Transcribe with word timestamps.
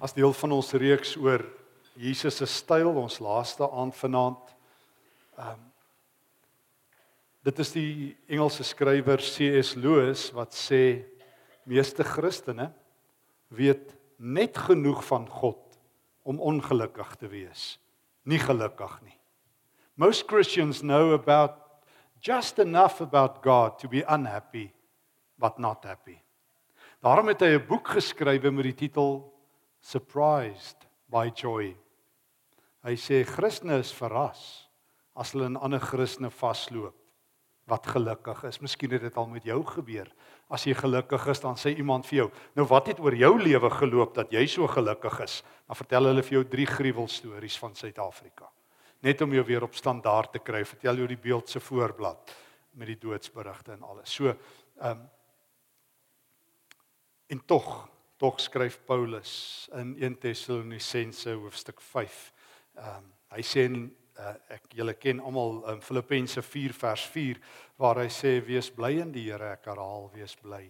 as 0.00 0.16
deel 0.16 0.32
van 0.32 0.56
ons 0.56 0.72
reeks 0.80 1.14
oor 1.20 1.44
Jesus 2.00 2.38
se 2.40 2.46
styl, 2.48 2.88
ons 2.96 3.20
laaste 3.20 3.66
aand 3.68 3.96
vanaand. 3.96 4.54
Ehm 5.38 5.56
um, 5.56 5.66
dit 7.40 7.60
is 7.64 7.70
die 7.72 7.92
Engelse 8.28 8.64
skrywer 8.68 9.22
C.S. 9.24 9.70
Lewis 9.80 10.26
wat 10.36 10.52
sê 10.52 11.06
meeste 11.64 12.04
Christene 12.04 12.66
weet 13.48 13.94
net 14.20 14.58
genoeg 14.60 15.00
van 15.08 15.24
God 15.24 15.78
om 16.28 16.36
ongelukkig 16.36 17.14
te 17.16 17.30
wees, 17.32 17.78
nie 18.28 18.38
gelukkig 18.38 18.92
nie. 19.06 19.16
Most 19.96 20.28
Christians 20.28 20.82
know 20.84 21.14
about 21.16 21.56
just 22.20 22.58
enough 22.58 23.00
about 23.00 23.40
God 23.40 23.80
to 23.80 23.88
be 23.88 24.04
unhappy 24.04 24.68
but 25.40 25.58
not 25.58 25.84
happy. 25.84 26.20
Daarom 27.00 27.32
het 27.32 27.40
hy 27.40 27.56
'n 27.56 27.66
boek 27.66 27.88
geskrywe 27.88 28.52
met 28.52 28.68
die 28.68 28.76
titel 28.84 29.29
surprised 29.80 30.86
by 31.10 31.30
joy. 31.34 31.74
Hy 32.84 32.96
sê 32.96 33.24
Christene 33.28 33.80
is 33.80 33.92
verras 33.92 34.42
as 35.18 35.34
hulle 35.34 35.50
in 35.50 35.58
ander 35.60 35.82
Christene 35.82 36.30
vasloop 36.32 36.96
wat 37.70 37.86
gelukkig 37.86 38.42
is. 38.48 38.58
Miskien 38.64 38.94
het 38.96 39.04
dit 39.04 39.18
al 39.20 39.28
met 39.30 39.44
jou 39.46 39.60
gebeur. 39.66 40.08
As 40.50 40.64
jy 40.66 40.74
gelukkig 40.74 41.26
is, 41.30 41.42
dan 41.42 41.58
sê 41.60 41.70
iemand 41.76 42.06
vir 42.06 42.16
jou, 42.16 42.30
"Nou 42.56 42.66
wat 42.66 42.86
het 42.86 43.00
oor 43.00 43.14
jou 43.14 43.38
lewe 43.38 43.70
geloop 43.70 44.14
dat 44.14 44.32
jy 44.32 44.46
so 44.46 44.66
gelukkig 44.66 45.20
is?" 45.20 45.42
Dan 45.68 45.76
vertel 45.76 46.04
hulle 46.04 46.22
vir 46.22 46.32
jou 46.32 46.44
drie 46.44 46.66
gruwelstories 46.66 47.58
van 47.58 47.74
Suid-Afrika. 47.74 48.50
Net 49.02 49.20
om 49.20 49.32
jou 49.32 49.44
weer 49.44 49.62
op 49.62 49.74
standaard 49.74 50.32
te 50.32 50.38
kry, 50.38 50.64
vertel 50.64 50.96
jy 50.96 51.06
die 51.06 51.16
beeld 51.16 51.48
se 51.48 51.60
voorblad 51.60 52.34
met 52.72 52.86
die 52.86 52.98
doodsberigte 52.98 53.72
en 53.72 53.82
alles. 53.82 54.10
So, 54.10 54.28
ehm 54.80 54.90
um, 54.90 55.08
en 57.30 57.44
tog 57.46 57.88
tog 58.20 58.40
skryf 58.40 58.76
Paulus 58.84 59.68
in 59.72 59.94
1 59.96 60.18
Tessalonisense 60.20 61.32
hoofstuk 61.40 61.80
5. 61.80 62.32
Ehm 62.76 62.98
um, 62.98 63.08
hy 63.30 63.44
sê 63.46 63.62
in 63.68 63.84
uh, 64.18 64.34
ek 64.50 64.74
julle 64.74 64.92
ken 64.98 65.20
almal 65.22 65.60
in 65.70 65.78
um, 65.78 65.80
Filippense 65.80 66.42
4 66.42 66.74
vers 66.74 67.04
4 67.14 67.38
waar 67.78 68.02
hy 68.02 68.08
sê 68.12 68.34
wees 68.44 68.68
bly 68.74 68.96
in 69.04 69.14
die 69.14 69.28
Here 69.28 69.54
ek 69.54 69.70
herhaal 69.70 70.10
wees 70.12 70.34
bly. 70.42 70.64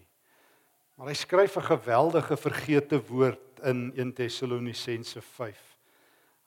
Maar 0.95 1.11
hy 1.11 1.17
skryf 1.17 1.57
'n 1.57 1.69
geweldige 1.73 2.37
vergete 2.37 3.03
woord 3.09 3.64
in 3.64 3.89
1 3.97 4.12
Tessalonisense 4.14 5.20
5. 5.20 5.62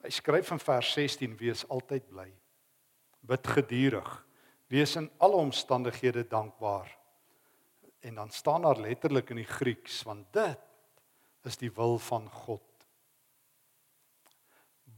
Hy 0.05 0.09
skryf 0.09 0.51
in 0.51 0.61
vers 0.61 0.93
16 0.93 1.37
wees 1.37 1.65
altyd 1.67 2.07
bly. 2.07 2.29
Bid 3.21 3.47
gedurig. 3.47 4.11
Wees 4.69 4.95
in 4.95 5.09
alle 5.17 5.35
omstandighede 5.35 6.23
dankbaar. 6.27 6.87
En 7.99 8.15
dan 8.15 8.29
staan 8.29 8.61
daar 8.61 8.79
letterlik 8.79 9.29
in 9.29 9.41
die 9.43 9.51
Grieks 9.59 10.03
want 10.03 10.31
dit 10.31 10.72
is 11.47 11.59
die 11.59 11.71
wil 11.75 11.97
van 11.99 12.27
God. 12.29 12.61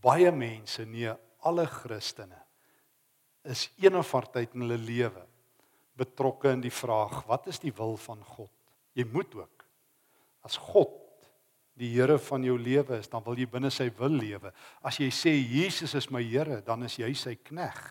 Baie 0.06 0.32
mense, 0.32 0.86
nee, 0.86 1.14
alle 1.46 1.66
Christene 1.70 2.42
is 3.46 3.68
een 3.78 3.94
of 3.94 4.10
ander 4.18 4.32
tyd 4.34 4.56
in 4.58 4.64
hulle 4.66 4.78
lewe 4.82 5.22
betrokke 5.96 6.52
in 6.56 6.64
die 6.64 6.74
vraag, 6.74 7.22
wat 7.30 7.48
is 7.52 7.62
die 7.64 7.74
wil 7.76 7.96
van 8.02 8.24
God? 8.36 8.52
Jy 8.98 9.06
moet 9.12 9.36
ook 9.38 9.66
as 10.46 10.58
God 10.62 11.02
die 11.76 11.90
Here 11.92 12.16
van 12.22 12.44
jou 12.46 12.56
lewe 12.60 13.00
is, 13.02 13.10
dan 13.12 13.24
wil 13.26 13.36
jy 13.40 13.48
binne 13.52 13.72
sy 13.74 13.90
wil 13.98 14.14
lewe. 14.16 14.52
As 14.86 14.96
jy 15.02 15.10
sê 15.12 15.34
Jesus 15.36 15.96
is 15.98 16.08
my 16.14 16.22
Here, 16.24 16.62
dan 16.64 16.86
is 16.88 16.96
jy 17.02 17.10
sy 17.18 17.34
knegg. 17.50 17.82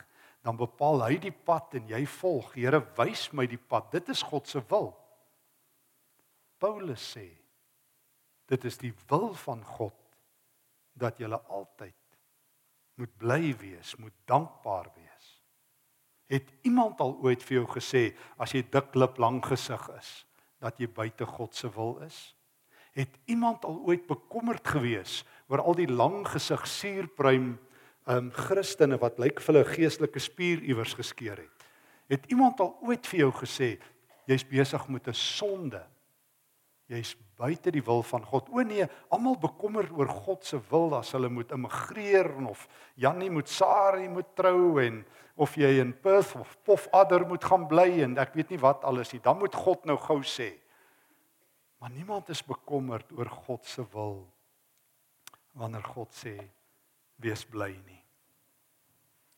Dan 0.44 0.56
bepaal 0.60 1.02
hy 1.04 1.18
die 1.20 1.32
pad 1.32 1.76
en 1.76 1.90
jy 1.92 2.02
volg. 2.16 2.54
Here 2.56 2.80
wys 2.96 3.26
my 3.36 3.44
die 3.48 3.60
pad. 3.60 3.90
Dit 3.92 4.08
is 4.12 4.22
God 4.24 4.48
se 4.48 4.62
wil. 4.70 4.90
Paulus 6.60 7.04
sê 7.16 7.26
Dit 8.50 8.64
is 8.64 8.78
die 8.78 8.92
wil 9.08 9.32
van 9.34 9.64
God 9.64 9.96
dat 10.94 11.18
jy 11.18 11.30
altyd 11.32 11.96
moet 13.00 13.16
bly 13.18 13.54
wees, 13.58 13.96
moet 13.98 14.14
dankbaar 14.30 14.90
wees. 14.94 15.30
Het 16.30 16.52
iemand 16.62 17.00
al 17.00 17.16
ooit 17.24 17.42
vir 17.42 17.60
jou 17.60 17.66
gesê 17.74 18.04
as 18.40 18.54
jy 18.54 18.62
dik 18.72 18.94
lip 18.96 19.18
lank 19.18 19.50
gesig 19.50 19.82
is 19.98 20.12
dat 20.62 20.78
jy 20.80 20.88
buite 20.88 21.26
God 21.28 21.54
se 21.54 21.68
wil 21.74 21.98
is? 22.06 22.34
Het 22.94 23.10
iemand 23.26 23.64
al 23.66 23.82
ooit 23.84 24.06
bekommerd 24.06 24.66
gewees 24.68 25.24
oor 25.50 25.60
al 25.60 25.76
die 25.76 25.90
lang 25.90 26.22
gesig 26.28 26.62
suurpruim 26.70 27.56
um 28.08 28.30
Christene 28.36 28.96
wat 29.00 29.18
lyk 29.18 29.40
vir 29.42 29.52
hulle 29.52 29.66
geestelike 29.68 30.22
spier 30.22 30.62
iewers 30.62 30.94
geskeur 30.94 31.36
het? 31.42 31.66
Het 32.08 32.30
iemand 32.32 32.60
al 32.60 32.76
ooit 32.86 33.06
vir 33.10 33.26
jou 33.26 33.32
gesê 33.42 33.74
jy's 34.30 34.46
besig 34.48 34.88
met 34.88 35.08
'n 35.08 35.18
sonde 35.18 35.82
jy's 36.90 37.14
buite 37.38 37.72
die 37.72 37.82
wil 37.84 38.02
van 38.06 38.24
God. 38.28 38.50
O 38.52 38.62
nee, 38.62 38.86
almal 39.12 39.36
bekommer 39.40 39.88
oor 39.96 40.10
God 40.10 40.44
se 40.44 40.60
wil 40.70 40.92
as 40.98 41.12
hulle 41.16 41.30
moet 41.32 41.54
immigreer 41.56 42.28
of 42.48 42.66
Jannie 43.00 43.30
moet 43.32 43.48
Sari 43.48 44.08
moet 44.08 44.34
trou 44.36 44.78
en 44.82 45.00
of 45.34 45.56
jy 45.58 45.80
in 45.80 45.94
Perth 45.96 46.34
of 46.38 46.52
Pofadder 46.66 47.24
moet 47.26 47.44
gaan 47.44 47.66
bly 47.70 48.04
en 48.04 48.18
ek 48.22 48.36
weet 48.38 48.54
nie 48.54 48.60
wat 48.62 48.84
alles 48.86 49.14
nie. 49.14 49.22
Dan 49.24 49.40
moet 49.40 49.56
God 49.56 49.88
nou 49.88 49.96
gou 49.98 50.20
sê. 50.22 50.52
Maar 51.80 51.90
niemand 51.90 52.30
is 52.32 52.44
bekommerd 52.46 53.10
oor 53.16 53.28
God 53.28 53.64
se 53.66 53.82
wil 53.92 54.22
wanneer 55.54 55.84
God 55.86 56.12
sê 56.14 56.36
wees 57.22 57.44
bly 57.46 57.72
nie. 57.86 58.00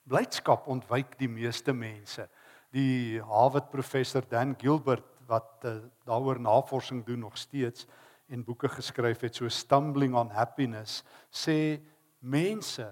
Blydskap 0.07 0.69
ontwyk 0.71 1.17
die 1.19 1.29
meeste 1.31 1.75
mense. 1.75 2.29
Die 2.75 3.19
Harvard 3.27 3.71
professor 3.73 4.23
Dan 4.29 4.55
Gilbert 4.59 5.16
wat 5.27 5.65
uh, 5.65 5.77
daaroor 6.05 6.41
navorsing 6.41 7.05
doen 7.07 7.19
nog 7.19 7.39
steeds 7.39 7.87
en 8.27 8.45
boeke 8.45 8.69
geskryf 8.69 9.21
het. 9.21 9.35
So 9.35 9.49
stumbling 9.49 10.15
on 10.15 10.31
happiness 10.31 11.03
sê 11.31 11.79
mense 12.19 12.87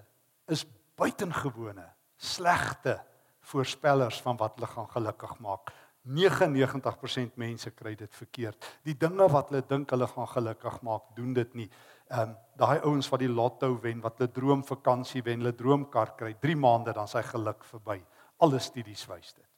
is 0.46 0.66
buitengewone 0.96 1.86
slegte 2.16 3.00
voorspellers 3.44 4.20
van 4.22 4.36
wat 4.40 4.54
hulle 4.54 4.70
gaan 4.70 4.88
gelukkig 4.88 5.38
maak. 5.38 5.72
99% 6.04 7.38
mense 7.40 7.70
kry 7.70 7.94
dit 7.96 8.14
verkeerd. 8.14 8.66
Die 8.84 8.96
dinge 8.96 9.26
wat 9.32 9.48
hulle 9.48 9.64
dink 9.68 9.90
hulle 9.90 10.06
gaan 10.06 10.28
gelukkig 10.28 10.80
maak 10.84 11.14
doen 11.16 11.32
dit 11.34 11.54
nie. 11.54 11.70
Ehm 12.12 12.34
um, 12.34 12.36
daai 12.54 12.84
ouens 12.86 13.08
wat 13.10 13.18
die 13.24 13.32
lotto 13.32 13.72
wen 13.82 14.02
wat 14.04 14.20
hulle 14.20 14.30
droom 14.30 14.62
vakansie 14.62 15.24
wen 15.24 15.40
hulle 15.42 15.56
droomkar 15.56 16.14
kry 16.18 16.34
3 16.40 16.54
maande 16.56 16.92
dan 16.94 17.08
sy 17.08 17.24
geluk 17.32 17.64
verby. 17.64 17.98
Alle 18.38 18.60
studies 18.62 19.08
wys 19.08 19.32
dit 19.32 19.53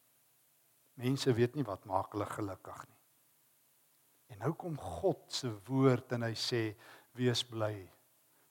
Mense 0.97 1.33
weet 1.37 1.57
nie 1.57 1.65
wat 1.67 1.85
maak 1.89 2.15
hulle 2.15 2.27
gelukkig 2.31 2.79
nie. 2.87 2.97
En 4.33 4.41
nou 4.43 4.53
kom 4.59 4.79
God 4.81 5.23
se 5.31 5.51
woord 5.69 6.17
en 6.17 6.27
hy 6.27 6.33
sê 6.39 6.63
wees 7.17 7.45
bly. 7.47 7.75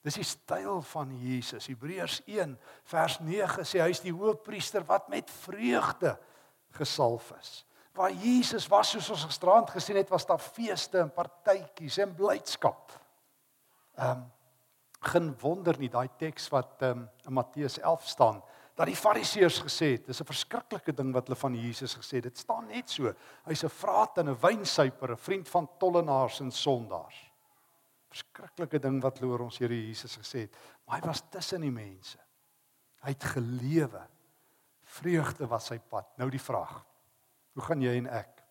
Dis 0.06 0.20
die 0.20 0.26
styl 0.26 0.80
van 0.92 1.10
Jesus. 1.18 1.66
Hebreërs 1.66 2.20
1 2.30 2.54
vers 2.86 3.18
9 3.26 3.66
sê 3.66 3.82
hy 3.82 3.90
is 3.90 4.04
die 4.04 4.14
hoofpriester 4.14 4.86
wat 4.86 5.10
met 5.10 5.30
vreugde 5.42 6.14
gesalf 6.78 7.32
is. 7.40 7.64
Waar 7.96 8.12
Jesus 8.12 8.68
was 8.70 8.92
soos 8.92 9.10
ons 9.14 9.24
gisterand 9.26 9.72
gesien 9.72 9.98
het, 9.98 10.12
was 10.12 10.28
daar 10.28 10.42
feeste 10.42 11.00
en 11.00 11.10
partytjies 11.10 11.98
en 12.04 12.14
blydskap. 12.14 12.94
Ehm 13.98 14.22
um, 14.22 14.24
geen 15.06 15.28
wonder 15.38 15.76
nie 15.78 15.90
daai 15.92 16.08
teks 16.18 16.48
wat 16.50 16.80
ehm 16.82 17.02
um, 17.02 17.08
in 17.28 17.34
Matteus 17.36 17.78
11 17.78 18.06
staan 18.08 18.40
dat 18.76 18.90
die 18.90 18.96
fariseërs 18.96 19.62
gesê 19.64 19.94
het, 19.94 20.06
dis 20.06 20.20
'n 20.20 20.28
verskriklike 20.28 20.92
ding 20.92 21.12
wat 21.12 21.26
hulle 21.26 21.38
van 21.40 21.54
Jesus 21.54 21.94
gesê 21.96 22.20
het. 22.20 22.24
Dit 22.28 22.38
staan 22.38 22.66
net 22.66 22.90
so. 22.90 23.12
Hy's 23.44 23.64
'n 23.64 23.68
vraat 23.68 24.18
en 24.18 24.28
'n 24.28 24.40
wynsuiper, 24.40 25.12
'n 25.12 25.16
vriend 25.16 25.48
van 25.48 25.68
tollenaars 25.78 26.40
en 26.40 26.50
sondaars. 26.50 27.32
Verskriklike 28.08 28.78
ding 28.78 29.02
wat 29.02 29.18
hulle 29.18 29.32
oor 29.32 29.40
ons 29.40 29.58
Here 29.58 29.86
Jesus 29.86 30.16
gesê 30.16 30.38
het. 30.40 30.56
Maar 30.84 31.00
hy 31.00 31.06
was 31.06 31.22
tussen 31.30 31.60
die 31.60 31.70
mense. 31.70 32.18
Hy 33.00 33.08
het 33.08 33.24
gelewe. 33.24 34.06
Vreugde 34.82 35.46
was 35.46 35.66
sy 35.66 35.78
pad. 35.78 36.18
Nou 36.18 36.30
die 36.30 36.40
vraag. 36.40 36.84
Hoe 37.52 37.62
gaan 37.62 37.80
jy 37.80 37.96
en 37.96 38.06
ek 38.06 38.42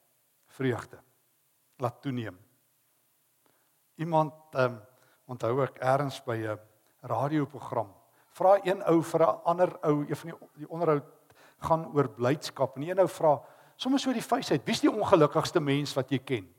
vreugde 0.48 1.00
laat 1.78 2.02
toeneem? 2.02 2.38
Iemand 3.96 4.34
ehm 4.54 4.74
um, 4.74 4.82
onthou 5.26 5.64
ek 5.64 5.80
eers 5.82 6.24
by 6.24 6.36
'n 6.36 6.60
radioprogram 7.02 7.94
vra 8.36 8.58
een 8.64 8.84
ou 8.84 9.02
vir 9.04 9.22
'n 9.22 9.40
ander 9.44 9.78
ou, 9.82 10.06
een 10.10 10.16
van 10.16 10.30
die 10.30 10.48
die 10.56 10.70
onderhoud 10.70 11.06
gaan 11.58 11.86
oor 11.94 12.10
blydskap. 12.10 12.76
En 12.76 12.82
die 12.82 12.92
een 12.92 13.00
ou 13.00 13.08
vra 13.08 13.42
sommer 13.76 14.00
so 14.00 14.14
die 14.14 14.22
feesheid, 14.22 14.66
wie's 14.66 14.82
die 14.82 14.92
ongelukkigste 14.92 15.60
mens 15.60 15.94
wat 15.94 16.10
jy 16.10 16.20
ken? 16.20 16.56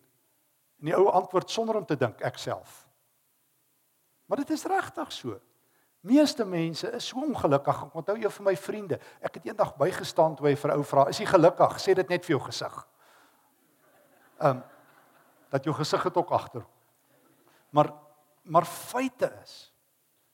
En 0.81 0.91
die 0.91 0.97
ou 0.97 1.09
antwoord 1.09 1.51
sonder 1.51 1.77
om 1.77 1.85
te 1.85 1.97
dink, 1.97 2.21
ek 2.21 2.39
self. 2.39 2.87
Maar 4.27 4.37
dit 4.37 4.51
is 4.51 4.65
regtig 4.65 5.13
so. 5.13 5.41
Meeste 6.01 6.45
mense 6.45 6.91
is 6.93 7.07
so 7.07 7.21
ongelukkig. 7.21 7.83
Ek 7.83 7.95
onthou 7.95 8.17
een 8.17 8.31
van 8.31 8.45
my 8.45 8.57
vriende, 8.57 9.01
ek 9.21 9.35
het 9.35 9.47
eendag 9.47 9.77
bygestaan 9.77 10.37
toe 10.37 10.47
hy 10.47 10.57
vir 10.57 10.71
'n 10.71 10.77
ou 10.77 10.85
vra, 10.85 11.09
"Is 11.09 11.19
jy 11.19 11.27
gelukkig?" 11.27 11.79
Sê 11.81 11.95
dit 11.95 12.09
net 12.09 12.25
vir 12.25 12.37
jou 12.37 12.45
gesig. 12.47 12.87
Ehm 14.41 14.57
um, 14.57 14.63
dat 15.51 15.65
jou 15.65 15.75
gesig 15.75 16.03
het 16.03 16.17
ook 16.17 16.31
agter. 16.31 16.67
Maar 17.71 17.93
maar 18.43 18.65
feite 18.65 19.33
is 19.43 19.73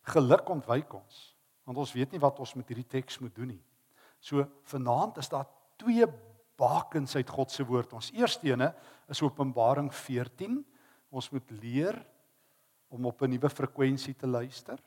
geluk 0.03 0.49
ontwyk 0.49 0.95
ons 0.95 1.31
want 1.64 1.79
ons 1.79 1.93
weet 1.93 2.12
nie 2.12 2.20
wat 2.23 2.38
ons 2.43 2.55
met 2.55 2.69
hierdie 2.69 2.88
teks 2.88 3.19
moet 3.23 3.35
doen 3.35 3.55
nie. 3.55 3.62
So 4.20 4.44
vanaand 4.70 5.19
is 5.23 5.29
daar 5.29 5.47
twee 5.76 6.06
bakens 6.59 7.17
uit 7.17 7.29
God 7.31 7.50
se 7.50 7.64
woord. 7.67 7.93
Ons 7.93 8.12
eerste 8.14 8.47
ene 8.50 8.73
is 9.11 9.23
Openbaring 9.23 9.91
14. 9.94 10.61
Ons 11.11 11.31
moet 11.31 11.50
leer 11.62 11.99
om 12.93 13.06
op 13.06 13.23
'n 13.23 13.31
nuwe 13.31 13.50
frekwensie 13.50 14.14
te 14.14 14.26
luister. 14.26 14.79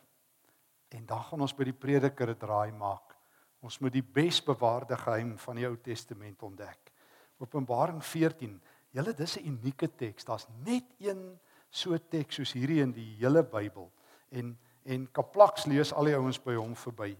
En 0.89 1.05
dan 1.05 1.23
gaan 1.23 1.41
ons 1.41 1.55
by 1.55 1.63
die 1.63 1.73
prediker 1.73 2.29
'n 2.29 2.37
draai 2.37 2.71
maak. 2.71 3.15
Ons 3.61 3.79
moet 3.79 3.93
die 3.93 4.03
besbewaarde 4.03 4.97
geheim 4.97 5.37
van 5.37 5.55
die 5.55 5.65
Ou 5.65 5.75
Testament 5.77 6.43
ontdek. 6.43 6.91
Openbaring 7.39 8.03
14. 8.03 8.61
Julle 8.91 9.13
dis 9.13 9.37
'n 9.37 9.47
unieke 9.47 9.95
teks. 9.95 10.25
Daar's 10.25 10.47
net 10.63 10.85
een 10.99 11.39
so 11.69 11.97
teks 11.97 12.35
soos 12.35 12.53
hierdie 12.53 12.81
in 12.81 12.91
die 12.91 13.15
hele 13.19 13.43
Bybel. 13.43 13.91
En 14.29 14.57
en 14.85 15.07
Kaplaks 15.11 15.65
lees 15.69 15.91
al 15.93 16.09
die 16.09 16.15
ouens 16.17 16.39
by 16.41 16.55
hom 16.57 16.75
verby. 16.77 17.15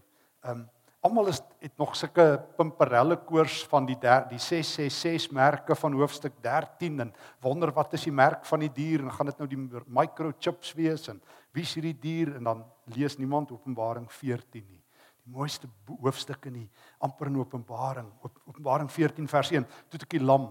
Um 0.46 0.66
almal 1.06 1.28
is 1.30 1.38
het 1.62 1.76
nog 1.78 1.92
sulke 1.94 2.24
pimperelle 2.58 3.14
koers 3.28 3.60
van 3.70 3.84
die 3.86 3.94
der, 4.02 4.24
die 4.26 4.40
666 4.42 5.30
merke 5.36 5.76
van 5.78 5.94
hoofstuk 5.94 6.34
13 6.42 7.04
en 7.04 7.12
wonder 7.44 7.70
wat 7.76 7.94
is 7.94 8.08
die 8.08 8.14
merk 8.14 8.42
van 8.48 8.64
die 8.64 8.72
dier 8.74 9.04
en 9.04 9.12
gaan 9.14 9.30
dit 9.30 9.38
nou 9.38 9.46
die 9.52 9.60
microchips 9.86 10.72
wees 10.74 11.06
en 11.12 11.20
wie 11.54 11.62
is 11.62 11.76
hierdie 11.78 11.94
dier 12.02 12.34
en 12.40 12.50
dan 12.50 12.64
lees 12.96 13.18
niemand 13.20 13.54
Openbaring 13.54 14.08
14 14.10 14.66
nie. 14.66 14.82
Die 15.22 15.34
mooiste 15.36 15.70
hoofstuk 16.02 16.50
in 16.50 16.62
die 16.64 16.68
amper 16.98 17.30
in 17.30 17.38
Openbaring, 17.38 18.10
Openbaring 18.48 18.90
14 18.90 19.30
vers 19.30 19.54
1, 19.54 19.66
toe 19.86 20.02
ek 20.02 20.18
die 20.18 20.26
lam, 20.26 20.50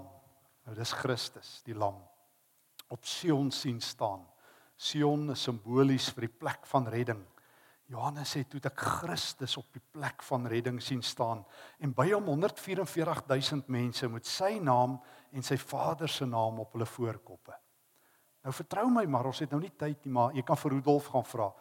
nou 0.64 0.78
dis 0.80 0.96
Christus, 1.04 1.58
die 1.68 1.76
lam 1.76 2.00
op 2.94 3.06
Sion 3.06 3.52
sien 3.52 3.82
staan. 3.82 4.24
Sion 4.76 5.30
is 5.32 5.44
simbolies 5.48 6.10
vir 6.16 6.28
die 6.28 6.36
plek 6.44 6.66
van 6.68 6.90
redding 6.92 7.24
Johannes 7.92 8.32
sê 8.34 8.42
toe 8.50 8.60
ek 8.66 8.80
Christus 8.82 9.60
op 9.60 9.68
die 9.76 9.84
plek 9.94 10.24
van 10.26 10.48
redding 10.50 10.80
sien 10.82 11.04
staan 11.06 11.44
en 11.84 11.92
by 11.94 12.08
hom 12.16 12.32
144000 12.32 13.70
mense 13.74 14.10
met 14.10 14.26
sy 14.26 14.56
naam 14.58 14.98
en 15.36 15.46
sy 15.46 15.58
Vader 15.62 16.10
se 16.10 16.26
naam 16.26 16.64
op 16.64 16.74
hulle 16.74 16.88
voorkoppe. 16.90 17.54
Nou 18.46 18.54
vertrou 18.54 18.88
my 18.94 19.06
maar 19.10 19.30
ons 19.30 19.44
het 19.44 19.54
nou 19.54 19.62
nie 19.62 19.74
tyd 19.78 20.08
nie 20.08 20.16
maar 20.18 20.34
jy 20.34 20.42
kan 20.48 20.58
vir 20.64 20.78
Rudolf 20.78 21.12
gaan 21.14 21.28
vra. 21.30 21.52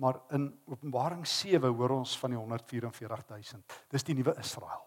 Maar 0.00 0.22
in 0.34 0.48
Openbaring 0.72 1.26
7 1.28 1.68
hoor 1.68 1.98
ons 2.00 2.16
van 2.18 2.32
die 2.32 2.40
144000. 2.40 3.76
Dis 3.92 4.08
die 4.08 4.16
nuwe 4.16 4.34
Israel. 4.40 4.82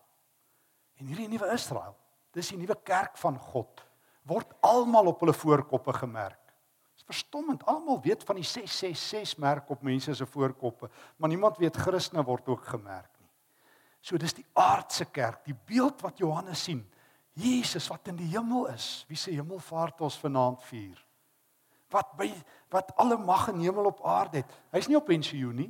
En 0.97 1.07
hierdie 1.07 1.29
nuwe 1.31 1.53
Israel, 1.53 1.93
dis 2.33 2.49
die 2.51 2.59
nuwe 2.59 2.75
kerk 2.83 3.21
van 3.21 3.37
God 3.51 3.85
word 4.27 4.49
almal 4.65 5.13
op 5.13 5.21
hulle 5.23 5.37
voorkoppe 5.37 5.93
gemerk 6.01 6.46
verstommend. 7.07 7.63
Almal 7.65 8.01
weet 8.03 8.23
van 8.27 8.39
die 8.39 8.45
666 8.45 9.39
merk 9.41 9.69
op 9.73 9.85
mense 9.85 10.13
se 10.15 10.25
voorkoppe, 10.27 10.89
maar 11.17 11.31
niemand 11.31 11.57
weet 11.57 11.79
Christene 11.79 12.23
word 12.27 12.47
ook 12.51 12.67
gemerk 12.67 13.11
nie. 13.19 13.31
So 14.01 14.19
dis 14.19 14.35
die 14.37 14.45
aardse 14.53 15.07
kerk, 15.11 15.43
die 15.47 15.57
beeld 15.67 16.03
wat 16.05 16.19
Johannes 16.21 16.63
sien. 16.67 16.83
Jesus 17.37 17.87
wat 17.91 18.07
in 18.09 18.17
die 18.17 18.29
hemel 18.31 18.67
is, 18.71 19.05
wie 19.09 19.17
se 19.19 19.31
hemelvaart 19.31 20.01
ons 20.01 20.17
vanaand 20.19 20.63
vier. 20.65 20.97
Wat 21.93 22.15
by 22.19 22.31
wat 22.73 22.91
alle 22.99 23.17
mag 23.21 23.45
in 23.53 23.61
hemel 23.63 23.91
op 23.93 24.01
aarde 24.03 24.41
het. 24.41 24.55
Hy's 24.73 24.89
nie 24.89 24.97
op 24.97 25.05
pensioen 25.07 25.55
nie. 25.61 25.69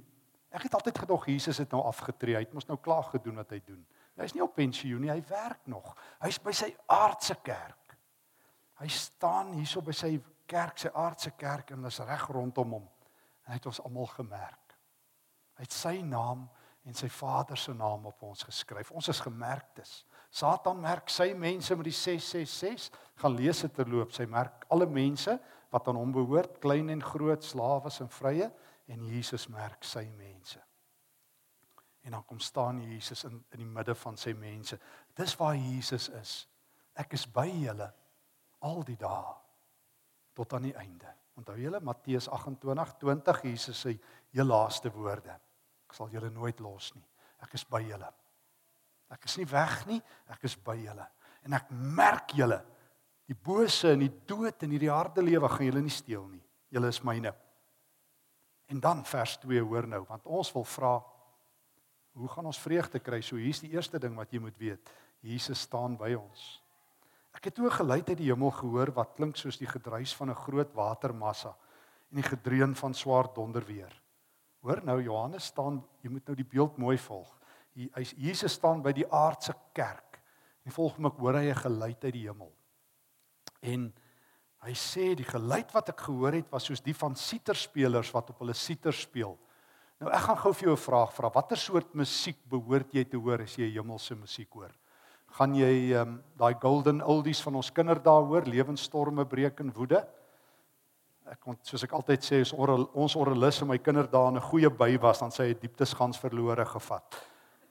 Ek 0.49 0.63
het 0.65 0.77
altyd 0.77 1.03
gedog 1.03 1.27
Jesus 1.29 1.59
het 1.61 1.73
nou 1.75 1.83
afgetree. 1.85 2.37
Hy 2.37 2.45
het 2.45 2.55
mos 2.55 2.69
nou 2.69 2.79
klaar 2.81 3.03
gedoen 3.11 3.37
wat 3.37 3.51
hy 3.53 3.59
doen. 3.65 3.83
Hy's 4.17 4.33
nie 4.33 4.41
op 4.41 4.55
pensioen 4.57 5.03
nie, 5.03 5.11
hy 5.13 5.19
werk 5.29 5.67
nog. 5.69 5.91
Hy's 6.23 6.39
by 6.41 6.53
sy 6.55 6.71
aardse 6.89 7.35
kerk. 7.45 7.93
Hy 8.81 8.87
staan 8.93 9.53
hierso 9.57 9.83
by 9.85 9.93
sy 9.93 10.15
kerk, 10.47 10.79
sy 10.79 10.91
aardse 10.93 11.33
kerk 11.37 11.71
en 11.75 11.85
is 11.89 11.99
reg 12.07 12.27
rondom 12.33 12.77
hom. 12.77 12.87
En 13.45 13.53
hy 13.53 13.59
het 13.59 13.67
ons 13.69 13.81
almal 13.85 14.09
gemerk. 14.11 14.75
Hy 15.57 15.65
het 15.65 15.73
sy 15.73 15.97
naam 16.05 16.45
en 16.87 16.95
sy 16.95 17.09
Vader 17.11 17.57
se 17.59 17.73
naam 17.75 18.05
op 18.07 18.23
ons 18.23 18.45
geskryf. 18.47 18.91
Ons 18.95 19.09
is 19.11 19.19
gemerktes. 19.23 20.05
Satan 20.29 20.79
merk 20.83 21.09
sy 21.11 21.31
mense 21.35 21.75
met 21.75 21.89
die 21.89 21.95
666. 21.95 22.91
Gaan 23.21 23.35
lees 23.35 23.63
dit 23.65 23.73
terloop. 23.75 24.13
Sy 24.15 24.27
merk 24.29 24.67
alle 24.71 24.87
mense 24.87 25.37
wat 25.73 25.87
aan 25.89 25.99
hom 25.99 26.13
behoort, 26.15 26.61
klein 26.63 26.91
en 26.93 27.03
groot, 27.03 27.43
slawes 27.43 27.99
en 28.03 28.11
vrye 28.11 28.47
en 28.87 29.03
Jesus 29.03 29.49
merk 29.51 29.83
sy 29.83 30.05
mense. 30.15 30.61
En 32.07 32.15
dan 32.15 32.23
kom 32.23 32.39
staan 32.39 32.79
Jesus 32.85 33.25
in 33.27 33.41
in 33.51 33.65
die 33.65 33.67
midde 33.67 33.95
van 33.95 34.15
sy 34.17 34.31
mense. 34.33 34.79
Dis 35.15 35.35
waar 35.35 35.55
Jesus 35.55 36.07
is. 36.21 36.37
Ek 36.95 37.13
is 37.13 37.27
by 37.27 37.49
julle 37.51 37.89
al 38.63 38.83
die 38.87 38.95
dae 38.99 39.35
tot 40.37 40.53
aan 40.53 40.69
die 40.69 40.75
einde. 40.77 41.09
Onthou 41.37 41.57
julle 41.59 41.81
Matteus 41.85 42.29
28:20 42.29 43.43
Jesus 43.49 43.81
se 43.81 43.97
heel 44.33 44.45
laaste 44.45 44.91
woorde. 44.93 45.35
Ek 45.87 45.95
sal 45.95 46.09
julle 46.13 46.29
nooit 46.33 46.59
los 46.59 46.93
nie. 46.95 47.05
Ek 47.41 47.53
is 47.53 47.65
by 47.65 47.81
julle. 47.85 48.09
Ek 49.13 49.25
is 49.25 49.37
nie 49.39 49.47
weg 49.47 49.85
nie, 49.87 49.99
ek 50.33 50.43
is 50.43 50.57
by 50.59 50.75
julle. 50.81 51.05
En 51.45 51.53
ek 51.53 51.69
merk 51.71 52.33
julle. 52.35 52.59
Die 53.27 53.35
bose 53.35 53.91
en 53.93 54.03
die 54.03 54.13
dood 54.27 54.63
en 54.63 54.73
hierdie 54.73 54.91
harde 54.91 55.23
lewe 55.23 55.49
gaan 55.51 55.69
julle 55.69 55.83
nie 55.83 55.93
steel 55.93 56.25
nie. 56.27 56.43
Julle 56.71 56.89
is 56.91 57.03
myne. 57.03 57.33
En 58.67 58.81
dan 58.83 59.05
vers 59.07 59.37
2 59.39 59.61
hoor 59.63 59.87
nou, 59.87 60.01
want 60.09 60.25
ons 60.25 60.51
wil 60.55 60.65
vra 60.67 60.95
hoe 62.17 62.29
gaan 62.33 62.49
ons 62.49 62.59
vreugde 62.59 62.99
kry? 62.99 63.19
So 63.21 63.37
hier's 63.37 63.61
die 63.61 63.75
eerste 63.75 63.99
ding 64.01 64.15
wat 64.17 64.31
jy 64.33 64.41
moet 64.41 64.57
weet. 64.57 64.89
Jesus 65.21 65.61
staan 65.67 65.97
by 65.99 66.15
ons. 66.17 66.45
Ek 67.37 67.51
het 67.51 67.55
toe 67.55 67.69
geluid 67.69 68.07
uit 68.09 68.17
die 68.17 68.31
hemel 68.31 68.49
gehoor 68.51 68.89
wat 68.97 69.13
klink 69.13 69.37
soos 69.37 69.59
die 69.61 69.69
gedruis 69.69 70.15
van 70.17 70.31
'n 70.31 70.41
groot 70.41 70.73
watermassa 70.73 71.53
en 72.09 72.21
die 72.21 72.29
gedreun 72.29 72.75
van 72.75 72.93
swaar 72.93 73.29
donderweer. 73.33 73.93
Hoor 74.61 74.81
nou 74.83 75.01
Johannes 75.01 75.45
staan, 75.45 75.83
jy 76.01 76.09
moet 76.09 76.25
nou 76.27 76.35
die 76.35 76.47
beeld 76.47 76.77
mooi 76.77 76.97
volg. 76.97 77.29
Hy 77.75 78.03
Jesus 78.17 78.53
staan 78.57 78.81
by 78.81 78.91
die 78.91 79.05
aardse 79.11 79.53
kerk. 79.73 80.19
En 80.65 80.71
volg 80.71 80.97
my 80.97 81.09
hoor 81.09 81.35
hy 81.35 81.49
'n 81.51 81.55
geluid 81.55 82.03
uit 82.03 82.13
die 82.13 82.27
hemel. 82.27 82.51
En 83.61 83.93
hy 84.63 84.73
sê 84.73 85.15
die 85.15 85.29
geluid 85.29 85.71
wat 85.73 85.89
ek 85.89 85.99
gehoor 85.99 86.33
het 86.33 86.51
was 86.51 86.65
soos 86.65 86.81
die 86.81 86.95
van 86.95 87.15
siterspelers 87.15 88.11
wat 88.11 88.29
op 88.29 88.39
hulle 88.39 88.53
siter 88.53 88.93
speel. 88.93 89.37
Nou 89.99 90.11
ek 90.11 90.21
gaan 90.21 90.37
gou 90.37 90.53
vir 90.53 90.67
jou 90.67 90.75
'n 90.75 90.87
vraag 90.89 91.13
vra. 91.13 91.29
Watter 91.29 91.57
soort 91.57 91.93
musiek 91.93 92.37
behoort 92.49 92.93
jy 92.93 93.03
te 93.03 93.17
hoor 93.17 93.41
as 93.41 93.55
jy 93.55 93.71
hemelse 93.71 94.15
musiek 94.15 94.51
hoor? 94.51 94.73
Gaan 95.35 95.55
jy 95.55 95.93
ehm 95.93 96.01
um, 96.01 96.23
daai 96.37 96.55
golden 96.61 97.01
oldies 97.01 97.41
van 97.41 97.55
ons 97.55 97.71
kinderdae 97.71 98.25
hoor, 98.25 98.45
lewensstorme 98.45 99.25
breek 99.25 99.59
en 99.59 99.73
woede. 99.73 100.03
Ek 101.27 101.39
kon 101.43 101.57
soos 101.61 101.83
ek 101.83 101.93
altyd 101.93 102.23
sê, 102.23 102.41
as 102.41 102.53
or, 102.53 102.87
ons 102.93 103.15
orrelis 103.15 103.61
in 103.61 103.67
my 103.67 103.77
kinderdae 103.77 104.31
'n 104.31 104.39
goeie 104.39 104.69
by 104.69 104.97
was, 105.01 105.19
dan 105.19 105.31
sê 105.31 105.49
hy 105.49 105.53
dieptes 105.53 105.93
gans 105.93 106.17
verlore 106.17 106.65
gevat. 106.65 107.17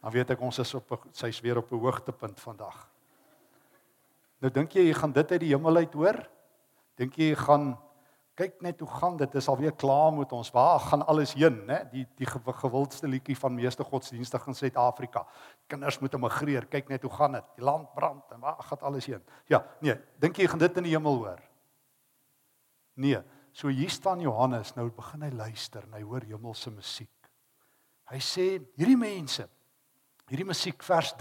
Dan 0.02 0.12
weet 0.12 0.30
ek 0.30 0.42
ons 0.42 0.58
is 0.58 0.74
op 0.74 1.08
sy's 1.12 1.40
weer 1.40 1.58
op 1.58 1.72
'n 1.72 1.78
hoogtepunt 1.78 2.40
vandag. 2.40 2.88
Nou 4.40 4.50
dink 4.50 4.74
jy 4.74 4.88
jy 4.88 4.94
gaan 4.94 5.12
dit 5.12 5.32
uit 5.32 5.40
die 5.40 5.54
hemel 5.54 5.76
uit 5.76 5.94
hoor? 5.94 6.28
Dink 6.96 7.16
jy 7.16 7.30
jy 7.30 7.36
gaan 7.36 7.78
kyk 8.36 8.60
net 8.64 8.80
hoe 8.84 8.88
gaan 8.98 9.16
dit 9.16 9.34
is 9.40 9.48
alweer 9.48 9.72
klaar 9.72 10.12
met 10.12 10.32
ons. 10.36 10.50
Waar 10.52 10.80
gaan 10.80 11.06
alles 11.08 11.32
heen 11.34 11.56
nê 11.68 11.78
die 11.92 12.04
die 12.18 12.28
gewildste 12.28 13.08
liedjie 13.08 13.36
van 13.38 13.54
meeste 13.56 13.84
godsdienstige 13.84 14.52
in 14.52 14.58
Suid-Afrika. 14.58 15.24
Kinders 15.66 15.98
moet 16.02 16.14
emigreer. 16.14 16.68
Kyk 16.68 16.92
net 16.92 17.02
hoe 17.02 17.12
gaan 17.12 17.38
dit. 17.38 17.48
Die 17.56 17.64
land 17.64 17.92
brand 17.94 18.36
en 18.36 18.44
waar 18.44 18.60
gaan 18.68 18.84
alles 18.90 19.08
heen? 19.08 19.24
Ja 19.48 19.64
nee. 19.80 19.96
Dink 20.20 20.36
jy 20.36 20.48
gaan 20.52 20.62
dit 20.62 20.76
in 20.76 20.88
die 20.88 20.94
hemel 20.94 21.20
hoor? 21.24 21.42
Nee. 22.94 23.22
So 23.56 23.72
hier 23.72 23.90
staan 23.90 24.20
Johannes. 24.20 24.74
Nou 24.76 24.90
begin 24.92 25.24
hy 25.24 25.32
luister 25.32 25.88
en 25.88 25.96
hy 25.96 26.04
hoor 26.04 26.24
hemelse 26.28 26.70
musiek. 26.70 27.30
Hy 28.12 28.20
sê 28.22 28.50
hierdie 28.76 29.00
mense 29.00 29.48
hierdie 30.26 30.46
musiek 30.46 30.82
vers 30.82 31.12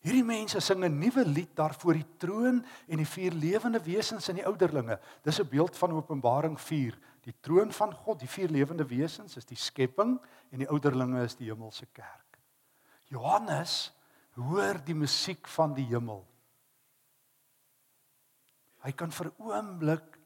Hierdie 0.00 0.24
mense 0.24 0.60
sing 0.64 0.84
'n 0.84 0.98
nuwe 0.98 1.24
lied 1.24 1.54
daar 1.54 1.74
voor 1.74 1.94
die 1.94 2.08
troon 2.16 2.64
en 2.88 2.96
die 2.96 3.06
vier 3.06 3.32
lewende 3.32 3.80
wesens 3.84 4.28
en 4.28 4.36
die 4.36 4.46
ouderlinge. 4.46 4.98
Dis 5.22 5.40
'n 5.40 5.48
beeld 5.48 5.76
van 5.76 5.92
Openbaring 5.92 6.60
4. 6.60 6.98
Die 7.22 7.34
troon 7.40 7.72
van 7.72 7.92
God, 7.94 8.18
die 8.20 8.28
vier 8.28 8.48
lewende 8.48 8.86
wesens 8.88 9.36
is 9.36 9.44
die 9.44 9.56
skepping 9.56 10.18
en 10.50 10.58
die 10.58 10.68
ouderlinge 10.68 11.22
is 11.22 11.36
die 11.36 11.50
hemelse 11.50 11.86
kerk. 11.92 12.38
Johannes 13.04 13.92
hoor 14.34 14.80
die 14.84 14.94
musiek 14.94 15.48
van 15.48 15.74
die 15.74 15.84
hemel. 15.84 16.24
Hy 18.80 18.92
kan 18.92 19.10
vir 19.12 19.32
oomblik 19.36 20.16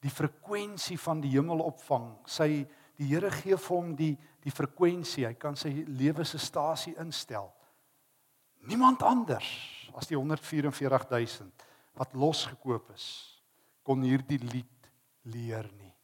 die 0.00 0.10
frekwensie 0.10 0.98
van 0.98 1.20
die 1.20 1.34
hemel 1.34 1.60
opvang. 1.60 2.14
Sy 2.24 2.66
die 2.96 3.10
Here 3.10 3.30
gee 3.30 3.56
vir 3.56 3.76
hom 3.76 3.94
die 3.96 4.16
die 4.46 4.50
frekwensie. 4.54 5.26
Hy 5.26 5.34
kan 5.34 5.56
sy 5.56 5.84
lewe 5.86 6.24
se 6.24 6.38
stasie 6.38 6.94
instel. 7.02 7.50
Niemand 8.76 9.00
anders 9.08 9.48
as 9.96 10.04
die 10.10 10.18
144000 10.20 11.62
wat 11.96 12.12
losgekoop 12.12 12.90
is 12.92 13.06
kon 13.80 14.02
hierdie 14.04 14.36
lied 14.42 14.90
leer 15.32 15.64
nie. 15.78 15.94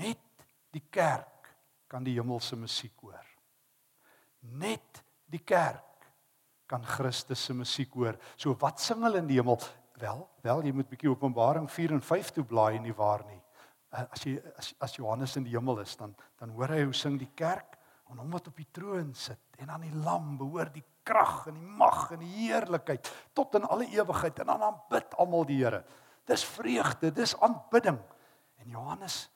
Net 0.00 0.46
die 0.72 0.86
kerk 0.88 1.50
kan 1.92 2.06
die 2.06 2.14
hemelse 2.16 2.56
musiek 2.56 2.96
hoor. 3.04 3.26
Net 4.56 5.02
die 5.28 5.42
kerk 5.44 6.08
kan 6.72 6.88
Christus 6.88 7.44
se 7.44 7.52
musiek 7.52 7.92
hoor. 7.92 8.16
So 8.40 8.56
wat 8.64 8.80
sing 8.80 9.04
hulle 9.04 9.20
in 9.20 9.28
die 9.28 9.36
hemel? 9.42 9.60
Wel, 10.00 10.24
wel 10.40 10.64
jy 10.64 10.72
moet 10.72 10.88
bietjie 10.88 11.12
Openbaring 11.12 11.68
4 11.68 11.98
en 11.98 12.02
5 12.08 12.32
toe 12.38 12.46
blaai 12.48 12.80
nie 12.80 12.96
waar 12.96 13.26
nie. 13.28 13.42
As 13.92 14.24
jy 14.24 14.38
as, 14.56 14.72
as 14.80 14.96
Johannes 14.96 15.36
in 15.36 15.44
die 15.44 15.52
hemel 15.52 15.84
is, 15.84 15.98
dan 16.00 16.16
dan 16.40 16.56
hoor 16.56 16.72
hy 16.72 16.80
hoe 16.86 16.96
sing 16.96 17.20
die 17.20 17.34
kerk 17.36 17.76
aan 18.08 18.24
hom 18.24 18.32
wat 18.32 18.48
op 18.48 18.56
die 18.56 18.70
troon 18.72 19.12
sit 19.12 19.60
en 19.60 19.68
aan 19.68 19.84
die 19.84 19.96
lam 20.00 20.38
behoort 20.40 20.72
die 20.80 20.86
krag 21.04 21.46
en 21.50 21.58
die 21.58 21.76
mag 21.78 22.10
en 22.14 22.22
die 22.24 22.32
heerlikheid 22.48 23.10
tot 23.36 23.54
in 23.58 23.68
alle 23.68 23.86
ewigheid 23.92 24.40
en 24.40 24.50
dan 24.52 24.66
aanbid 24.70 25.16
almal 25.20 25.46
die 25.48 25.60
Here. 25.60 25.84
Dis 26.24 26.44
vreugde, 26.44 27.12
dis 27.12 27.36
aanbidding. 27.44 28.00
En 28.62 28.68
Johannes 28.72 29.28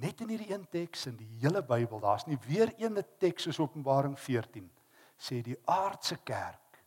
net 0.00 0.20
in 0.22 0.30
hierdie 0.30 0.52
een 0.52 0.68
teks 0.70 1.08
in 1.10 1.16
die 1.18 1.28
hele 1.42 1.62
Bybel, 1.66 2.00
daar's 2.00 2.26
nie 2.30 2.38
weer 2.46 2.70
een 2.78 3.00
teks 3.18 3.48
soos 3.48 3.58
Openbaring 3.58 4.14
14 4.18 4.68
sê 5.20 5.42
die 5.44 5.58
aardse 5.68 6.16
kerk 6.24 6.80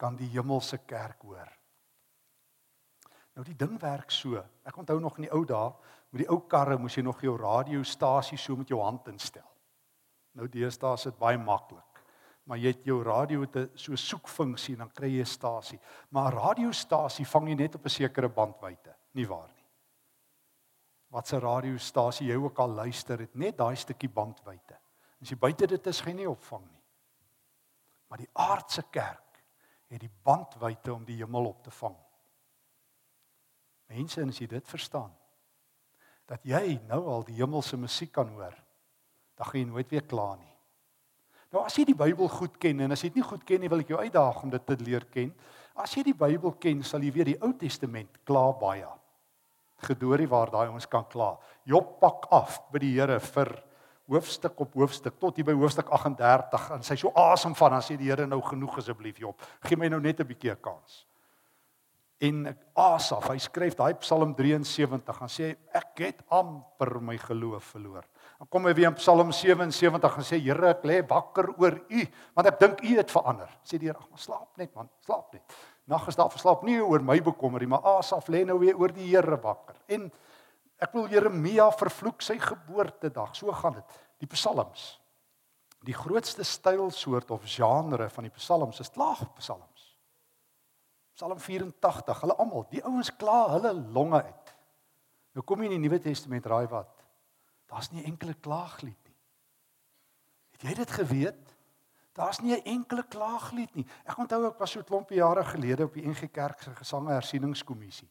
kan 0.00 0.16
die 0.16 0.30
hemelse 0.32 0.78
kerk 0.88 1.20
hoor. 1.28 1.48
Nou 3.36 3.44
die 3.44 3.56
ding 3.56 3.76
werk 3.80 4.10
so. 4.12 4.40
Ek 4.64 4.78
onthou 4.80 4.96
nog 5.00 5.18
in 5.20 5.26
die 5.28 5.34
ou 5.36 5.44
dae, 5.48 5.74
met 6.10 6.24
die 6.24 6.30
ou 6.32 6.40
karre 6.50 6.78
moes 6.80 6.96
jy 6.96 7.04
nog 7.04 7.20
jou 7.22 7.36
radiostasie 7.38 8.38
so 8.40 8.56
met 8.56 8.72
jou 8.72 8.80
hand 8.80 9.06
instel. 9.12 9.46
Nou 10.36 10.48
deesdae 10.48 10.96
is 10.96 11.06
dit 11.10 11.20
baie 11.20 11.38
maklik. 11.38 11.89
Maar 12.50 12.58
jy 12.58 12.72
het 12.72 12.86
jou 12.88 12.96
radio 13.06 13.44
te 13.46 13.68
so 13.78 13.94
soekfunksie 13.94 14.74
en 14.74 14.80
dan 14.82 14.90
kry 14.90 15.06
jy 15.12 15.22
'n 15.22 15.26
stasie. 15.26 15.78
Maar 16.10 16.32
'n 16.32 16.38
radiostasie 16.38 17.26
vang 17.26 17.48
jy 17.48 17.54
net 17.54 17.74
op 17.74 17.84
'n 17.84 17.88
sekere 17.88 18.28
bandwydte, 18.28 18.94
nie 19.12 19.26
waar 19.26 19.48
nie? 19.54 19.66
Wat 21.08 21.26
se 21.28 21.38
radiostasie 21.38 22.26
jy 22.26 22.36
ook 22.36 22.58
al 22.58 22.68
luister, 22.68 23.18
het 23.18 23.34
net 23.34 23.56
daai 23.56 23.76
stukkie 23.76 24.08
bandwydte. 24.08 24.78
As 25.20 25.30
jy 25.30 25.36
buite 25.36 25.66
dit 25.66 25.86
is, 25.86 26.00
gaan 26.00 26.12
jy 26.12 26.16
nie 26.16 26.30
opvang 26.30 26.64
nie. 26.64 26.82
Maar 28.08 28.18
die 28.18 28.30
aardse 28.32 28.82
kerk 28.90 29.42
het 29.88 30.00
die 30.00 30.12
bandwydte 30.22 30.94
om 30.94 31.04
die 31.04 31.16
hemel 31.16 31.46
op 31.46 31.62
te 31.62 31.70
vang. 31.70 31.96
Mense, 33.86 34.22
as 34.22 34.38
jy 34.38 34.46
dit 34.46 34.68
verstaan, 34.68 35.12
dat 36.26 36.42
jy 36.44 36.80
nou 36.88 37.06
al 37.06 37.24
die 37.24 37.34
hemelse 37.34 37.76
musiek 37.76 38.12
kan 38.12 38.28
hoor, 38.28 38.54
dan 39.34 39.46
gaan 39.46 39.60
jy 39.60 39.66
nooit 39.66 39.90
weer 39.90 40.06
kla 40.06 40.34
nie. 40.34 40.49
Nou 41.50 41.64
as 41.66 41.74
jy 41.74 41.84
die 41.88 41.98
Bybel 41.98 42.30
goed 42.30 42.58
ken 42.62 42.84
en 42.84 42.94
as 42.94 43.02
jy 43.02 43.10
dit 43.10 43.20
nie 43.20 43.26
goed 43.26 43.42
ken 43.46 43.62
nie, 43.62 43.70
wil 43.70 43.82
ek 43.82 43.90
jou 43.90 43.98
uitdaag 43.98 44.44
om 44.44 44.52
dit 44.52 44.66
te 44.66 44.76
leer 44.84 45.06
ken. 45.10 45.32
As 45.74 45.96
jy 45.96 46.04
die 46.06 46.14
Bybel 46.16 46.54
ken, 46.62 46.84
sal 46.86 47.02
jy 47.02 47.10
weet 47.14 47.32
die 47.32 47.40
Ou 47.42 47.50
Testament 47.58 48.20
kla 48.28 48.50
baie. 48.60 48.86
Gedoorie 49.82 50.28
waar 50.30 50.52
daai 50.52 50.68
ons 50.68 50.86
kan 50.86 51.06
kla. 51.10 51.32
Job 51.66 51.96
pak 52.02 52.28
af 52.36 52.60
by 52.70 52.84
die 52.84 52.92
Here 52.94 53.18
vir 53.32 53.54
hoofstuk 54.10 54.58
op 54.62 54.74
hoofstuk 54.78 55.18
tot 55.22 55.36
hier 55.38 55.46
by 55.46 55.54
hoofstuk 55.58 55.90
38 55.94 56.70
en 56.76 56.82
sy 56.86 56.96
so 56.98 57.12
asem 57.18 57.54
van 57.58 57.76
dan 57.76 57.86
sê 57.86 57.98
die 57.98 58.10
Here 58.10 58.26
nou 58.30 58.42
genoeg 58.46 58.78
asseblief 58.82 59.18
Job. 59.22 59.38
Gee 59.66 59.78
my 59.78 59.90
nou 59.90 60.00
net 60.00 60.20
'n 60.20 60.26
bietjie 60.26 60.52
'n 60.54 60.62
kans 60.62 61.04
en 62.20 62.50
Asaf, 62.76 63.30
hy 63.32 63.40
skryf 63.40 63.76
daai 63.78 63.94
Psalm 64.02 64.34
73 64.36 65.22
en 65.24 65.32
sê 65.32 65.54
ek 65.76 66.02
het 66.04 66.20
amper 66.36 66.98
my 67.00 67.16
geloof 67.20 67.72
verloor. 67.74 68.04
Dan 68.40 68.48
kom 68.48 68.64
hy 68.64 68.72
weer 68.72 68.88
in 68.88 68.96
Psalm 68.96 69.28
77 69.36 70.14
en 70.16 70.24
sê 70.24 70.38
Here, 70.40 70.70
ek 70.72 70.84
lê 70.88 71.02
wakker 71.04 71.50
oor 71.60 71.74
U, 71.76 72.04
want 72.38 72.48
ek 72.48 72.60
dink 72.62 72.78
U 72.88 72.94
het 72.96 73.10
verander. 73.12 73.50
Sê 73.68 73.76
die 73.76 73.90
Here, 73.90 74.00
ag, 74.00 74.16
slaap 74.16 74.56
net 74.56 74.70
man, 74.72 74.88
slaap 75.04 75.34
net. 75.36 75.56
Nag 75.90 76.06
is 76.08 76.16
daar 76.16 76.30
verslaap 76.32 76.62
nie 76.64 76.78
oor 76.80 77.04
my 77.04 77.18
bekommer 77.26 77.60
nie, 77.60 77.68
maar 77.68 77.84
Asaf 77.98 78.30
lê 78.32 78.40
nou 78.48 78.56
weer 78.62 78.78
oor 78.80 78.94
die 78.96 79.10
Here 79.10 79.36
wakker. 79.42 79.76
En 79.92 80.06
ek 80.80 80.96
wil 80.96 81.10
Jeremia 81.12 81.66
vervloek 81.76 82.24
sy 82.24 82.38
geboortedag. 82.40 83.34
So 83.36 83.52
gaan 83.58 83.76
dit. 83.76 83.98
Die 84.24 84.30
Psalms. 84.32 84.86
Die 85.84 85.96
grootste 85.96 86.44
stylsoort 86.44 87.32
of 87.36 87.44
genre 87.48 88.08
van 88.08 88.28
die 88.28 88.32
Psalms 88.38 88.80
is 88.80 88.92
klaagpsalms. 88.94 89.84
Psalm 91.18 91.36
84, 91.36 92.24
hulle 92.24 92.38
almal, 92.40 92.64
die 92.72 92.80
ouens 92.88 93.12
kla 93.20 93.42
hulle 93.52 93.74
longe 93.92 94.22
uit. 94.24 94.56
Nou 95.36 95.44
kom 95.44 95.60
jy 95.60 95.68
in 95.68 95.76
die 95.76 95.82
Nuwe 95.84 96.00
Testament 96.00 96.48
raai 96.48 96.64
wat? 96.72 96.99
Daar's 97.70 97.90
nie 97.94 98.04
enkele 98.04 98.34
klaaglied 98.34 98.98
nie. 99.06 99.16
Het 100.56 100.66
jy 100.68 100.74
dit 100.74 100.90
geweet? 100.90 101.56
Daar's 102.18 102.40
nie 102.42 102.54
'n 102.56 102.64
enkele 102.64 103.04
klaaglied 103.08 103.74
nie. 103.74 103.86
Ek 104.04 104.18
onthou 104.18 104.46
ek 104.46 104.58
was 104.58 104.70
so 104.70 104.80
'n 104.80 104.84
klompie 104.84 105.16
jare 105.16 105.44
gelede 105.44 105.84
op 105.84 105.94
die 105.94 106.06
NG 106.06 106.30
Kerk 106.30 106.62
se 106.62 106.74
gesange 106.74 107.12
hersieningskommissie. 107.12 108.08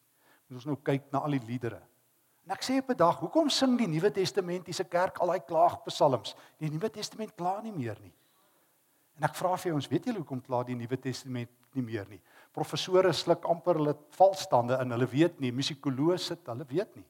Moet 0.47 0.55
ons 0.55 0.65
nou 0.65 0.77
kyk 0.81 1.11
na 1.11 1.19
al 1.19 1.31
die 1.31 1.45
liedere. 1.45 1.81
En 2.45 2.55
ek 2.55 2.63
sê 2.63 2.79
op 2.79 2.89
'n 2.89 2.97
dag, 2.97 3.19
hoekom 3.19 3.49
sing 3.49 3.77
die 3.77 3.87
Nuwe 3.87 4.11
Testamentiese 4.11 4.83
kerk 4.83 5.17
al 5.17 5.27
daai 5.27 5.45
klaagpsalms? 5.45 6.35
Die 6.57 6.69
Nuwe 6.69 6.89
Testament 6.89 7.35
kla 7.35 7.61
nie 7.61 7.71
meer 7.71 7.97
nie. 8.01 8.13
En 9.17 9.23
ek 9.23 9.35
vra 9.35 9.57
vir 9.57 9.73
ons, 9.73 9.87
weet 9.87 10.05
julle 10.05 10.17
hoekom 10.17 10.41
kla 10.41 10.63
die 10.63 10.75
Nuwe 10.75 10.97
Testament 10.97 11.49
nie 11.73 11.83
meer 11.83 12.07
nie? 12.09 12.21
Professore 12.51 13.13
sluk 13.13 13.45
amper 13.45 13.75
hulle 13.75 13.95
valstande 14.09 14.79
in. 14.81 14.91
Hulle 14.91 15.07
weet 15.07 15.39
nie, 15.39 15.51
musikoloë 15.51 16.17
sit, 16.17 16.47
hulle 16.47 16.65
weet 16.65 16.95
nie. 16.95 17.05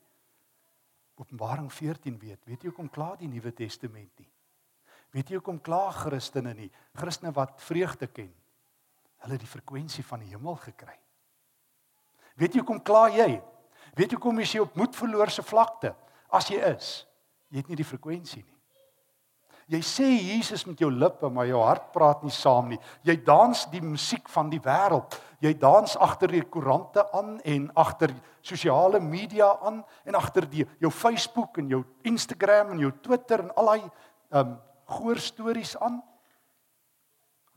Openbaring 1.20 1.68
14 1.74 2.16
weet. 2.20 2.46
Weet 2.48 2.64
jy 2.64 2.72
hoekom 2.72 2.90
kla 2.90 3.14
die 3.20 3.28
Nuwe 3.28 3.52
Testament 3.54 4.12
nie? 4.22 4.30
Weet 5.12 5.32
jy 5.32 5.40
hoekom 5.40 5.58
kla 5.62 5.90
Christene 5.92 6.54
nie? 6.56 6.70
Christene 6.96 7.34
wat 7.36 7.60
vreugde 7.66 8.08
ken. 8.08 8.30
Hulle 9.20 9.36
het 9.36 9.44
die 9.44 9.52
frekwensie 9.52 10.06
van 10.06 10.24
die 10.24 10.32
hemel 10.32 10.56
gekry. 10.64 10.96
Weet 12.40 12.56
jy 12.56 12.64
hoekom 12.64 12.80
kla 12.86 13.10
jy? 13.12 13.34
Weet 13.98 14.14
jy 14.14 14.20
hoekom 14.20 14.40
jy 14.40 14.62
op 14.64 14.78
moedverloorse 14.80 15.44
vlakte 15.44 15.92
as 16.32 16.48
jy 16.54 16.62
is? 16.70 16.94
Jy 17.50 17.64
het 17.64 17.72
nie 17.72 17.80
die 17.82 17.88
frekwensie 17.88 18.44
nie. 18.46 18.59
Jy 19.70 19.80
sê 19.86 20.08
Jesus 20.18 20.64
met 20.66 20.80
jou 20.82 20.90
lippe, 20.90 21.30
maar 21.30 21.46
jou 21.46 21.60
hart 21.62 21.92
praat 21.94 22.24
nie 22.26 22.34
saam 22.34 22.72
nie. 22.72 22.80
Jy 23.06 23.20
dans 23.26 23.68
die 23.70 23.82
musiek 23.86 24.30
van 24.34 24.50
die 24.50 24.62
wêreld. 24.66 25.14
Jy 25.46 25.52
dans 25.62 25.94
agter 26.02 26.34
die 26.34 26.42
koerante 26.42 27.04
aan 27.16 27.36
en 27.46 27.68
agter 27.78 28.16
sosiale 28.42 29.00
media 29.00 29.52
aan 29.62 29.84
en 30.10 30.18
agter 30.18 30.48
die 30.50 30.66
jou 30.82 30.90
Facebook 30.92 31.62
en 31.62 31.70
jou 31.70 31.84
Instagram 32.10 32.74
en 32.74 32.82
jou 32.82 32.92
Twitter 33.06 33.46
en 33.46 33.54
al 33.62 33.70
daai 33.72 33.86
um 34.42 34.58
goeie 34.90 35.22
stories 35.22 35.76
aan. 35.78 36.00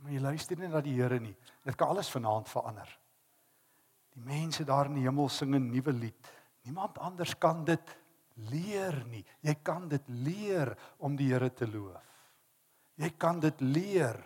Maar 0.02 0.12
jy 0.12 0.20
luister 0.20 0.60
nie 0.60 0.68
na 0.68 0.82
die 0.84 0.98
Here 0.98 1.20
nie. 1.22 1.34
Dit 1.64 1.78
kan 1.80 1.94
alles 1.94 2.12
vanaand 2.12 2.50
verander. 2.50 2.88
Die 4.12 4.24
mense 4.26 4.66
daar 4.68 4.90
in 4.90 5.00
die 5.00 5.06
hemel 5.06 5.30
sing 5.32 5.54
'n 5.54 5.70
nuwe 5.72 5.92
lied. 5.92 6.32
Niemand 6.64 6.98
anders 6.98 7.34
kan 7.38 7.64
dit 7.64 7.96
leer 8.34 9.02
nie. 9.10 9.24
Jy 9.40 9.54
kan 9.64 9.88
dit 9.88 10.08
leer 10.08 10.74
om 10.98 11.16
die 11.16 11.30
Here 11.32 11.50
te 11.54 11.68
loof. 11.68 12.00
Jy 13.00 13.10
kan 13.18 13.40
dit 13.40 13.60
leer. 13.60 14.18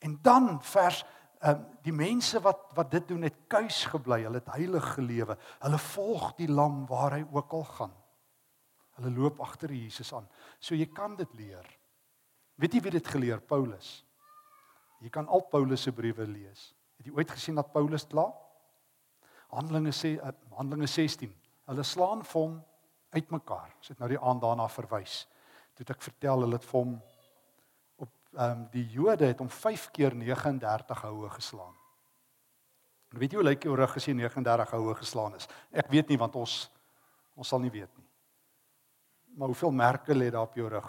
En 0.00 0.18
dan 0.22 0.58
vers 0.64 1.04
um, 1.46 1.64
die 1.84 1.94
mense 1.94 2.40
wat 2.44 2.70
wat 2.76 2.90
dit 2.92 3.08
doen 3.08 3.24
het 3.26 3.36
kuis 3.50 3.84
gebly, 3.90 4.22
hulle 4.26 4.40
het 4.40 4.52
heilig 4.54 4.86
gelewe. 4.96 5.36
Hulle 5.62 5.80
volg 5.90 6.32
die 6.40 6.48
lam 6.50 6.84
waar 6.90 7.18
hy 7.18 7.24
ook 7.30 7.56
al 7.56 7.66
gaan. 7.76 7.94
Hulle 8.98 9.12
loop 9.16 9.40
agter 9.40 9.72
Jesus 9.72 10.12
aan. 10.16 10.28
So 10.58 10.74
jy 10.74 10.90
kan 10.92 11.16
dit 11.16 11.32
leer. 11.38 11.66
Weet 12.60 12.76
jy 12.76 12.84
wie 12.84 12.92
dit 12.98 13.08
geleer? 13.08 13.40
Paulus. 13.40 14.00
Jy 15.00 15.08
kan 15.12 15.28
al 15.32 15.46
Paulus 15.48 15.86
se 15.86 15.92
briewe 15.96 16.26
lees. 16.28 16.70
Het 17.00 17.08
jy 17.08 17.16
ooit 17.16 17.30
gesien 17.32 17.56
dat 17.56 17.72
Paulus 17.72 18.04
kla? 18.08 18.26
Handelinge 19.50 19.94
sê 19.96 20.18
uh, 20.20 20.34
Handelinge 20.58 20.90
16. 20.90 21.32
Hulle 21.70 21.86
slaan 21.86 22.20
vir 22.26 22.40
hom 22.42 22.58
uitmekaar. 23.10 23.74
Ons 23.78 23.92
het 23.92 23.98
nou 23.98 24.08
die 24.10 24.20
aand 24.20 24.42
daarna 24.42 24.68
verwys. 24.70 25.24
Toe 25.74 25.86
ek 25.88 26.02
vertel 26.04 26.44
hulle 26.44 26.58
het 26.58 26.66
vir 26.66 26.78
hom 26.78 26.96
op 28.04 28.12
ehm 28.36 28.50
um, 28.50 28.64
die 28.72 28.86
Jode 28.94 29.30
het 29.30 29.40
hom 29.42 29.50
5 29.50 29.90
keer 29.96 30.14
39 30.14 31.02
houe 31.06 31.30
geslaan. 31.30 31.74
En 33.10 33.18
weet 33.18 33.32
jy 33.32 33.40
hoe 33.40 33.48
lyk 33.48 33.64
jou 33.66 33.74
rug 33.76 33.96
as 33.96 34.06
jy 34.06 34.14
39 34.14 34.70
houe 34.76 34.94
geslaan 34.94 35.34
is? 35.34 35.48
Ek 35.72 35.90
weet 35.90 36.08
nie 36.08 36.18
want 36.18 36.36
ons 36.36 36.62
ons 37.34 37.48
sal 37.48 37.62
nie 37.62 37.72
weet 37.72 37.90
nie. 37.96 38.06
Maar 39.38 39.48
hoeveel 39.48 39.72
merke 39.72 40.14
lê 40.14 40.30
daar 40.30 40.48
op 40.48 40.56
jou 40.58 40.68
rug? 40.68 40.88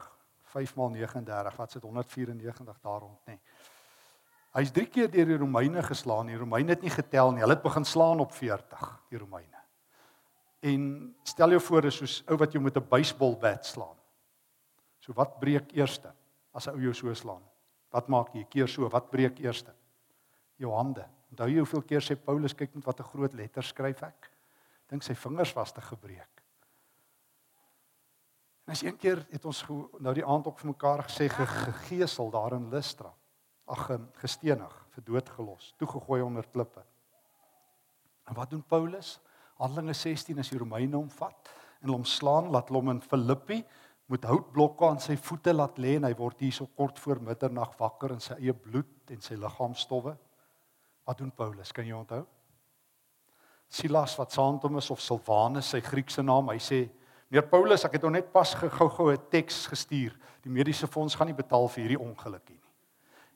5 0.51 0.75
maal 0.75 0.89
39, 0.89 1.55
wat 1.55 1.71
sit 1.71 1.81
194 1.81 2.79
daar 2.83 2.99
rond, 2.99 3.19
nê? 3.29 3.37
Hy's 4.51 4.71
3 4.75 4.89
keer 4.91 5.11
deur 5.11 5.29
die 5.29 5.37
Romeine 5.39 5.83
geslaan. 5.83 6.27
Die 6.27 6.35
Romeine 6.35 6.75
het 6.75 6.81
nie 6.83 6.91
getel 6.91 7.31
nie. 7.31 7.39
Hulle 7.39 7.55
het 7.55 7.63
begin 7.63 7.85
slaan 7.87 8.19
op 8.19 8.33
40, 8.35 8.81
die 9.09 9.21
Romeine. 9.21 9.50
En 10.61 11.15
stel 11.23 11.55
jou 11.55 11.61
voor 11.61 11.87
dis 11.87 11.97
soos 11.97 12.19
ou 12.29 12.37
wat 12.37 12.53
jou 12.53 12.61
met 12.63 12.77
'n 12.77 12.87
baseballbat 12.89 13.65
slaan. 13.65 13.97
So 14.99 15.13
wat 15.13 15.39
breek 15.39 15.71
eerste 15.73 16.13
as 16.53 16.67
'n 16.67 16.73
ou 16.75 16.81
jou 16.81 16.93
so 16.93 17.13
slaan? 17.13 17.41
Wat 17.89 18.07
maak 18.07 18.33
jy? 18.33 18.43
Keer 18.43 18.67
so, 18.67 18.89
wat 18.89 19.09
breek 19.09 19.39
eerste? 19.39 19.73
Jou 20.55 20.71
hande. 20.73 21.07
Onthou 21.31 21.47
jy 21.47 21.57
hoeveel 21.57 21.81
keer 21.81 22.01
sê 22.01 22.15
Paulus 22.15 22.53
kyk 22.53 22.75
met 22.75 22.85
watter 22.85 23.05
groot 23.05 23.33
letters 23.33 23.67
skryf 23.67 24.03
ek? 24.03 24.29
Dink 24.87 25.03
sy 25.03 25.13
vingers 25.13 25.53
was 25.53 25.71
te 25.71 25.81
gebreek. 25.81 26.41
En 28.67 28.71
as 28.71 28.83
een 28.83 28.97
keer 28.97 29.25
het 29.31 29.45
ons 29.45 29.63
nou 29.99 30.13
die 30.13 30.25
aand 30.25 30.47
op 30.47 30.59
vir 30.59 30.67
mekaar 30.67 31.03
gesê 31.03 31.29
gegeesel 31.29 32.31
daar 32.31 32.53
in 32.53 32.69
Lystra. 32.69 33.13
Ag 33.65 33.89
gestenig, 34.13 34.73
vir 34.95 35.03
dood 35.03 35.29
gelos, 35.29 35.73
toegegooi 35.77 36.21
onder 36.21 36.47
klippe. 36.47 36.83
En 38.27 38.35
wat 38.35 38.49
doen 38.49 38.63
Paulus? 38.63 39.19
Handelinge 39.61 39.93
16 39.93 40.41
as 40.41 40.49
die 40.49 40.57
Romeine 40.57 40.97
hom 40.97 41.09
vat 41.19 41.51
en 41.81 41.93
hom 41.93 42.05
slaan, 42.05 42.49
laat 42.53 42.69
hom 42.73 42.89
in 42.95 43.01
Filippi 43.01 43.61
met 44.11 44.25
houtblokke 44.27 44.87
aan 44.89 44.99
sy 44.99 45.15
voete 45.21 45.53
laat 45.53 45.77
lê 45.79 45.95
en 45.99 46.07
hy 46.07 46.13
word 46.17 46.41
hier 46.43 46.55
so 46.55 46.67
kort 46.77 46.99
voor 46.99 47.21
middernag 47.23 47.75
wakker 47.79 48.15
in 48.15 48.23
sy 48.23 48.35
eie 48.39 48.55
bloed 48.57 49.13
en 49.13 49.21
sy 49.23 49.37
liggaamstowwe. 49.39 50.15
Wat 51.07 51.21
doen 51.21 51.31
Paulus? 51.31 51.71
Kan 51.75 51.87
jy 51.87 51.95
onthou? 51.95 52.25
Silas 53.71 54.17
wat 54.19 54.33
saam 54.35 54.57
met 54.57 54.65
hom 54.67 54.81
is 54.81 54.89
of 54.91 54.99
Silwanus 54.99 55.69
sy 55.71 55.79
Griekse 55.85 56.23
naam, 56.25 56.49
hy 56.51 56.59
sê: 56.59 56.81
"Meneer 57.29 57.47
Paulus, 57.47 57.85
ek 57.85 57.93
het 57.95 58.03
hom 58.03 58.11
net 58.11 58.33
pas 58.33 58.53
gou-gou 58.53 59.11
'n 59.13 59.29
teks 59.31 59.67
gestuur. 59.67 60.17
Die 60.43 60.51
mediese 60.51 60.87
fonds 60.87 61.15
gaan 61.15 61.27
nie 61.27 61.37
betaal 61.37 61.69
vir 61.69 61.83
hierdie 61.83 62.01
ongeluk 62.01 62.49
nie." 62.49 62.60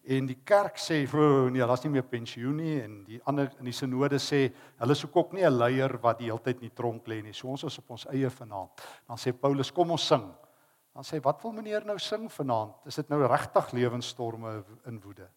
En 0.05 0.27
die 0.29 0.37
kerk 0.45 0.77
sê, 0.77 1.07
"O 1.13 1.49
nee, 1.49 1.65
daar's 1.65 1.83
nie 1.83 1.89
meer 1.89 2.03
pensioen 2.03 2.55
nie." 2.55 2.81
En 2.81 3.03
die 3.03 3.19
ander 3.23 3.51
in 3.59 3.65
die 3.65 3.73
sinode 3.73 4.19
sê, 4.19 4.53
"Hulle 4.77 4.95
soek 4.95 5.15
ook 5.15 5.33
nie 5.33 5.43
'n 5.43 5.57
leier 5.57 5.97
wat 6.01 6.19
die 6.19 6.25
hele 6.25 6.39
tyd 6.39 6.61
in 6.61 6.69
die 6.69 6.75
tronk 6.75 7.07
lê 7.07 7.23
nie. 7.23 7.33
So 7.33 7.47
ons 7.47 7.63
is 7.63 7.77
op 7.79 7.89
ons 7.89 8.05
eie 8.07 8.29
vanaand." 8.29 8.69
Dan 9.07 9.17
sê 9.17 9.33
Paulus, 9.33 9.71
"Kom 9.71 9.91
ons 9.91 10.07
sing." 10.07 10.33
Dan 10.93 11.03
sê, 11.03 11.21
"Wat 11.21 11.41
wil 11.41 11.51
meneer 11.51 11.85
nou 11.85 11.97
sing 11.97 12.29
vanaand? 12.31 12.73
Is 12.85 12.95
dit 12.95 13.09
nou 13.09 13.25
regtig 13.25 13.71
lewensstorme 13.71 14.63
in 14.85 15.01
woede?" 15.01 15.27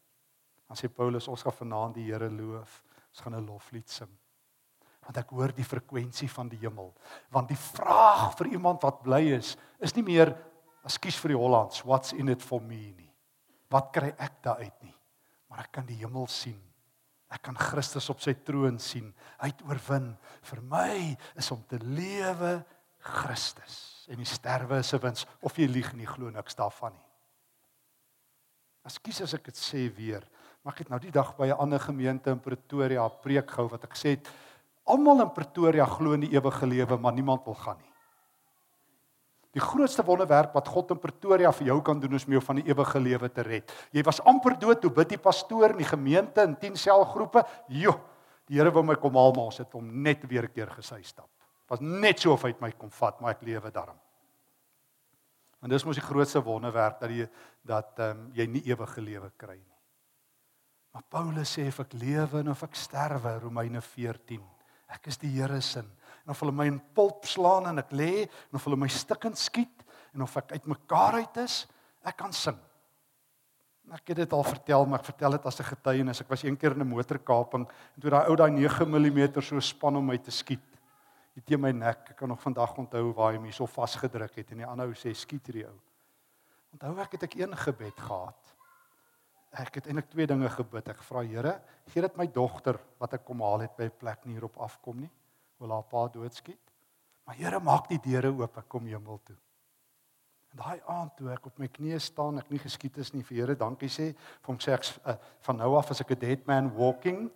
Dan 0.68 0.76
sê 0.76 0.88
Paulus, 0.94 1.28
"Ons 1.28 1.42
gaan 1.42 1.52
vanaand 1.52 1.94
die 1.94 2.12
Here 2.12 2.30
loof. 2.30 2.84
Ons 3.08 3.20
gaan 3.20 3.34
'n 3.34 3.46
loflied 3.46 3.88
sing." 3.88 4.10
Want 5.02 5.16
ek 5.16 5.30
hoor 5.30 5.52
die 5.54 5.64
frekwensie 5.64 6.30
van 6.30 6.48
die 6.48 6.58
hemel. 6.58 6.94
Want 7.30 7.48
die 7.48 7.56
vraag 7.56 8.36
vir 8.36 8.46
iemand 8.46 8.82
wat 8.82 9.02
bly 9.02 9.32
is, 9.32 9.56
is 9.80 9.94
nie 9.94 10.04
meer, 10.04 10.36
"Ekskuus 10.84 11.16
vir 11.16 11.28
die 11.28 11.38
Hollands, 11.38 11.82
what's 11.82 12.12
in 12.12 12.28
it 12.28 12.42
for 12.42 12.60
me?" 12.60 12.92
nie 12.96 13.07
wat 13.72 13.92
kry 13.92 14.12
ek 14.16 14.40
daaruit 14.42 14.82
nie? 14.82 14.94
Maar 15.48 15.66
ek 15.66 15.72
kan 15.72 15.86
die 15.88 15.98
hemel 16.00 16.26
sien. 16.26 16.58
Ek 17.28 17.42
kan 17.44 17.56
Christus 17.60 18.08
op 18.08 18.22
sy 18.24 18.34
troon 18.44 18.78
sien. 18.80 19.10
Hy 19.40 19.50
het 19.52 19.60
oorwin. 19.68 20.14
Vir 20.48 20.62
my 20.64 21.16
is 21.36 21.50
om 21.52 21.60
te 21.68 21.80
lewe 21.84 22.62
Christus 22.98 24.06
en 24.08 24.16
die 24.16 24.28
sterwe 24.28 24.80
is 24.80 24.92
'n 24.94 25.02
wins 25.02 25.26
of 25.42 25.56
jy 25.58 25.66
lieg 25.68 25.92
nie 25.94 26.06
glo 26.06 26.30
niks 26.30 26.54
daarvan 26.56 26.92
nie. 26.92 27.08
Ekskuus 28.88 29.20
as 29.20 29.34
ek 29.34 29.44
dit 29.44 29.54
sê 29.54 29.88
weer, 29.94 30.24
maar 30.64 30.72
ek 30.72 30.78
het 30.78 30.90
nou 30.90 30.98
die 30.98 31.12
dag 31.12 31.36
by 31.36 31.48
'n 31.48 31.60
ander 31.60 31.78
gemeente 31.78 32.30
in 32.30 32.40
Pretoria 32.40 33.08
preek 33.08 33.50
gehou 33.50 33.68
wat 33.68 33.84
ek 33.84 33.94
gesê 33.94 34.16
het 34.16 34.28
almal 34.84 35.20
in 35.20 35.30
Pretoria 35.30 35.84
glo 35.84 36.12
in 36.12 36.20
die 36.20 36.32
ewige 36.32 36.66
lewe, 36.66 36.96
maar 36.96 37.12
niemand 37.12 37.44
wil 37.44 37.54
gaan 37.54 37.78
nie. 37.78 37.87
Die 39.58 39.64
grootste 39.64 40.04
wonderwerk 40.06 40.52
wat 40.54 40.68
God 40.70 40.92
in 40.94 41.00
Pretoria 41.02 41.50
vir 41.56 41.72
jou 41.72 41.78
kan 41.82 41.98
doen 41.98 42.14
is 42.14 42.26
om 42.28 42.36
jou 42.36 42.42
van 42.46 42.60
die 42.60 42.68
ewige 42.70 43.00
lewe 43.02 43.30
te 43.34 43.42
red. 43.42 43.72
Jy 43.90 44.04
was 44.06 44.20
amper 44.22 44.54
dood 44.60 44.78
toe 44.84 44.92
bid 44.94 45.16
die 45.16 45.18
pastoor 45.22 45.74
in 45.74 45.80
die 45.82 45.88
gemeente 45.88 46.44
in 46.46 46.54
10 46.60 46.78
selgroepe. 46.78 47.42
Jo, 47.74 47.96
die 48.46 48.60
Here 48.60 48.70
wou 48.70 48.84
my 48.86 48.94
kom 49.00 49.18
haal 49.18 49.34
maar 49.34 49.50
ons 49.50 49.58
het 49.58 49.74
hom 49.74 49.88
net 50.02 50.22
weer 50.30 50.46
'n 50.46 50.54
keer 50.54 50.70
gesy 50.78 51.02
stap. 51.02 51.28
Was 51.68 51.80
net 51.80 52.20
so 52.20 52.32
of 52.32 52.42
hy 52.42 52.54
my 52.60 52.70
kom 52.72 52.90
vat, 52.90 53.20
maar 53.20 53.30
ek 53.32 53.42
lewe 53.42 53.70
daarom. 53.70 53.98
En 55.62 55.68
dis 55.68 55.84
mos 55.84 55.96
die 55.96 56.06
grootste 56.06 56.40
wonderwerk 56.44 57.00
dat 57.00 57.10
jy 57.10 57.28
dat 57.66 57.98
ehm 57.98 58.10
um, 58.10 58.30
jy 58.34 58.46
nie 58.46 58.62
ewige 58.62 59.00
lewe 59.00 59.30
kry 59.36 59.56
nie. 59.56 59.76
Maar 60.92 61.02
Paulus 61.08 61.58
sê 61.58 61.66
of 61.68 61.80
ek 61.80 61.92
lewe 61.92 62.50
of 62.50 62.62
ek 62.62 62.74
sterwe, 62.74 63.38
Romeine 63.42 63.80
14. 63.80 64.40
Ek 64.88 65.06
is 65.06 65.18
die 65.18 65.34
Here 65.34 65.60
se 65.60 65.82
en 66.28 66.34
of 66.34 66.42
hulle 66.44 66.52
my 66.52 66.66
in 66.68 66.80
pulp 66.92 67.24
slaan 67.24 67.70
en 67.70 67.80
ek 67.80 67.92
lê 67.96 68.12
en 68.28 68.58
of 68.58 68.64
hulle 68.68 68.76
my 68.76 68.88
stikkend 68.92 69.38
skiet 69.40 69.80
en 70.12 70.26
of 70.26 70.34
ek 70.36 70.58
uitmekaar 70.58 71.22
uit 71.22 71.38
is, 71.40 71.62
ek 72.04 72.18
kan 72.20 72.34
sing. 72.36 72.58
Ek 73.96 74.12
het 74.12 74.18
dit 74.20 74.34
al 74.36 74.44
vertel, 74.44 74.84
maar 74.84 75.00
ek 75.00 75.08
vertel 75.08 75.38
dit 75.38 75.46
as 75.48 75.60
'n 75.60 75.70
getuienis. 75.70 76.20
Ek 76.20 76.28
was 76.28 76.44
eendag 76.44 76.76
in 76.76 76.82
'n 76.84 76.88
motorkaping 76.88 77.64
en 77.64 78.00
toe 78.00 78.10
daai 78.10 78.28
ou 78.28 78.36
daai 78.36 78.50
9 78.50 78.84
mm 78.84 79.40
so 79.40 79.60
span 79.60 79.96
om 79.96 80.04
my 80.04 80.18
te 80.18 80.30
skiet. 80.30 80.68
Hy 81.34 81.40
teen 81.40 81.60
my 81.60 81.72
nek. 81.72 82.10
Ek 82.10 82.16
kan 82.16 82.28
nog 82.28 82.42
vandag 82.42 82.76
onthou 82.76 83.14
waar 83.14 83.32
hy 83.32 83.38
my 83.38 83.50
so 83.50 83.64
vasgedruk 83.66 84.36
het 84.36 84.50
en 84.52 84.58
die 84.58 84.66
ander 84.66 84.86
ou 84.86 84.92
sê 84.92 85.14
skiet 85.14 85.46
hierdie 85.46 85.66
ou. 85.66 85.80
Onthou 86.72 87.00
ek 87.00 87.12
het 87.12 87.22
ek 87.22 87.34
een 87.36 87.56
gebed 87.56 87.96
gehad. 87.96 88.54
Ek 89.52 89.74
het 89.74 89.86
eintlik 89.86 90.10
twee 90.10 90.26
dinge 90.26 90.48
gebid. 90.50 90.88
Ek 90.88 91.02
vra 91.02 91.22
Here, 91.22 91.60
gee 91.86 92.02
dit 92.02 92.16
my 92.16 92.26
dogter 92.26 92.78
wat 92.98 93.14
ek 93.14 93.24
kom 93.24 93.40
haal 93.40 93.60
het 93.60 93.76
by 93.76 93.84
'n 93.84 93.98
plek 93.98 94.26
nie 94.26 94.34
hierop 94.34 94.58
afkom 94.58 95.00
nie 95.00 95.10
wil 95.58 95.74
haar 95.74 95.86
pa 95.90 96.06
doodskiet. 96.08 96.72
Maar 97.26 97.36
Here 97.36 97.60
maak 97.60 97.88
die 97.90 98.00
deure 98.00 98.32
oop, 98.32 98.56
ek 98.56 98.68
kom 98.68 98.86
hemel 98.88 99.20
toe. 99.24 99.36
En 100.52 100.62
daai 100.62 100.80
aand 100.88 101.16
toe 101.18 101.28
ek 101.34 101.46
op 101.50 101.58
my 101.60 101.68
knieë 101.68 101.98
staan, 102.00 102.40
ek 102.40 102.50
nie 102.50 102.60
geskiet 102.62 102.96
is 103.02 103.12
nie 103.12 103.24
vir 103.26 103.42
Here, 103.42 103.56
dankie 103.58 103.90
sê, 103.92 104.12
vir 104.16 104.52
hom 104.52 104.60
sê 104.62 104.72
ek 104.72 104.86
uh, 105.04 105.16
van 105.44 105.60
nou 105.60 105.74
af 105.76 105.92
as 105.92 106.00
ek 106.00 106.14
'n 106.16 106.20
dead 106.24 106.46
man 106.46 106.70
walking, 106.74 107.28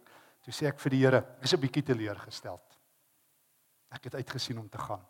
toe 0.43 0.53
sê 0.53 0.69
ek 0.71 0.81
vir 0.81 0.91
die 0.91 1.03
Here, 1.05 1.21
ek 1.39 1.45
is 1.45 1.55
'n 1.55 1.61
bietjie 1.61 1.85
teleurgestel. 1.85 2.61
Ek 3.93 4.05
het 4.05 4.15
uitgesien 4.15 4.59
om 4.59 4.69
te 4.69 4.79
gaan. 4.79 5.05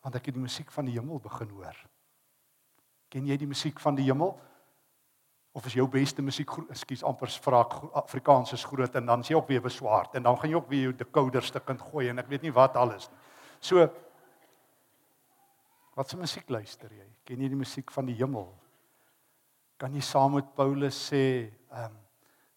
Want 0.00 0.14
ek 0.16 0.26
het 0.26 0.34
die 0.34 0.42
musiek 0.42 0.70
van 0.72 0.86
die 0.86 0.96
hemel 0.96 1.20
begin 1.20 1.50
hoor. 1.50 1.76
Ken 3.10 3.26
jy 3.26 3.36
die 3.36 3.46
musiek 3.46 3.78
van 3.80 3.94
die 3.94 4.06
hemel? 4.06 4.38
Of 5.52 5.66
is 5.66 5.74
jou 5.74 5.86
beste 5.90 6.22
musiek 6.22 6.50
ekskuus 6.70 7.02
amper 7.06 7.32
vra 7.42 7.64
Afrikaans 7.98 8.52
is 8.54 8.64
groot 8.64 8.94
en 8.94 9.06
dan 9.06 9.24
sê 9.26 9.34
ook 9.34 9.48
weer 9.50 9.62
beswaard 9.62 10.14
en 10.14 10.22
dan 10.22 10.38
gaan 10.38 10.52
jy 10.52 10.58
ook 10.60 10.68
weer 10.70 10.82
jou 10.88 10.92
decoder 11.00 11.42
stukkend 11.42 11.82
gooi 11.90 12.08
en 12.10 12.22
ek 12.22 12.30
weet 12.30 12.46
nie 12.46 12.54
wat 12.54 12.78
alles 12.78 13.08
nie. 13.10 13.18
So 13.60 13.88
wat 15.98 16.08
se 16.08 16.16
musiek 16.16 16.48
luister 16.48 16.92
jy? 16.94 17.08
Ken 17.26 17.42
jy 17.42 17.50
die 17.50 17.58
musiek 17.58 17.90
van 17.90 18.06
die 18.06 18.14
hemel? 18.20 18.46
Kan 19.80 19.96
jy 19.96 20.04
saam 20.04 20.36
met 20.38 20.54
Paulus 20.54 20.96
sê 21.10 21.50
um, 21.74 21.98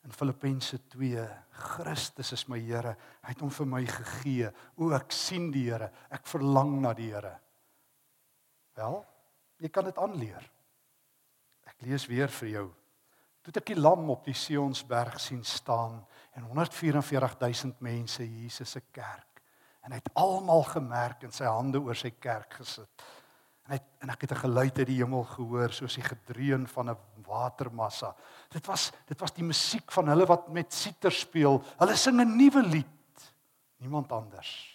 in 0.06 0.14
Filippense 0.14 0.78
2 0.94 1.26
Christus 1.54 2.34
is 2.36 2.46
my 2.50 2.60
Here. 2.60 2.94
Hy 3.24 3.34
het 3.34 3.42
hom 3.42 3.52
vir 3.54 3.68
my 3.70 3.82
gegee. 3.88 4.50
O 4.78 4.92
ek 4.96 5.14
sien 5.16 5.50
die 5.54 5.66
Here. 5.70 5.90
Ek 6.14 6.28
verlang 6.30 6.76
na 6.84 6.94
die 6.98 7.10
Here. 7.14 7.34
Wel, 8.78 8.98
jy 9.64 9.70
kan 9.74 9.88
dit 9.88 10.00
aanleer. 10.02 10.48
Ek 11.70 11.86
lees 11.88 12.08
weer 12.10 12.32
vir 12.42 12.50
jou 12.54 12.66
toe 13.44 13.60
ek 13.60 13.74
die 13.74 13.80
lam 13.80 14.08
op 14.14 14.24
die 14.26 14.36
Sionsberg 14.38 15.20
sien 15.20 15.44
staan 15.44 16.00
en 16.34 16.46
144000 16.48 17.82
mense 17.84 18.24
Jesus 18.24 18.72
se 18.78 18.82
kerk. 18.92 19.42
En 19.84 19.92
hy 19.92 20.00
het 20.00 20.14
almal 20.16 20.64
gemerk 20.70 21.26
en 21.28 21.34
sy 21.36 21.50
hande 21.50 21.82
oor 21.84 21.98
sy 21.98 22.14
kerk 22.24 22.62
gesit. 22.62 23.04
En 23.68 23.76
hy 23.76 23.80
en 24.04 24.12
ek 24.12 24.22
het 24.22 24.32
'n 24.32 24.44
geluid 24.48 24.78
uit 24.80 24.88
die 24.88 25.00
hemel 25.00 25.24
gehoor 25.24 25.72
soos 25.72 25.96
die 25.96 26.04
gedreun 26.04 26.68
van 26.68 26.90
'n 26.90 26.98
watermassa. 27.28 28.16
Dit 28.50 28.66
was 28.66 28.92
dit 29.08 29.20
was 29.20 29.32
die 29.32 29.44
musiek 29.44 29.92
van 29.92 30.08
hulle 30.08 30.26
wat 30.26 30.50
met 30.50 30.74
siter 30.74 31.12
speel. 31.12 31.64
Hulle 31.80 31.96
sing 31.96 32.20
'n 32.20 32.38
nuwe 32.38 32.64
lied. 32.64 33.34
Niemand 33.78 34.12
anders 34.12 34.72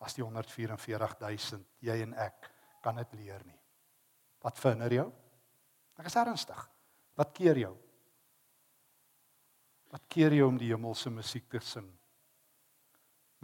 as 0.00 0.14
die 0.14 0.24
144000 0.24 1.66
jy 1.80 2.02
en 2.02 2.14
ek 2.14 2.50
kan 2.82 2.96
dit 2.96 3.12
leer 3.12 3.40
nie. 3.44 3.60
Wat 4.40 4.58
vinder 4.58 4.92
jou? 4.92 5.12
Ek 5.96 6.06
is 6.06 6.16
ernstig 6.16 6.73
Wat 7.18 7.34
keer 7.34 7.58
jou? 7.62 7.74
Wat 9.94 10.02
keer 10.10 10.34
jou 10.34 10.48
om 10.50 10.56
die 10.58 10.72
hemelse 10.72 11.10
musiek 11.14 11.46
te 11.50 11.60
sing? 11.62 11.86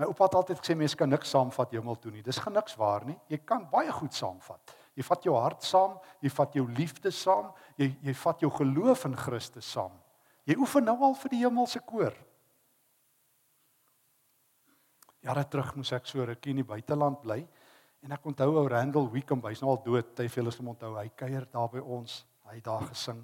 My 0.00 0.06
oupa 0.08 0.26
het 0.26 0.36
altyd 0.38 0.62
gesê 0.62 0.74
mense 0.78 0.96
kan 0.96 1.10
niks 1.12 1.30
saamvat 1.34 1.74
hemel 1.76 1.98
toe 2.00 2.10
nie. 2.14 2.22
Dis 2.24 2.40
geniks 2.40 2.74
waar 2.80 3.04
nie. 3.04 3.18
Jy 3.28 3.42
kan 3.44 3.66
baie 3.70 3.92
goed 3.92 4.16
saamvat. 4.16 4.72
Jy 4.96 5.04
vat 5.06 5.26
jou 5.28 5.34
hart 5.36 5.66
saam, 5.66 5.98
jy 6.24 6.30
vat 6.32 6.56
jou 6.56 6.64
liefde 6.72 7.12
saam, 7.12 7.50
jy 7.78 7.90
jy 8.08 8.14
vat 8.22 8.40
jou 8.42 8.50
geloof 8.56 9.04
in 9.10 9.16
Christus 9.20 9.68
saam. 9.68 9.92
Jy 10.48 10.56
oefen 10.56 10.88
nou 10.88 10.96
al 11.04 11.14
vir 11.20 11.34
die 11.34 11.42
hemelse 11.44 11.82
koor. 11.86 12.16
Jare 15.20 15.44
terug 15.52 15.74
moes 15.76 15.92
ek 15.92 16.08
so 16.08 16.24
rukkie 16.24 16.54
in 16.54 16.62
die 16.62 16.66
buiteland 16.66 17.20
bly 17.20 17.42
en 18.00 18.16
ek 18.16 18.24
onthou 18.24 18.54
ou 18.56 18.64
Randall 18.72 19.10
Wickham, 19.12 19.42
hy's 19.44 19.60
nou 19.60 19.74
al 19.74 19.82
dood, 19.84 20.14
hy 20.16 20.28
veel 20.32 20.48
is 20.48 20.56
hom 20.56 20.72
onthou. 20.72 20.94
Hy 20.96 21.10
kuier 21.12 21.44
daar 21.52 21.68
by 21.68 21.84
ons. 21.84 22.22
Hy 22.48 22.56
het 22.56 22.64
daar 22.64 22.88
gesing. 22.88 23.20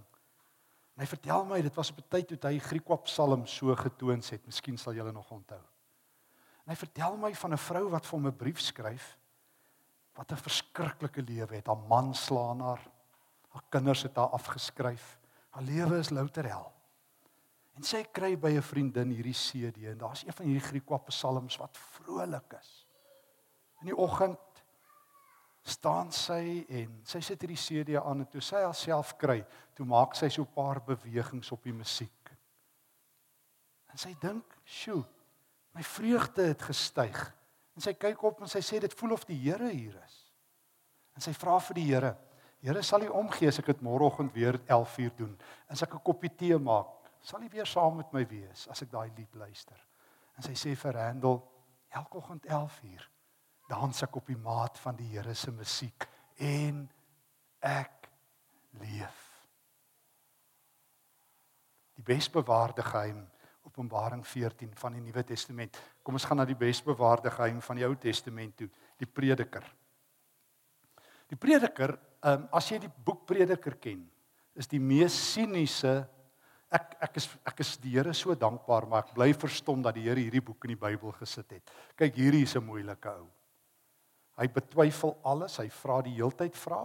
En 0.96 1.04
hy 1.04 1.08
vertel 1.10 1.44
my 1.44 1.60
dit 1.60 1.74
was 1.76 1.90
op 1.92 1.98
'n 2.00 2.08
tyd 2.08 2.28
toe 2.28 2.50
hy 2.50 2.58
Griekwa 2.58 2.96
Psalm 3.04 3.46
so 3.46 3.74
getoon 3.76 4.22
het. 4.24 4.46
Miskien 4.46 4.78
sal 4.78 4.94
julle 4.94 5.12
nog 5.12 5.30
onthou. 5.30 5.60
En 6.64 6.72
hy 6.72 6.76
vertel 6.76 7.16
my 7.16 7.34
van 7.34 7.52
'n 7.52 7.58
vrou 7.58 7.90
wat 7.90 8.06
vir 8.06 8.18
hom 8.18 8.26
'n 8.26 8.36
brief 8.36 8.60
skryf 8.60 9.18
wat 10.14 10.32
'n 10.32 10.36
verskriklike 10.36 11.22
lewe 11.22 11.54
het. 11.54 11.66
Haar 11.66 11.84
man 11.88 12.14
slaan 12.14 12.60
haar. 12.60 12.80
Haar 13.48 13.62
kinders 13.68 14.02
het 14.02 14.16
haar 14.16 14.28
afgeskryf. 14.28 15.18
Haar 15.50 15.62
lewe 15.62 15.98
is 15.98 16.10
louter 16.10 16.44
hel. 16.44 16.72
En 17.76 17.82
sy 17.82 18.02
kry 18.02 18.36
by 18.38 18.56
'n 18.56 18.62
vriendin 18.62 19.10
hierdie 19.10 19.34
CD 19.34 19.84
en 19.84 19.98
daar's 19.98 20.24
een 20.24 20.32
van 20.32 20.46
hierdie 20.46 20.68
Griekwa 20.68 20.96
Psalms 20.96 21.56
wat 21.56 21.76
vrolik 21.76 22.56
is. 22.60 22.86
In 23.80 23.86
die 23.86 23.96
oggend 23.96 24.38
staan 25.66 26.12
sy 26.14 26.62
en 26.78 27.00
sy 27.06 27.20
sit 27.24 27.42
hierdie 27.42 27.58
CD 27.58 27.96
aan 27.98 28.22
en 28.22 28.28
toe 28.30 28.42
sy 28.44 28.62
haarself 28.62 29.16
kry, 29.18 29.40
toe 29.74 29.86
maak 29.88 30.14
sy 30.14 30.28
so 30.30 30.42
'n 30.42 30.54
paar 30.54 30.80
bewegings 30.80 31.50
op 31.52 31.64
die 31.64 31.72
musiek. 31.72 32.30
En 33.90 33.98
sy 33.98 34.14
dink, 34.20 34.44
"Sjoe, 34.64 35.04
my 35.74 35.82
vreugde 35.82 36.42
het 36.42 36.62
gestyg." 36.62 37.32
En 37.74 37.82
sy 37.82 37.92
kyk 37.92 38.22
op 38.22 38.40
en 38.40 38.48
sy 38.48 38.60
sê 38.60 38.80
dit 38.80 38.94
voel 38.94 39.12
of 39.12 39.24
die 39.24 39.36
Here 39.36 39.68
hier 39.68 40.02
is. 40.04 40.32
En 41.14 41.20
sy 41.20 41.32
vra 41.32 41.58
vir 41.58 41.74
die 41.74 41.84
Here, 41.84 42.16
"Here, 42.60 42.82
sal 42.82 43.02
U 43.02 43.08
omgee 43.08 43.48
as 43.48 43.58
ek 43.58 43.66
dit 43.66 43.82
môreoggend 43.82 44.32
weer 44.32 44.60
11:00 44.68 45.16
doen? 45.16 45.38
As 45.68 45.82
ek 45.82 45.94
'n 45.94 46.02
koppie 46.02 46.36
tee 46.36 46.58
maak, 46.58 46.86
sal 47.20 47.42
U 47.42 47.48
weer 47.48 47.66
saam 47.66 47.96
met 47.96 48.12
my 48.12 48.24
wees 48.26 48.68
as 48.68 48.82
ek 48.82 48.90
daai 48.90 49.10
lied 49.16 49.34
luister?" 49.34 49.86
En 50.36 50.42
sy 50.42 50.52
sê 50.52 50.76
vir 50.76 50.92
Randall, 50.92 51.42
"Elke 51.90 52.16
oggend 52.16 52.46
11:00 52.46 53.15
dans 53.68 54.02
ek 54.02 54.16
op 54.16 54.26
die 54.30 54.38
maat 54.38 54.78
van 54.78 54.96
die 54.98 55.08
Here 55.12 55.34
se 55.34 55.50
musiek 55.50 56.06
en 56.38 56.84
ek 57.60 58.08
leef. 58.80 59.22
Die 61.96 62.04
besbewaarde 62.04 62.84
geheim 62.86 63.24
Openbaring 63.66 64.22
14 64.24 64.70
van 64.78 64.94
die 64.94 65.02
Nuwe 65.02 65.24
Testament. 65.26 65.76
Kom 66.02 66.14
ons 66.16 66.24
gaan 66.24 66.38
na 66.38 66.46
die 66.46 66.58
besbewaarde 66.58 67.32
geheim 67.34 67.58
van 67.60 67.80
die 67.80 67.84
Ou 67.84 67.96
Testament 68.00 68.54
toe, 68.56 68.68
die 68.96 69.08
Prediker. 69.10 69.64
Die 71.26 71.36
Prediker, 71.36 71.96
um, 72.22 72.46
as 72.54 72.70
jy 72.70 72.78
die 72.84 72.92
boek 73.04 73.24
Prediker 73.26 73.74
ken, 73.82 74.04
is 74.56 74.70
die 74.70 74.80
mees 74.80 75.16
siniese 75.34 76.04
ek 76.72 76.96
ek 77.08 77.18
is 77.20 77.26
ek 77.46 77.60
is 77.62 77.74
die 77.82 77.94
Here 77.94 78.14
so 78.14 78.34
dankbaar 78.34 78.86
maar 78.90 79.04
ek 79.04 79.12
bly 79.14 79.28
verstom 79.36 79.82
dat 79.84 79.98
die 79.98 80.06
Here 80.06 80.22
hierdie 80.22 80.44
boek 80.44 80.64
in 80.66 80.74
die 80.74 80.80
Bybel 80.80 81.12
gesit 81.18 81.58
het. 81.58 81.74
Kyk 81.98 82.16
hierdie 82.16 82.46
is 82.46 82.56
'n 82.56 82.64
moeilike 82.64 83.12
ou. 83.12 83.28
Hy 84.36 84.48
betwyfel 84.52 85.14
alles, 85.24 85.56
hy 85.60 85.68
vra 85.72 86.02
die 86.04 86.16
heeltyd 86.18 86.56
vra. 86.60 86.82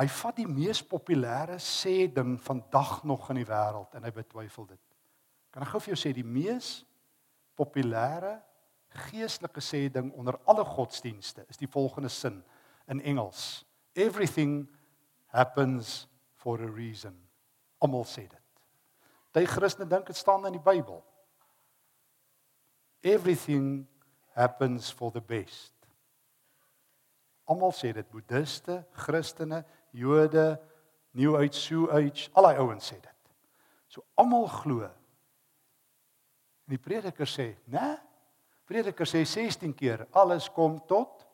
Hy 0.00 0.06
vat 0.20 0.36
die 0.36 0.48
mees 0.48 0.82
populêre 0.84 1.58
sê 1.60 2.06
ding 2.12 2.36
vandag 2.40 3.02
nog 3.08 3.26
in 3.32 3.40
die 3.40 3.48
wêreld 3.48 3.96
en 3.96 4.06
hy 4.06 4.12
betwyfel 4.14 4.68
dit. 4.70 4.82
Kan 5.52 5.64
ek 5.64 5.72
gou 5.72 5.80
vir 5.82 5.94
jou 5.94 6.00
sê 6.00 6.12
die 6.16 6.26
mees 6.26 6.80
populêre 7.58 8.38
geestelike 9.10 9.62
sê 9.62 9.84
ding 9.92 10.10
onder 10.18 10.38
alle 10.48 10.64
godsdienste 10.66 11.44
is 11.48 11.60
die 11.60 11.68
volgende 11.70 12.10
sin 12.10 12.40
in 12.88 13.00
Engels. 13.00 13.64
Everything 13.94 14.68
happens 15.32 16.06
for 16.34 16.60
a 16.62 16.70
reason. 16.70 17.14
Almal 17.80 18.04
sê 18.08 18.26
dit. 18.28 18.46
Party 19.32 19.46
Christene 19.46 19.88
dink 19.88 20.08
dit 20.10 20.16
staan 20.16 20.46
in 20.48 20.56
die 20.56 20.64
Bybel. 20.64 21.02
Everything 23.02 23.86
happens 24.34 24.90
for 24.90 25.12
the 25.12 25.20
best. 25.20 25.72
Almal 27.50 27.72
sê 27.74 27.90
dit, 27.92 28.06
boeddiste, 28.10 28.84
Christene, 28.94 29.64
Jode, 29.96 30.60
New 31.18 31.34
Age, 31.34 31.74
New 31.74 31.90
Age, 31.90 32.28
al 32.38 32.46
die 32.52 32.60
ouens 32.62 32.92
sê 32.92 33.00
dit. 33.00 33.32
So 33.90 34.04
almal 34.20 34.46
glo. 34.60 34.86
En 34.86 36.76
die 36.76 36.78
prediker 36.78 37.26
sê, 37.26 37.56
"Né? 37.66 37.98
Prediker 38.64 39.06
sê 39.06 39.24
16 39.24 39.74
keer, 39.74 40.06
alles 40.12 40.48
kom 40.48 40.78
tot 40.86 41.26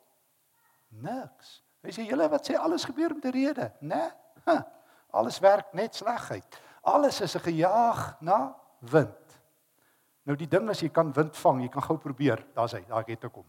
niks." 0.90 1.62
Hy 1.83 1.90
sê, 1.90 2.09
"Julle 2.09 2.31
wat 2.31 2.48
sê 2.48 2.57
alles 2.57 2.85
gebeur 2.85 3.14
met 3.14 3.24
'n 3.24 3.33
rede, 3.33 3.72
né? 3.83 4.11
Huh, 4.46 4.62
alles 5.12 5.38
werk 5.40 5.74
net 5.74 5.94
slegheid. 5.94 6.61
Alles 6.83 7.20
is 7.20 7.37
'n 7.37 7.40
gejaag 7.40 8.20
na 8.20 8.57
wind." 8.81 9.40
Nou 10.24 10.37
die 10.37 10.48
ding 10.48 10.70
is 10.70 10.81
jy 10.81 10.88
kan 10.88 11.12
wind 11.12 11.37
vang, 11.37 11.62
jy 11.62 11.68
kan 11.68 11.83
gou 11.83 11.98
probeer. 11.98 12.46
Daar's 12.55 12.72
hy, 12.72 12.85
daar 12.88 13.05
het 13.07 13.24
ek 13.24 13.35
hom. 13.35 13.46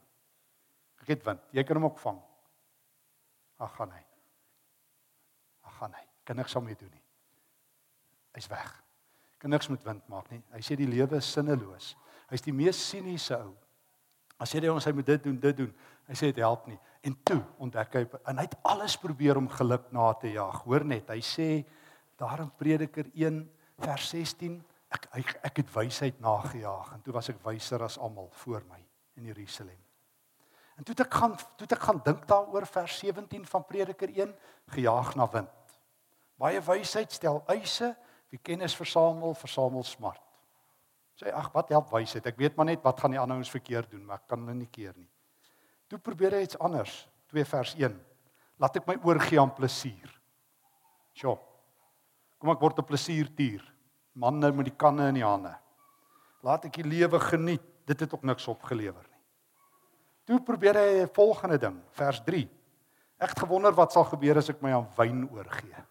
Ek 1.02 1.08
het 1.08 1.24
wind. 1.24 1.42
Jy 1.52 1.64
kan 1.64 1.76
hom 1.76 1.86
ook 1.86 2.00
vang. 2.00 2.22
Ag 3.58 3.74
gaan 3.76 3.94
hy. 3.96 4.04
Ag 5.66 5.78
gaan 5.80 5.96
hy. 5.98 6.04
Kan 6.28 6.40
niks 6.40 6.54
daarmee 6.54 6.78
doen 6.78 6.92
nie. 6.94 7.04
Hy's 8.38 8.50
weg. 8.52 8.74
Kan 9.42 9.54
niks 9.54 9.70
met 9.72 9.84
wind 9.86 10.08
maak 10.12 10.30
nie. 10.34 10.42
Hy 10.54 10.62
sê 10.66 10.78
die 10.78 10.90
lewe 10.90 11.18
is 11.18 11.32
sinneloos. 11.34 11.94
Hy's 12.32 12.44
die 12.46 12.54
mees 12.54 12.80
siniese 12.90 13.38
ou. 13.40 13.56
As 14.38 14.54
jy 14.54 14.62
sê 14.62 14.70
ons 14.70 14.86
hy 14.86 14.94
moet 14.94 15.08
dit 15.08 15.24
doen, 15.30 15.38
dit 15.42 15.60
doen. 15.64 15.72
Hy 16.08 16.16
sê 16.18 16.30
dit 16.30 16.44
help 16.44 16.68
nie. 16.70 16.78
En 17.08 17.16
toe 17.26 17.40
ontdek 17.64 17.96
hy 17.98 18.04
en 18.30 18.40
hy 18.40 18.46
het 18.46 18.58
alles 18.68 18.98
probeer 19.02 19.40
om 19.40 19.50
geluk 19.50 19.90
na 19.96 20.12
te 20.22 20.34
jaag. 20.36 20.62
Hoor 20.68 20.86
net, 20.86 21.10
hy 21.10 21.22
sê 21.26 21.50
daar 22.20 22.44
in 22.46 22.52
Prediker 22.60 23.10
1 23.14 23.42
vers 23.86 24.10
16 24.14 24.60
ek 24.94 25.10
ek, 25.20 25.34
ek 25.50 25.64
het 25.64 25.74
wysheid 25.74 26.22
nagejaag 26.24 26.94
en 26.96 27.04
toe 27.06 27.16
was 27.16 27.30
ek 27.34 27.42
wyser 27.46 27.84
as 27.86 28.00
almal 28.02 28.30
voor 28.44 28.64
my 28.70 28.80
in 29.20 29.30
Jerusalem. 29.32 29.87
En 30.78 30.86
toe 30.86 30.96
ek 31.02 31.14
gaan 31.14 31.34
toe 31.58 31.68
ek 31.68 31.84
gaan 31.84 32.02
dink 32.06 32.26
daaroor 32.30 32.68
vers 32.70 33.00
17 33.02 33.46
van 33.50 33.66
Prediker 33.66 34.12
1 34.14 34.34
gejaag 34.76 35.16
na 35.18 35.26
wind. 35.34 35.78
Baie 36.38 36.62
wysheid 36.62 37.12
stel 37.12 37.42
eise, 37.50 37.96
wie 38.30 38.40
kennis 38.40 38.76
versamel, 38.78 39.34
versamel 39.34 39.84
smart. 39.84 40.22
Sê 41.18 41.34
ag 41.34 41.50
wat 41.56 41.72
help 41.74 41.90
wysheid? 41.90 42.26
Ek 42.30 42.38
weet 42.38 42.58
maar 42.58 42.70
net 42.70 42.84
wat 42.86 43.00
gaan 43.02 43.16
die 43.16 43.20
ander 43.20 43.40
ons 43.40 43.50
verkeerd 43.50 43.90
doen, 43.96 44.04
maar 44.06 44.22
ek 44.22 44.28
kan 44.30 44.44
hulle 44.44 44.54
nie 44.60 44.70
keer 44.70 44.94
nie. 44.94 45.10
Toe 45.90 45.98
probeer 46.04 46.38
hy 46.38 46.44
iets 46.46 46.60
anders. 46.62 47.08
2 47.34 47.46
vers 47.48 47.74
1. 47.80 47.96
Laat 48.62 48.78
ek 48.78 48.86
my 48.88 48.98
oorgee 49.08 49.40
aan 49.42 49.54
plesier. 49.56 50.12
Sjoe. 51.18 51.38
Kom 52.38 52.54
ek 52.54 52.62
word 52.62 52.80
'n 52.80 52.86
plesierdier. 52.86 53.64
Manne 54.14 54.52
met 54.52 54.66
die 54.66 54.78
kanne 54.78 55.10
in 55.10 55.16
die 55.16 55.26
hande. 55.26 55.56
Laat 56.44 56.66
ek 56.66 56.74
die 56.74 56.84
lewe 56.84 57.20
geniet. 57.20 57.66
Dit 57.86 58.00
het 58.00 58.14
ook 58.14 58.24
niks 58.24 58.48
opgelewer 58.48 59.04
nie. 59.10 59.17
Toe 60.28 60.42
probeer 60.44 60.76
hy 60.76 61.04
'n 61.04 61.14
volgende 61.16 61.58
ding, 61.58 61.78
vers 61.96 62.20
3. 62.26 62.50
Ek 63.18 63.30
het 63.30 63.40
gewonder 63.40 63.74
wat 63.74 63.92
sal 63.92 64.04
gebeur 64.04 64.38
as 64.38 64.50
ek 64.50 64.62
my 64.62 64.74
aan 64.74 64.90
wyn 64.98 65.30
oorgee. 65.32 65.86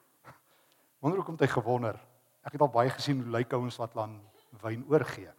Wonder 1.01 1.18
hoekom 1.18 1.35
het 1.38 1.49
hy 1.49 1.53
gewonder? 1.61 1.96
Ek 2.44 2.53
het 2.53 2.61
al 2.61 2.68
baie 2.68 2.90
gesien 2.90 3.22
hoe 3.22 3.33
lyk 3.33 3.53
ouens 3.53 3.77
wat 3.77 3.96
aan 3.96 4.20
wyn 4.62 4.85
oorgee. 4.88 5.33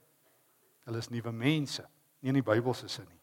Hulle 0.84 0.98
is 0.98 1.10
nuwe 1.10 1.32
mense, 1.32 1.86
nie 2.20 2.30
in 2.30 2.40
die 2.40 2.44
Bybelse 2.44 2.88
sin 2.88 3.08
nie. 3.08 3.22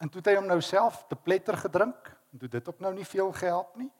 En 0.00 0.08
toe 0.08 0.20
het 0.20 0.30
hy 0.32 0.36
hom 0.38 0.48
nou 0.48 0.60
self 0.60 1.04
te 1.08 1.16
pletter 1.16 1.56
gedrink 1.56 2.08
en 2.32 2.38
toe 2.38 2.48
dit 2.48 2.68
ook 2.68 2.80
nou 2.80 2.92
nie 2.94 3.04
veel 3.04 3.32
gehelp 3.32 3.76
nie. 3.76 3.90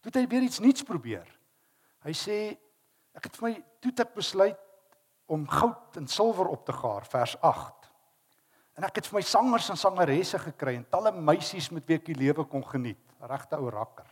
Toe 0.00 0.10
het 0.12 0.20
hy 0.22 0.26
weer 0.26 0.42
iets 0.42 0.60
nuuts 0.60 0.82
probeer. 0.88 1.28
Hy 2.04 2.14
sê 2.16 2.38
ek 3.16 3.28
het 3.28 3.36
vir 3.36 3.48
my 3.48 3.52
toe 3.80 3.92
ek 4.00 4.14
besluit 4.16 4.60
om 5.30 5.44
goud 5.48 5.96
en 6.00 6.08
silwer 6.08 6.48
op 6.48 6.64
te 6.66 6.72
gaar 6.72 7.04
vers 7.06 7.36
8. 7.40 7.79
En 8.80 8.86
ek 8.88 8.96
het 8.96 9.10
vir 9.10 9.18
my 9.18 9.24
sangers 9.28 9.66
en 9.68 9.76
sangeresse 9.76 10.38
gekry 10.40 10.78
en 10.78 10.86
talle 10.88 11.10
meisies 11.12 11.66
met 11.68 11.84
wie 11.84 11.98
ek 11.98 12.06
die 12.06 12.16
lewe 12.16 12.46
kon 12.48 12.62
geniet. 12.64 13.02
Regte 13.28 13.58
ou 13.60 13.68
rakker. 13.68 14.06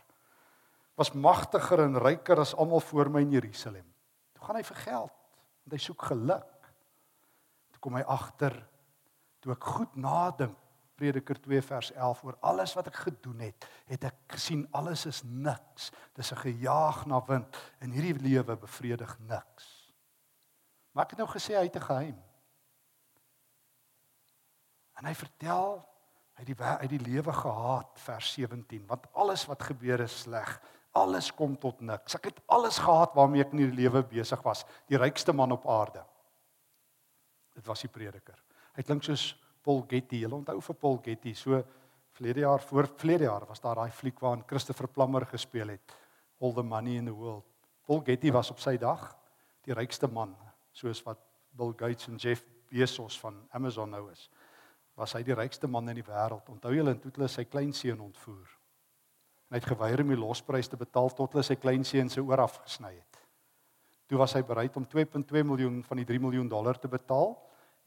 Was 0.93 1.09
magtiger 1.17 1.87
en 1.87 1.97
ryker 1.97 2.37
as 2.43 2.53
almal 2.53 2.83
voor 2.85 3.09
my 3.09 3.23
in 3.25 3.33
Jerusalem. 3.33 3.87
Toe 4.37 4.45
gaan 4.45 4.59
hy 4.59 4.63
vir 4.67 4.79
geld 4.83 5.15
want 5.15 5.73
hy 5.73 5.81
soek 5.81 6.05
geluk. 6.11 6.69
Toe 7.73 7.81
kom 7.81 7.97
hy 7.97 8.05
agter 8.13 8.59
toe 9.41 9.55
ek 9.55 9.69
goed 9.73 9.97
nadink 9.97 10.53
Prediker 10.99 11.41
2 11.41 11.65
vers 11.65 11.91
11 11.95 12.23
oor 12.27 12.37
alles 12.45 12.75
wat 12.75 12.91
ek 12.91 13.01
gedoen 13.07 13.45
het, 13.47 13.65
het 13.87 14.05
ek 14.09 14.33
gesien 14.35 14.65
alles 14.75 15.07
is 15.09 15.23
niks. 15.23 15.89
Dis 16.13 16.33
'n 16.33 16.43
gejaag 16.45 17.05
na 17.07 17.23
wind 17.25 17.57
en 17.79 17.89
hierdie 17.89 18.19
lewe 18.19 18.57
bevredig 18.57 19.17
niks. 19.19 19.93
Maar 20.91 21.05
ek 21.05 21.15
het 21.15 21.19
nou 21.23 21.29
gesê 21.31 21.55
hy 21.57 21.65
het 21.71 21.75
'n 21.75 21.89
geheim. 21.89 22.28
En 24.99 25.07
hy 25.07 25.15
vertel 25.15 25.79
hy 26.39 26.45
die 26.47 26.55
hy 26.59 26.87
die 26.91 27.01
lewe 27.03 27.33
gehaat 27.35 27.99
vers 28.03 28.33
17 28.35 28.85
want 28.87 29.07
alles 29.19 29.45
wat 29.49 29.63
gebeur 29.71 30.03
is 30.03 30.21
sleg. 30.25 30.51
Alles 30.99 31.29
kom 31.35 31.55
tot 31.59 31.81
niks. 31.85 32.15
Ek 32.17 32.31
het 32.31 32.39
alles 32.51 32.79
gehad 32.81 33.13
waarmee 33.15 33.43
ek 33.45 33.53
in 33.53 33.61
die 33.61 33.83
lewe 33.83 34.01
besig 34.03 34.41
was, 34.43 34.65
die 34.89 34.97
rykste 34.97 35.35
man 35.35 35.53
op 35.53 35.67
aarde. 35.69 36.01
Dit 37.55 37.67
was 37.69 37.83
die 37.85 37.91
prediker. 37.91 38.39
Hy 38.75 38.83
klink 38.87 39.05
soos 39.05 39.33
Paul 39.63 39.83
Getty. 39.87 40.23
Jy 40.23 40.31
onthou 40.33 40.57
vir 40.65 40.79
Paul 40.81 40.97
Getty, 41.05 41.35
so 41.37 41.59
verlede 42.17 42.43
jaar 42.43 42.63
voor 42.65 42.89
verlede 42.99 43.27
jaar 43.27 43.45
was 43.47 43.61
daar 43.63 43.79
daai 43.79 43.93
fliek 43.93 44.19
waarin 44.23 44.43
Christopher 44.47 44.87
Plummer 44.87 45.27
gespeel 45.29 45.75
het, 45.75 45.95
All 46.41 46.55
the 46.55 46.63
Money 46.63 46.97
in 46.97 47.05
the 47.05 47.15
World. 47.15 47.45
Paul 47.85 48.01
Getty 48.05 48.31
was 48.31 48.51
op 48.51 48.59
sy 48.63 48.77
dag 48.79 49.11
die 49.67 49.75
rykste 49.75 50.09
man, 50.11 50.33
soos 50.73 51.03
wat 51.05 51.21
Bill 51.55 51.75
Gates 51.77 52.09
en 52.09 52.17
Jeff 52.17 52.43
Bezos 52.71 53.19
van 53.19 53.43
Amazon 53.53 53.91
nou 53.93 54.07
is 54.11 54.29
was 54.99 55.15
hy 55.15 55.23
die 55.23 55.35
rykste 55.37 55.67
man 55.71 55.87
in 55.91 55.99
die 56.01 56.05
wêreld. 56.05 56.47
Onthou 56.51 56.73
julle 56.75 56.95
toe 56.99 57.11
hulle 57.15 57.29
sy 57.31 57.45
kleinseun 57.47 58.01
ontvoer. 58.03 58.55
En 59.47 59.55
hy 59.55 59.61
het 59.61 59.69
geweier 59.71 60.03
om 60.03 60.11
die 60.11 60.19
losprys 60.19 60.69
te 60.69 60.77
betaal 60.77 61.09
tot 61.15 61.33
hulle 61.33 61.45
sy 61.45 61.55
kleinseun 61.57 62.11
se 62.11 62.21
oor 62.21 62.43
afgesny 62.43 62.91
het. 62.93 63.21
Toe 64.09 64.19
was 64.19 64.33
hy 64.35 64.41
bereid 64.45 64.75
om 64.77 64.87
2.2 64.89 65.45
miljoen 65.45 65.79
van 65.85 66.01
die 66.01 66.07
3 66.09 66.21
miljoen 66.21 66.49
dollar 66.49 66.77
te 66.81 66.89
betaal 66.91 67.35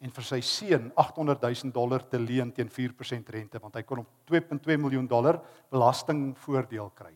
en 0.03 0.11
vir 0.15 0.27
sy 0.27 0.39
seun 0.43 0.89
800 0.99 1.43
000 1.45 1.75
dollar 1.75 2.03
te 2.11 2.19
leen 2.19 2.51
teen 2.55 2.71
4% 2.71 3.35
rente 3.35 3.61
want 3.63 3.77
hy 3.79 3.83
kon 3.87 4.03
op 4.03 4.15
2.2 4.31 4.79
miljoen 4.81 5.07
dollar 5.11 5.39
belastingvoordeel 5.71 6.91
kry. 6.99 7.13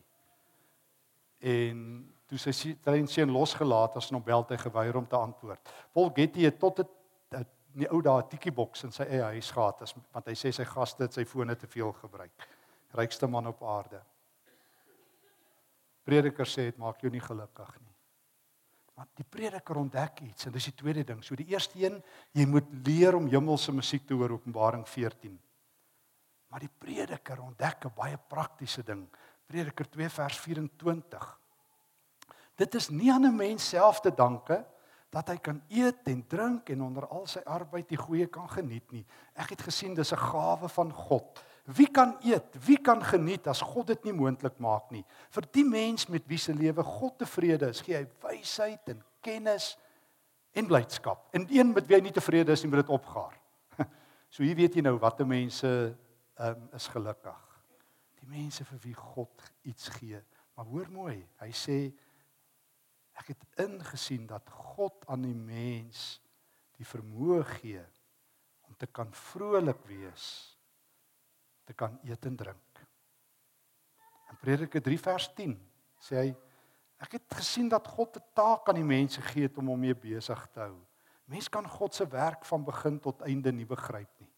En 1.43 1.81
toe 2.27 2.39
sy 2.39 2.75
kleinseun 2.83 3.31
losgelaat 3.31 3.95
as 3.99 4.11
Nobel 4.11 4.45
hy 4.49 4.59
geweier 4.59 4.99
om 4.99 5.07
te 5.07 5.19
antwoord. 5.19 5.73
Paul 5.95 6.11
Getty 6.15 6.47
het 6.47 6.59
tot 6.59 6.83
dit 6.83 6.93
in 7.77 7.83
die 7.85 7.91
ou 7.93 8.01
dae 8.01 8.23
'n 8.23 8.29
tikkie 8.29 8.51
boks 8.51 8.83
in 8.83 8.91
sy 8.91 9.03
eie 9.03 9.23
huis 9.37 9.51
gehad 9.53 9.81
as 9.81 9.93
want 10.11 10.25
hy 10.25 10.33
sê 10.33 10.51
sy 10.51 10.65
gaste 10.65 11.03
het 11.03 11.13
sy 11.13 11.25
fone 11.25 11.55
te 11.55 11.67
veel 11.67 11.93
gebruik. 11.93 12.47
Rykste 12.93 13.27
man 13.27 13.47
op 13.47 13.61
aarde. 13.63 14.01
Prediker 16.03 16.45
sê 16.45 16.71
dit 16.71 16.77
maak 16.77 17.01
jou 17.01 17.11
nie 17.11 17.21
gelukkig 17.21 17.79
nie. 17.79 17.93
Maar 18.95 19.07
die 19.13 19.25
prediker 19.29 19.77
ontdek 19.77 20.21
iets 20.21 20.45
en 20.45 20.51
dis 20.51 20.65
die 20.65 20.73
tweede 20.73 21.03
ding. 21.03 21.23
So 21.23 21.35
die 21.35 21.45
eerste 21.45 21.77
een, 21.77 22.03
jy 22.33 22.45
moet 22.45 22.65
leer 22.85 23.15
om 23.15 23.27
hemelse 23.27 23.71
musiek 23.71 24.07
te 24.07 24.13
hoor 24.13 24.31
Openbaring 24.31 24.87
14. 24.87 25.39
Maar 26.49 26.59
die 26.59 26.73
prediker 26.79 27.41
ontdek 27.41 27.85
'n 27.85 27.93
baie 27.95 28.17
praktiese 28.17 28.83
ding. 28.83 29.07
Prediker 29.45 29.85
2 29.89 30.09
vers 30.09 30.37
24. 30.37 31.39
Dit 32.55 32.75
is 32.75 32.89
nie 32.89 33.11
aan 33.11 33.25
'n 33.25 33.35
mens 33.35 33.69
self 33.69 33.99
te 33.99 34.09
danke 34.09 34.55
nie 34.55 34.76
dat 35.13 35.29
hy 35.31 35.37
kan 35.39 35.61
eet 35.71 36.07
en 36.11 36.23
drink 36.27 36.69
en 36.69 36.81
onder 36.89 37.07
al 37.07 37.27
sy 37.31 37.39
arbeid 37.47 37.87
die 37.89 37.99
goeie 37.99 38.27
kan 38.31 38.49
geniet 38.51 38.91
nie. 38.91 39.05
Ek 39.39 39.55
het 39.55 39.61
gesien 39.69 39.95
dis 39.95 40.11
'n 40.11 40.19
gawe 40.19 40.69
van 40.69 40.91
God. 40.91 41.39
Wie 41.67 41.87
kan 41.91 42.15
eet? 42.23 42.55
Wie 42.65 42.77
kan 42.77 43.01
geniet 43.03 43.47
as 43.47 43.61
God 43.61 43.87
dit 43.87 44.03
nie 44.03 44.13
moontlik 44.13 44.59
maak 44.59 44.91
nie? 44.91 45.05
Vir 45.29 45.43
die 45.51 45.65
mens 45.65 46.07
met 46.07 46.23
wie 46.27 46.37
se 46.37 46.53
lewe 46.53 46.83
God 46.83 47.17
tevrede 47.17 47.69
is, 47.69 47.81
gee 47.81 47.95
hy 47.95 48.07
wysheid 48.23 48.89
en 48.89 49.03
kennis 49.21 49.77
en 50.53 50.67
blydskap. 50.67 51.27
En 51.35 51.47
een 51.49 51.73
met 51.73 51.87
wie 51.87 51.95
hy 51.95 52.01
nie 52.01 52.11
tevrede 52.15 52.51
is 52.51 52.63
nie, 52.63 52.71
moet 52.71 52.85
dit 52.85 52.95
opgaar. 52.95 53.35
So 54.29 54.43
hier 54.43 54.55
weet 54.55 54.75
jy 54.75 54.81
nou 54.81 54.97
watter 54.99 55.27
mense 55.27 55.95
um, 56.39 56.69
is 56.75 56.87
gelukkig. 56.87 57.43
Die 58.19 58.27
mense 58.27 58.65
vir 58.65 58.79
wie 58.83 58.93
God 58.93 59.43
iets 59.63 59.87
gee. 59.89 60.19
Maar 60.55 60.65
hoor 60.65 60.89
mooi, 60.91 61.15
hy 61.39 61.51
sê 61.55 61.77
ek 63.17 63.33
het 63.33 63.45
ingesien 63.65 64.27
dat 64.29 64.49
God 64.49 65.05
aan 65.09 65.25
die 65.25 65.35
mens 65.35 66.17
die 66.77 66.85
vermoë 66.85 67.43
gee 67.57 67.83
om 68.67 68.75
te 68.77 68.87
kan 68.87 69.09
vrolik 69.13 69.79
wees, 69.89 70.25
te 71.65 71.73
kan 71.73 71.97
eet 72.05 72.25
en 72.29 72.35
drink. 72.37 72.83
In 74.31 74.39
Prediker 74.41 74.83
3 74.83 74.99
vers 75.01 75.29
10 75.35 75.55
sê 76.03 76.19
hy 76.21 76.29
ek 77.01 77.17
het 77.17 77.37
gesien 77.39 77.69
dat 77.69 77.87
God 77.87 78.17
'n 78.17 78.25
taak 78.33 78.69
aan 78.69 78.79
die 78.81 78.91
mense 78.95 79.21
gee 79.21 79.49
om 79.57 79.67
hom 79.67 79.79
mee 79.79 79.95
besig 79.95 80.47
te 80.53 80.59
hou. 80.59 80.77
Mens 81.25 81.49
kan 81.49 81.67
God 81.67 81.93
se 81.93 82.07
werk 82.07 82.45
van 82.45 82.63
begin 82.63 82.99
tot 82.99 83.21
einde 83.21 83.51
nie 83.51 83.65
begryp 83.65 84.09
nie. 84.19 84.31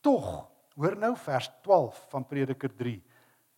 Tog, 0.00 0.48
hoor 0.74 0.96
nou 0.96 1.16
vers 1.16 1.50
12 1.62 2.06
van 2.10 2.24
Prediker 2.26 2.72
3. 2.76 3.02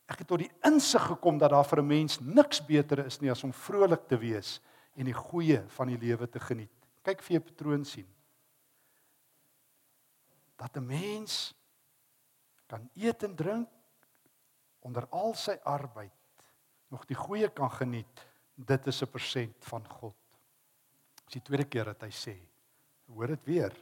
Ek 0.07 0.19
het 0.19 0.29
tot 0.29 0.39
die 0.39 0.51
insig 0.67 1.03
gekom 1.07 1.39
dat 1.39 1.51
daar 1.51 1.65
vir 1.65 1.81
'n 1.81 1.87
mens 1.87 2.21
niks 2.21 2.61
beter 2.67 3.07
is 3.07 3.21
nie 3.21 3.31
as 3.31 3.45
om 3.45 3.53
vrolik 3.53 4.09
te 4.09 4.17
wees 4.17 4.61
en 4.95 5.05
die 5.05 5.15
goeie 5.15 5.63
van 5.69 5.89
die 5.89 5.99
lewe 5.99 6.29
te 6.29 6.41
geniet. 6.41 6.73
Kyk 7.03 7.23
vir 7.23 7.33
jou 7.33 7.41
patroon 7.41 7.85
sien. 7.85 8.07
Dat 10.57 10.77
'n 10.77 10.87
mens 10.87 11.55
kan 12.67 12.91
eet 12.95 13.23
en 13.23 13.37
drink 13.37 13.69
onder 14.81 15.07
al 15.11 15.35
sy 15.35 15.59
arbeid 15.65 16.13
nog 16.93 17.07
die 17.09 17.17
goeie 17.17 17.49
kan 17.49 17.71
geniet, 17.73 18.27
dit 18.55 18.87
is 18.87 19.03
'n 19.03 19.11
persent 19.11 19.65
van 19.65 19.89
God. 19.89 20.17
Dis 21.25 21.41
die 21.41 21.43
tweede 21.43 21.65
keer 21.65 21.85
dat 21.85 22.03
hy 22.03 22.11
sê, 22.11 22.37
hoor 23.07 23.27
dit 23.27 23.45
weer. 23.45 23.73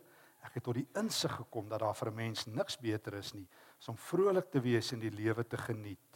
Ek 0.43 0.55
het 0.55 0.65
tot 0.65 0.75
die 0.75 0.89
insig 0.95 1.33
gekom 1.33 1.69
dat 1.69 1.81
daar 1.81 1.95
vir 1.95 2.11
'n 2.11 2.15
mens 2.15 2.47
niks 2.47 2.79
beter 2.79 3.15
is 3.15 3.35
nie 3.35 3.49
as 3.79 3.89
om 3.89 3.97
vrolik 3.97 4.51
te 4.51 4.61
wees 4.61 4.93
en 4.93 5.01
die 5.01 5.11
lewe 5.11 5.45
te 5.45 5.57
geniet. 5.57 6.10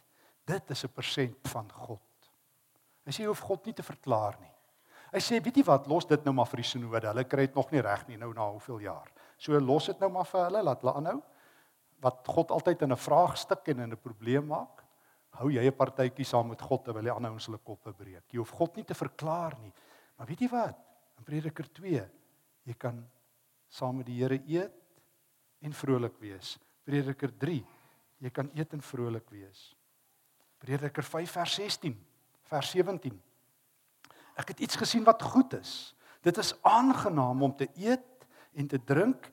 Dit 0.45 0.71
is 0.71 0.85
'n 0.85 0.93
persent 0.93 1.49
van 1.49 1.71
God. 1.73 2.01
Hy 3.05 3.13
sê 3.13 3.23
jy 3.23 3.27
hoef 3.27 3.41
God 3.41 3.67
nie 3.67 3.75
te 3.75 3.83
verklaar 3.83 4.39
nie. 4.41 4.53
Hy 5.13 5.21
sê 5.21 5.39
weet 5.43 5.57
jy 5.57 5.65
wat, 5.65 5.87
los 5.87 6.07
dit 6.07 6.25
nou 6.25 6.33
maar 6.35 6.49
vir 6.51 6.57
die 6.57 6.67
sinode. 6.67 7.07
Hulle 7.07 7.25
kry 7.25 7.47
dit 7.47 7.55
nog 7.55 7.71
nie 7.71 7.81
reg 7.81 8.09
nie 8.09 8.17
nou 8.17 8.33
na 8.35 8.49
hoeveel 8.51 8.81
jaar. 8.81 9.13
So 9.39 9.59
los 9.61 9.87
dit 9.87 10.01
nou 10.01 10.11
maar 10.11 10.27
vir 10.27 10.45
hulle, 10.45 10.63
laat 10.63 10.81
hulle 10.83 10.95
aanhou. 10.95 11.23
Wat 12.03 12.27
God 12.27 12.51
altyd 12.51 12.83
in 12.83 12.93
'n 12.93 12.97
vraagstuk 12.97 13.69
en 13.69 13.81
in 13.81 13.93
'n 13.93 13.97
probleem 13.97 14.47
maak, 14.47 14.83
hou 15.39 15.51
jy 15.51 15.65
'n 15.67 15.77
partytjie 15.77 16.25
saam 16.25 16.49
met 16.49 16.61
God 16.61 16.85
terwyl 16.85 17.05
hy 17.05 17.11
aanhou 17.11 17.33
ons 17.33 17.47
hulle 17.47 17.59
koppe 17.59 17.93
breek. 17.93 18.25
Jy 18.33 18.39
hoef 18.39 18.51
God 18.51 18.77
nie 18.77 18.85
te 18.85 18.95
verklaar 18.95 19.57
nie. 19.61 19.73
Maar 20.19 20.27
weet 20.27 20.41
jy 20.41 20.49
wat? 20.49 20.79
In 21.19 21.25
Prediker 21.25 21.73
2, 21.73 22.11
jy 22.65 22.75
kan 22.75 23.09
saam 23.69 23.97
met 23.97 24.07
die 24.07 24.19
Here 24.21 24.41
eet 24.47 24.73
en 25.63 25.73
vrolik 25.73 26.19
wees. 26.19 26.59
Prediker 26.85 27.31
3, 27.39 27.65
jy 28.19 28.31
kan 28.31 28.51
eet 28.55 28.73
en 28.73 28.83
vrolik 28.83 29.31
wees. 29.31 29.77
Prediker 30.65 31.05
5 31.05 31.31
vers 31.31 31.55
16, 31.55 31.95
vers 32.49 32.71
17. 32.73 33.17
Ek 34.41 34.55
het 34.55 34.63
iets 34.65 34.79
gesien 34.81 35.05
wat 35.05 35.23
goed 35.23 35.53
is. 35.59 35.93
Dit 36.25 36.41
is 36.41 36.55
aangenaam 36.65 37.43
om 37.45 37.53
te 37.57 37.69
eet 37.77 38.25
en 38.57 38.71
te 38.71 38.81
drink 38.81 39.29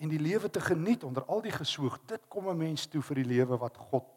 en 0.00 0.08
die 0.08 0.20
lewe 0.20 0.48
te 0.48 0.62
geniet 0.64 1.04
onder 1.04 1.26
al 1.28 1.44
die 1.44 1.52
gesoog. 1.52 1.98
Dit 2.08 2.24
kom 2.32 2.48
'n 2.48 2.56
mens 2.56 2.86
toe 2.86 3.02
vir 3.02 3.20
die 3.20 3.28
lewe 3.28 3.58
wat 3.58 3.76
God 3.76 4.08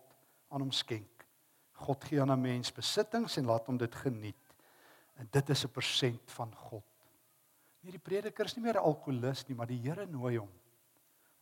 aan 0.50 0.62
hom 0.62 0.72
skenk. 0.72 1.26
God 1.74 2.04
gee 2.04 2.22
aan 2.22 2.32
'n 2.32 2.42
mens 2.42 2.72
besittings 2.72 3.38
en 3.38 3.46
laat 3.46 3.68
hom 3.68 3.78
dit 3.78 3.96
geniet. 3.96 4.56
En 5.16 5.28
dit 5.32 5.50
is 5.50 5.66
'n 5.66 5.72
persent 5.72 6.32
van 6.32 6.56
God. 6.56 6.86
Nee, 7.82 7.92
die 7.92 8.00
prediker 8.00 8.46
is 8.46 8.56
nie 8.56 8.64
meer 8.64 8.80
'n 8.80 8.88
alkolikus 8.88 9.48
nie, 9.48 9.56
maar 9.56 9.68
die 9.68 9.82
Here 9.82 10.06
nooi 10.06 10.38
hom 10.38 10.52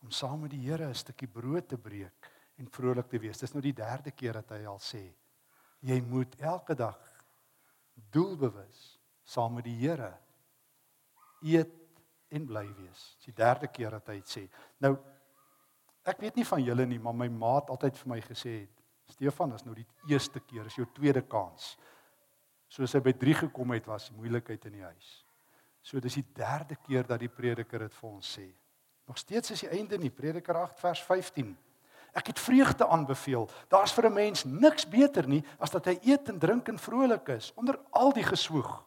om 0.02 0.12
saam 0.12 0.40
met 0.42 0.50
die 0.50 0.70
Here 0.70 0.88
'n 0.88 0.96
stukkie 0.96 1.28
brood 1.28 1.68
te 1.68 1.78
breek 1.78 2.32
en 2.60 2.70
vrolik 2.70 3.08
te 3.10 3.20
wees. 3.20 3.40
Dis 3.40 3.54
nou 3.54 3.64
die 3.64 3.76
derde 3.76 4.12
keer 4.12 4.42
dat 4.42 4.56
hy 4.56 4.66
al 4.70 4.80
sê 4.82 5.06
jy 5.82 5.98
moet 6.06 6.36
elke 6.46 6.76
dag 6.78 7.00
doelbewus 8.14 8.82
saam 9.26 9.56
met 9.58 9.66
die 9.66 9.78
Here 9.80 10.12
eet 11.42 11.74
en 12.32 12.46
bly 12.46 12.68
wees. 12.78 13.02
Dis 13.18 13.32
die 13.32 13.40
derde 13.40 13.70
keer 13.74 13.98
dat 13.98 14.12
hy 14.12 14.20
dit 14.20 14.30
sê. 14.30 14.44
Nou 14.84 14.94
ek 16.08 16.22
weet 16.22 16.38
nie 16.38 16.46
van 16.48 16.62
julle 16.64 16.86
nie, 16.90 17.00
maar 17.02 17.18
my 17.18 17.28
maat 17.34 17.70
altyd 17.74 17.98
vir 18.02 18.14
my 18.14 18.20
gesê 18.26 18.54
het, 18.64 18.78
Stefan, 19.12 19.52
is 19.54 19.66
nou 19.66 19.74
die 19.76 19.86
eerste 20.10 20.40
keer, 20.40 20.70
is 20.70 20.78
jou 20.78 20.86
tweede 20.96 21.22
kans. 21.28 21.76
Soos 22.72 22.94
hy 22.96 23.02
by 23.04 23.12
3 23.20 23.36
gekom 23.42 23.74
het, 23.76 23.90
was 23.90 24.08
moeilikheid 24.16 24.70
in 24.70 24.78
die 24.78 24.86
huis. 24.86 25.10
So 25.84 26.00
dis 26.00 26.16
die 26.22 26.26
derde 26.38 26.78
keer 26.86 27.06
dat 27.10 27.20
die 27.22 27.30
prediker 27.30 27.84
dit 27.84 27.98
vir 27.98 28.10
ons 28.10 28.32
sê. 28.38 28.48
Nog 29.10 29.20
steeds 29.20 29.52
is 29.52 29.66
die 29.66 29.72
einde 29.76 29.98
nie 30.00 30.14
Prediker 30.14 30.62
8 30.62 30.80
vers 30.80 31.02
15. 31.04 31.52
Ek 32.12 32.28
het 32.28 32.40
vreugde 32.40 32.88
aanbeveel. 32.88 33.50
Daar's 33.68 33.94
vir 33.94 34.06
'n 34.10 34.14
mens 34.14 34.44
niks 34.44 34.88
beter 34.88 35.28
nie 35.28 35.44
as 35.60 35.72
dat 35.72 35.86
hy 35.86 36.00
eet 36.02 36.30
en 36.30 36.40
drink 36.40 36.68
en 36.68 36.80
vrolik 36.80 37.28
is 37.28 37.54
onder 37.56 37.80
al 37.90 38.14
die 38.14 38.24
geswoeg 38.24 38.84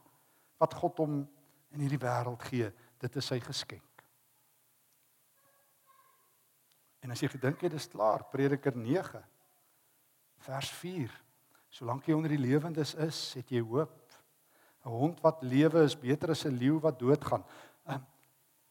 wat 0.59 0.75
God 0.75 0.99
hom 0.99 1.29
in 1.71 1.81
hierdie 1.81 1.99
wêreld 1.99 2.43
gee. 2.43 2.73
Dit 2.99 3.17
is 3.17 3.27
sy 3.27 3.41
geskenk. 3.41 4.05
En 7.01 7.11
as 7.11 7.21
jy 7.21 7.29
gedink 7.29 7.61
het 7.61 7.73
dis 7.73 7.89
klaar, 7.89 8.25
Prediker 8.33 8.77
9 8.77 9.25
vers 10.39 10.71
4. 10.71 11.11
Solank 11.69 12.07
jy 12.07 12.15
onder 12.15 12.31
die 12.31 12.39
lewendes 12.39 12.95
is, 12.95 13.35
het 13.35 13.51
jy 13.51 13.61
hoop. 13.61 14.01
'n 14.85 14.93
hond 14.93 15.21
wat 15.21 15.43
lewe 15.43 15.83
is 15.83 15.97
beter 15.97 16.31
as 16.31 16.45
'n 16.45 16.59
leeu 16.59 16.79
wat 16.81 16.99
doodgaan. 16.99 17.45
Um, 17.89 18.07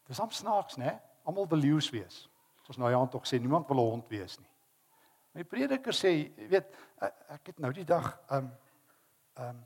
dis 0.06 0.20
am 0.20 0.32
snaaks, 0.32 0.78
né? 0.78 1.02
Almal 1.24 1.48
wil 1.48 1.58
leeu's 1.58 1.90
wees. 1.90 2.30
Ons 2.68 2.80
nou 2.80 2.90
ja 2.92 3.00
tog 3.12 3.26
sê 3.28 3.40
niemand 3.40 3.68
wil 3.68 3.78
'n 3.78 3.90
hond 3.92 4.10
wees 4.10 4.40
nie. 4.40 4.50
My 5.34 5.44
prediker 5.44 5.94
sê, 5.94 6.10
jy 6.38 6.48
weet, 6.48 6.76
ek 7.30 7.48
het 7.48 7.60
nou 7.60 7.72
die 7.74 7.86
dag 7.86 8.20
um 8.30 8.52
um 9.38 9.66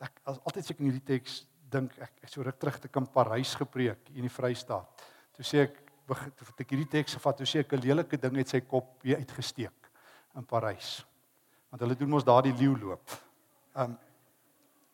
ek 0.00 0.20
as 0.24 0.38
altyd 0.44 0.64
seker 0.64 0.80
in 0.80 0.90
hierdie 0.90 1.06
teks 1.06 1.46
dink 1.70 1.98
ek 1.98 2.12
ek 2.22 2.28
so 2.28 2.42
ruk 2.42 2.58
terug 2.58 2.78
te 2.78 2.88
kan 2.88 3.06
Parys 3.06 3.54
gepreek 3.54 4.10
in 4.14 4.22
die 4.22 4.28
Vrystaat. 4.32 5.06
Toe 5.32 5.44
sê 5.44 5.62
ek 5.62 5.80
toe 6.06 6.46
het 6.46 6.60
ek 6.60 6.70
hierdie 6.70 6.90
teks 6.90 7.14
gevat, 7.14 7.36
toe 7.36 7.46
sê 7.46 7.60
ek 7.60 7.72
'n 7.72 7.80
lelike 7.80 8.16
ding 8.16 8.36
het 8.36 8.48
sy 8.48 8.60
kop 8.60 9.02
weer 9.02 9.16
uitgesteek 9.16 9.90
in 10.36 10.44
Parys. 10.44 11.06
Want 11.70 11.82
hulle 11.82 11.94
doen 11.94 12.10
mos 12.10 12.24
daardie 12.24 12.52
leeu 12.52 12.76
loop. 12.76 13.10
Um 13.74 13.98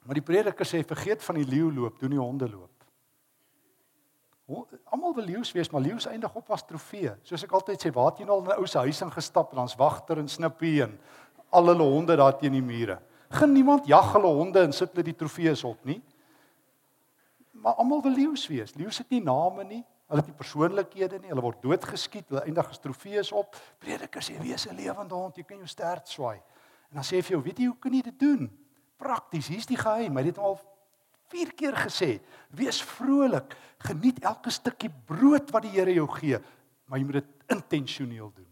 Maar 0.07 0.21
die 0.21 0.23
prediker 0.23 0.67
sê 0.67 0.85
vergeet 0.87 1.23
van 1.27 1.41
die 1.41 1.49
leeu 1.49 1.73
loop, 1.75 1.99
doen 1.99 2.15
die 2.15 2.21
honde 2.21 2.47
loop. 2.51 2.76
Almal 4.47 5.15
wil 5.15 5.25
leeu's 5.25 5.51
wees, 5.53 5.71
maar 5.71 5.83
leeu's 5.83 6.07
eindig 6.07 6.35
op 6.35 6.51
as 6.55 6.63
trofee. 6.63 7.11
Soos 7.27 7.43
ek 7.43 7.55
altyd 7.59 7.83
sê, 7.83 7.91
waar 7.95 8.13
het 8.13 8.21
jy 8.23 8.27
nou 8.29 8.37
al 8.39 8.45
in 8.45 8.51
'n 8.51 8.59
ou 8.61 8.67
se 8.67 8.79
huis 8.79 9.01
ingestap 9.03 9.51
en 9.51 9.57
dan's 9.57 9.75
wagter 9.75 10.19
en 10.19 10.29
snippie 10.29 10.83
en 10.83 10.99
al 11.51 11.67
hulle 11.67 11.83
honde 11.83 12.17
daar 12.17 12.39
teen 12.39 12.53
die 12.53 12.63
mure. 12.63 13.01
Geen 13.31 13.53
niemand 13.53 13.87
jag 13.87 14.13
hulle 14.13 14.27
honde 14.27 14.61
en 14.61 14.73
sit 14.73 14.91
hulle 14.91 15.03
die 15.03 15.17
trofees 15.17 15.65
op 15.65 15.85
nie. 15.85 16.03
Maar 17.53 17.75
almal 17.75 18.03
wil 18.03 18.13
leeu's 18.13 18.47
wees. 18.47 18.75
Leeu's 18.75 18.99
het 18.99 19.11
nie 19.11 19.23
name 19.23 19.65
nie. 19.65 19.85
Hulle 20.09 20.21
het 20.21 20.27
nie 20.27 20.37
persoonlikhede 20.37 21.19
nie. 21.19 21.29
Hulle 21.29 21.43
word 21.43 21.63
doodgeskiet. 21.63 22.29
Hulle 22.29 22.45
eindig 22.45 22.69
as 22.71 22.79
trofees 22.79 23.33
op. 23.33 23.57
Prediker 23.79 24.23
sê 24.23 24.39
wees 24.41 24.67
'n 24.67 24.77
lewende 24.77 25.15
hond. 25.15 25.37
Jy 25.37 25.43
kan 25.43 25.57
jou 25.57 25.67
stert 25.67 26.09
swaai. 26.09 26.41
En 26.91 26.95
dan 26.95 27.03
sê 27.03 27.17
hy 27.17 27.23
vir 27.23 27.33
jou, 27.33 27.43
weet 27.43 27.59
jy 27.59 27.67
hoe 27.67 27.79
kan 27.81 27.93
jy 27.93 28.03
dit 28.03 28.19
doen? 28.19 28.67
prakties. 28.97 29.51
Hier's 29.53 29.69
die 29.69 29.79
geheim. 29.79 30.17
Hy 30.17 30.25
het 30.31 30.41
al 30.41 30.59
4 31.29 31.53
keer 31.55 31.77
gesê: 31.87 32.21
"Wees 32.51 32.83
vrolik, 32.83 33.57
geniet 33.79 34.23
elke 34.25 34.51
stukkie 34.51 34.91
brood 34.91 35.51
wat 35.51 35.63
die 35.63 35.71
Here 35.71 35.95
jou 35.95 36.07
gee, 36.19 36.39
maar 36.87 36.99
jy 36.99 37.05
moet 37.05 37.21
dit 37.21 37.31
intentioneel 37.49 38.33
doen." 38.35 38.51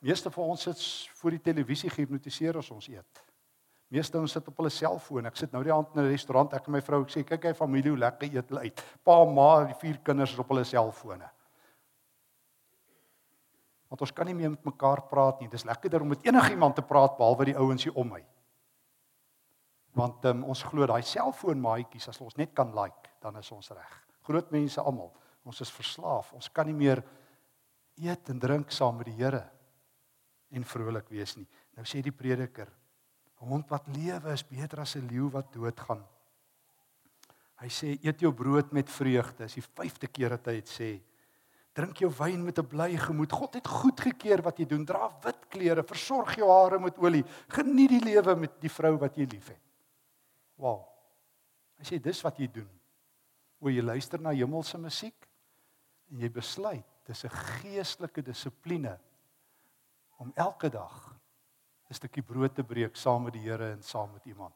Meeste 0.00 0.30
van 0.30 0.44
ons 0.44 0.62
sit 0.62 0.80
voor 1.14 1.30
die 1.30 1.40
televisie 1.40 1.90
gehipnotiseer 1.90 2.58
as 2.58 2.70
ons 2.70 2.88
eet. 2.88 3.22
Meeste 3.88 4.18
ons 4.18 4.32
sit 4.32 4.48
op 4.48 4.56
hulle 4.56 4.70
selfoon. 4.70 5.26
Ek 5.26 5.36
sit 5.36 5.52
nou 5.52 5.62
die 5.64 5.72
aand 5.72 5.94
in 5.94 6.02
'n 6.02 6.10
restaurant, 6.10 6.52
ek 6.52 6.66
en 6.66 6.72
my 6.72 6.80
vrou, 6.80 7.02
ek 7.02 7.10
sê, 7.10 7.24
"Kyk 7.24 7.44
hy 7.44 7.52
familie 7.52 7.90
hoe 7.90 7.98
lekker 7.98 8.34
eet 8.34 8.48
hulle 8.48 8.60
uit." 8.60 8.84
Pa, 9.02 9.24
ma, 9.24 9.64
die 9.64 9.74
vier 9.74 9.98
kinders 9.98 10.32
is 10.32 10.38
op 10.38 10.48
hulle 10.48 10.64
selfone. 10.64 11.30
Want 13.88 14.00
ons 14.00 14.12
kan 14.12 14.26
nie 14.26 14.34
meer 14.34 14.50
met 14.50 14.64
mekaar 14.64 15.02
praat 15.08 15.40
nie. 15.40 15.48
Dis 15.48 15.64
lekkerder 15.64 16.02
om 16.02 16.08
met 16.08 16.26
enigiemand 16.26 16.74
te 16.74 16.82
praat 16.82 17.16
behalwe 17.16 17.44
die 17.44 17.56
ouens 17.56 17.84
hier 17.84 17.94
om 17.94 18.08
my 18.08 18.24
want 19.94 20.24
um, 20.24 20.44
ons 20.44 20.62
glo 20.62 20.86
daai 20.86 21.02
selfoonmaatjies 21.02 22.08
as 22.10 22.20
ons 22.20 22.36
net 22.36 22.54
kan 22.54 22.72
like 22.74 23.12
dan 23.22 23.36
is 23.36 23.50
ons 23.54 23.70
reg. 23.70 23.92
Groot 24.26 24.50
mense 24.50 24.80
almal 24.80 25.12
ons 25.44 25.60
is 25.60 25.70
verslaaf. 25.70 26.32
Ons 26.32 26.48
kan 26.48 26.66
nie 26.66 26.76
meer 26.76 27.02
eet 28.00 28.30
en 28.32 28.38
drink 28.40 28.72
saam 28.72 28.96
met 28.96 29.10
die 29.10 29.18
Here 29.18 29.44
en 30.54 30.64
vrolik 30.64 31.10
wees 31.10 31.36
nie. 31.36 31.46
Nou 31.76 31.84
sê 31.84 32.02
die 32.02 32.14
prediker 32.14 32.70
'n 33.40 33.48
hond 33.48 33.70
wat 33.70 33.88
lewe 33.88 34.32
is 34.32 34.42
beter 34.42 34.80
as 34.80 34.96
'n 34.96 35.08
leeu 35.08 35.28
wat 35.30 35.52
doodgaan 35.52 36.04
hy 37.64 37.70
sê 37.72 37.94
eet 38.04 38.22
jou 38.22 38.32
brood 38.34 38.72
met 38.72 38.90
vreugde. 38.90 39.46
Is 39.48 39.58
die 39.58 39.64
vyfde 39.64 40.10
keer 40.12 40.36
dat 40.36 40.50
hy 40.50 40.58
dit 40.60 40.70
sê. 40.70 40.90
Drink 41.74 41.98
jou 42.04 42.10
wyn 42.20 42.44
met 42.44 42.58
'n 42.58 42.66
bly 42.66 42.96
gemoed. 42.96 43.32
God 43.32 43.54
het 43.54 43.66
goed 43.66 44.00
gekeer 44.00 44.42
wat 44.42 44.58
jy 44.58 44.66
doen. 44.66 44.84
Dra 44.84 45.10
wit 45.24 45.48
klere 45.48 45.82
versorg 45.82 46.36
jou 46.36 46.48
hare 46.48 46.78
met 46.78 46.98
olie. 46.98 47.24
Geniet 47.48 47.90
die 47.90 48.04
lewe 48.04 48.36
met 48.36 48.60
die 48.60 48.68
vrou 48.68 48.96
wat 48.98 49.16
jy 49.16 49.26
liefhet 49.26 49.63
Wow. 50.56 50.84
Hy 51.78 51.86
sê 51.88 51.98
dis 52.02 52.22
wat 52.24 52.38
jy 52.38 52.48
doen. 52.52 52.70
O 53.60 53.70
jy 53.72 53.82
luister 53.82 54.20
na 54.20 54.34
hemelse 54.34 54.78
musiek 54.78 55.28
en 56.12 56.20
jy 56.20 56.30
besluit 56.30 56.86
dis 57.04 57.24
'n 57.24 57.30
geestelike 57.60 58.22
dissipline 58.22 58.98
om 60.18 60.32
elke 60.36 60.70
dag 60.70 61.14
'n 61.90 61.94
stukkie 61.94 62.22
brood 62.22 62.54
te 62.54 62.62
breek 62.64 62.96
saam 62.96 63.24
met 63.24 63.32
die 63.32 63.42
Here 63.42 63.72
en 63.72 63.82
saam 63.82 64.12
met 64.12 64.24
iemand. 64.26 64.54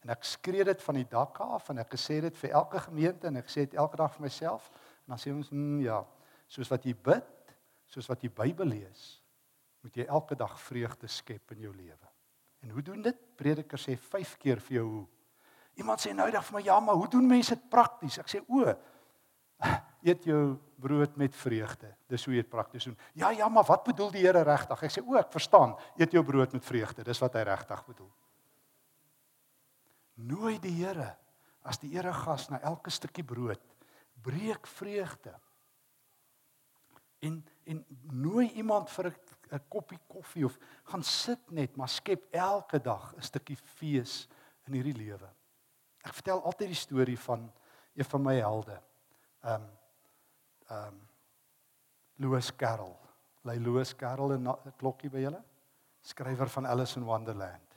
En 0.00 0.10
ek 0.10 0.24
skree 0.24 0.64
dit 0.64 0.82
van 0.82 0.94
die 0.94 1.08
dak 1.08 1.40
af 1.40 1.68
en 1.68 1.78
ek 1.78 1.92
gesê 1.94 2.20
dit 2.20 2.36
vir 2.36 2.50
elke 2.50 2.80
gemeente 2.80 3.26
en 3.26 3.36
ek 3.36 3.48
sê 3.48 3.66
dit 3.66 3.74
elke 3.74 3.96
dag 3.96 4.12
vir 4.14 4.22
myself 4.22 4.70
en 5.04 5.14
dan 5.14 5.18
sê 5.18 5.32
ons 5.32 5.50
mm, 5.50 5.80
ja, 5.84 6.04
soos 6.48 6.70
wat 6.72 6.84
jy 6.84 6.94
bid, 6.94 7.56
soos 7.86 8.08
wat 8.08 8.22
jy 8.22 8.30
Bybel 8.30 8.66
lees, 8.66 9.22
moet 9.82 9.96
jy 9.96 10.06
elke 10.06 10.36
dag 10.36 10.54
vreugde 10.60 11.08
skep 11.08 11.52
in 11.52 11.66
jou 11.66 11.74
lewe. 11.74 12.09
En 12.60 12.70
hoe 12.70 12.82
doen 12.82 13.02
dit? 13.02 13.16
Prediker 13.36 13.80
sê 13.80 13.96
5 13.96 14.36
keer 14.36 14.60
vir 14.60 14.80
jou 14.80 14.86
hoe. 14.88 15.06
Iemand 15.80 16.02
sê 16.02 16.12
nou 16.12 16.26
eendag 16.28 16.44
vir 16.44 16.58
my, 16.58 16.62
"Ja, 16.64 16.80
maar 16.80 16.94
hoe 16.94 17.08
doen 17.08 17.26
mense 17.26 17.54
dit 17.54 17.68
prakties?" 17.68 18.18
Ek 18.18 18.28
sê, 18.28 18.44
"O, 18.48 18.74
eet 20.02 20.24
jou 20.24 20.58
brood 20.76 21.16
met 21.16 21.36
vreugde. 21.36 21.96
Dis 22.08 22.24
hoe 22.24 22.34
jy 22.34 22.42
dit 22.42 22.50
prakties 22.50 22.84
doen." 22.84 22.98
"Ja, 23.14 23.30
ja, 23.30 23.48
maar 23.48 23.64
wat 23.64 23.84
bedoel 23.84 24.10
die 24.10 24.26
Here 24.26 24.42
regtig?" 24.42 24.82
Ek 24.82 24.90
sê, 24.90 25.06
"O, 25.06 25.14
ek 25.16 25.32
verstaan. 25.32 25.76
Eet 25.96 26.12
jou 26.12 26.24
brood 26.24 26.52
met 26.52 26.64
vreugde. 26.64 27.04
Dis 27.04 27.18
wat 27.18 27.32
hy 27.34 27.42
regtig 27.42 27.86
bedoel." 27.86 28.12
Nooi 30.14 30.58
die 30.58 30.84
Here 30.84 31.16
as 31.62 31.78
die 31.78 31.92
eregas 31.92 32.48
na 32.50 32.60
elke 32.60 32.90
stukkie 32.90 33.24
brood. 33.24 33.60
Breek 34.22 34.66
vreugde. 34.66 35.34
En 37.20 37.44
en 37.64 37.84
nooi 38.02 38.50
iemand 38.52 38.90
vir 38.90 39.12
'n 39.50 39.60
koppie 39.68 39.98
koffie 40.06 40.44
of 40.44 40.58
gaan 40.84 41.02
sit 41.02 41.50
net, 41.50 41.76
maar 41.76 41.88
skep 41.88 42.28
elke 42.30 42.78
dag 42.78 43.14
'n 43.16 43.22
stukkie 43.22 43.56
fees 43.56 44.28
in 44.66 44.72
hierdie 44.72 44.96
lewe. 44.96 45.28
Ek 46.04 46.14
vertel 46.14 46.42
altyd 46.42 46.68
die 46.68 46.78
storie 46.78 47.18
van 47.18 47.52
een 47.94 48.04
van 48.04 48.22
my 48.22 48.34
helde. 48.34 48.80
Ehm 49.42 49.62
um, 49.62 49.68
ehm 50.68 50.86
um, 50.86 51.08
Lewis 52.20 52.56
Carroll. 52.56 52.96
Lê 53.44 53.56
Lewis 53.58 53.94
Carroll 53.96 54.38
'n 54.38 54.72
klokkie 54.76 55.10
by 55.10 55.18
julle? 55.18 55.42
Skrywer 56.00 56.48
van 56.48 56.66
Alice 56.66 56.98
in 56.98 57.04
Wonderland. 57.04 57.76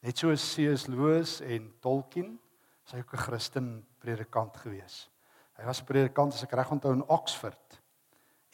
Net 0.00 0.18
soos 0.18 0.54
C.S. 0.54 0.86
Lewis 0.86 1.40
en 1.40 1.72
Tolkien, 1.80 2.40
sy 2.84 2.98
ook 2.98 3.12
'n 3.12 3.16
Christen 3.16 3.86
predikant 3.98 4.56
gewees. 4.56 5.10
Hy 5.58 5.64
was 5.64 5.82
predikant 5.82 6.34
as 6.34 6.42
ek 6.42 6.52
reg 6.52 6.70
onthou 6.70 6.92
in 6.92 7.08
Oxford. 7.08 7.77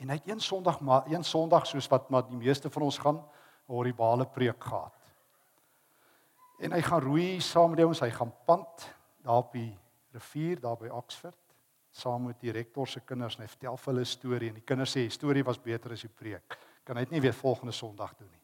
En 0.05 0.11
hy 0.13 0.19
het 0.21 0.29
een 0.29 0.41
Sondag 0.41 0.83
maar 0.85 1.07
een 1.09 1.25
Sondag 1.25 1.65
soos 1.67 1.89
wat 1.89 2.11
maar 2.13 2.27
die 2.29 2.37
meeste 2.37 2.71
van 2.71 2.83
ons 2.83 2.99
gaan, 3.01 3.23
hoor 3.67 3.89
die 3.89 3.97
bale 3.97 4.27
preek 4.29 4.65
gehad. 4.65 4.99
En 6.61 6.75
hy 6.77 6.81
gaan 6.85 7.01
roei 7.01 7.41
saam 7.41 7.73
met 7.73 7.81
ons, 7.85 8.03
hy 8.05 8.11
gaan 8.13 8.35
pand 8.45 8.85
daar 9.25 9.41
op 9.47 9.57
die 9.57 9.71
rivier 10.13 10.61
daar 10.61 10.77
by 10.77 10.93
Oxford 10.93 11.41
saam 11.95 12.27
met 12.27 12.41
die 12.43 12.53
rektor 12.53 12.89
se 12.91 13.01
kinders 13.07 13.37
en 13.39 13.45
hy 13.45 13.49
vertel 13.49 13.77
vir 13.79 13.93
hulle 13.93 14.03
'n 14.03 14.11
storie 14.11 14.49
en 14.49 14.55
die 14.55 14.67
kinders 14.67 14.91
sê 14.93 15.07
die 15.07 15.15
storie 15.15 15.45
was 15.45 15.59
beter 15.63 15.93
as 15.93 16.03
die 16.03 16.09
preek. 16.09 16.59
Kan 16.85 16.97
hy 16.97 17.05
dit 17.05 17.13
nie 17.13 17.21
weer 17.21 17.33
volgende 17.33 17.73
Sondag 17.73 18.17
doen 18.17 18.31
nie. 18.31 18.43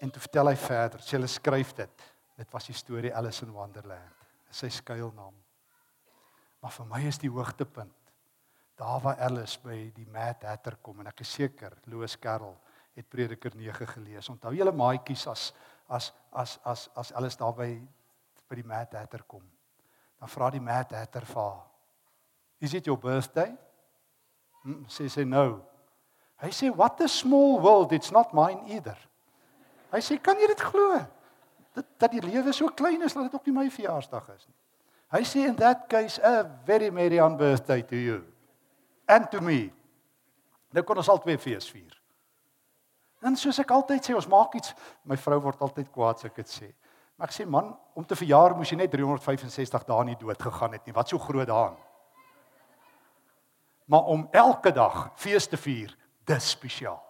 En 0.00 0.10
toe 0.10 0.20
vertel 0.20 0.48
hy 0.48 0.56
verder, 0.56 1.00
sê 1.00 1.16
hulle 1.16 1.26
skryf 1.26 1.72
dit. 1.74 2.02
Dit 2.36 2.52
was 2.52 2.66
die 2.66 2.74
storie 2.74 3.14
Alice 3.14 3.44
in 3.44 3.52
Wonderland. 3.52 4.14
Sy 4.50 4.68
skuilnaam. 4.68 5.34
Maar 6.60 6.70
vir 6.70 6.86
my 6.86 7.06
is 7.06 7.18
die 7.18 7.30
hoogtepunt 7.30 8.03
daar 8.74 9.00
waar 9.00 9.18
Alice 9.18 9.58
by 9.62 9.90
die 9.94 10.06
Mad 10.10 10.42
Hatter 10.42 10.76
kom 10.82 11.00
en 11.00 11.10
ek 11.10 11.22
is 11.24 11.32
seker 11.32 11.76
Louis 11.90 12.18
Carroll 12.18 12.56
het 12.94 13.08
Prediker 13.10 13.54
9 13.56 13.86
gelees. 13.86 14.28
Onthou 14.30 14.54
julle 14.54 14.72
maatjies 14.74 15.26
as 15.30 15.52
as 15.88 16.12
as 16.32 16.58
as 16.64 16.88
as 16.94 17.12
Alice 17.12 17.38
daar 17.38 17.54
by 17.54 17.70
by 18.48 18.58
die 18.58 18.66
Mad 18.66 18.92
Hatter 18.94 19.24
kom. 19.26 19.42
Dan 20.20 20.30
vra 20.30 20.50
die 20.50 20.62
Mad 20.62 20.92
Hatter 20.94 21.26
vir 21.26 21.42
haar: 21.42 21.62
"Is 22.60 22.74
it 22.74 22.86
your 22.86 22.98
birthday?" 22.98 23.54
Hm, 24.62 24.84
sê 24.88 25.08
sy 25.08 25.24
nou. 25.24 25.62
Hy 26.40 26.50
sê, 26.50 26.70
"What 26.74 27.00
a 27.00 27.08
small 27.08 27.60
world, 27.60 27.92
it's 27.92 28.10
not 28.10 28.32
mine 28.32 28.64
either." 28.68 28.98
Hy 29.92 30.00
sê, 30.00 30.20
"Kan 30.22 30.36
jy 30.36 30.46
dit 30.46 30.60
glo? 30.60 31.06
Dat 31.74 31.86
dat 31.98 32.10
die 32.10 32.20
lewe 32.22 32.52
so 32.52 32.68
klein 32.68 33.02
is 33.02 33.12
dat 33.12 33.22
dit 33.22 33.34
ook 33.34 33.46
nie 33.46 33.54
my 33.54 33.70
verjaarsdag 33.70 34.28
is 34.34 34.46
nie." 34.46 34.56
Hy 35.10 35.22
sê, 35.22 35.46
"In 35.48 35.56
that 35.56 35.88
case, 35.88 36.22
a 36.22 36.44
very 36.64 36.90
merry 36.90 37.20
on 37.20 37.36
birthday 37.36 37.82
to 37.82 37.96
you." 37.96 38.33
And 39.06 39.30
to 39.30 39.40
me. 39.40 39.68
Nou 40.74 40.82
kon 40.86 40.98
ons 40.98 41.10
al 41.10 41.20
twee 41.22 41.38
fees 41.38 41.68
vier. 41.70 41.92
En 43.24 43.36
soos 43.40 43.58
ek 43.62 43.72
altyd 43.72 44.04
sê, 44.04 44.16
ons 44.16 44.28
maak 44.28 44.56
iets, 44.58 44.74
my 45.08 45.16
vrou 45.16 45.38
word 45.46 45.62
altyd 45.64 45.88
kwaad 45.92 46.20
as 46.20 46.28
ek 46.28 46.42
dit 46.42 46.50
sê. 46.50 46.68
Maar 47.16 47.30
ek 47.30 47.36
sê 47.36 47.46
man, 47.48 47.70
om 47.94 48.04
te 48.04 48.18
verjaar 48.18 48.56
moes 48.58 48.72
jy 48.72 48.78
net 48.80 48.92
365 48.92 49.86
dae 49.88 50.06
nie 50.08 50.18
dood 50.20 50.40
gegaan 50.42 50.74
het 50.76 50.84
nie. 50.84 50.96
Wat 50.96 51.08
so 51.08 51.20
groot 51.22 51.48
daaraan? 51.48 51.78
Maar 53.88 54.10
om 54.12 54.28
elke 54.32 54.72
dag 54.74 55.10
fees 55.20 55.46
te 55.48 55.60
vier, 55.60 55.92
dis 56.26 56.50
spesiaal. 56.56 57.00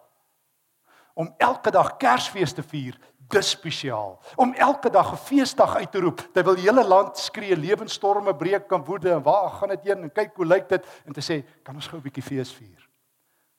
Om 1.15 1.31
elke 1.39 1.71
dag 1.71 1.93
Kersfees 1.97 2.53
te 2.53 2.63
vier, 2.63 2.97
dis 3.27 3.49
spesiaal. 3.49 4.19
Om 4.35 4.53
elke 4.53 4.89
dag 4.89 5.11
'n 5.11 5.17
feesdag 5.17 5.75
uit 5.75 5.91
te 5.91 5.99
roep 5.99 6.19
terwyl 6.33 6.55
die 6.55 6.69
hele 6.69 6.87
land 6.87 7.17
skree 7.17 7.57
lewensstorme 7.57 8.35
breek 8.35 8.71
en 8.71 8.83
woede 8.83 9.11
en 9.11 9.21
waar 9.21 9.49
gaan 9.49 9.69
dit 9.69 9.83
heen 9.83 10.01
en 10.01 10.11
kyk 10.11 10.35
hoe 10.35 10.45
lyk 10.45 10.69
dit 10.69 10.85
en 11.05 11.13
te 11.13 11.21
sê 11.21 11.45
kan 11.63 11.75
ons 11.75 11.87
gou 11.87 11.97
'n 11.97 12.03
bietjie 12.03 12.23
fees 12.23 12.53
vier. 12.53 12.89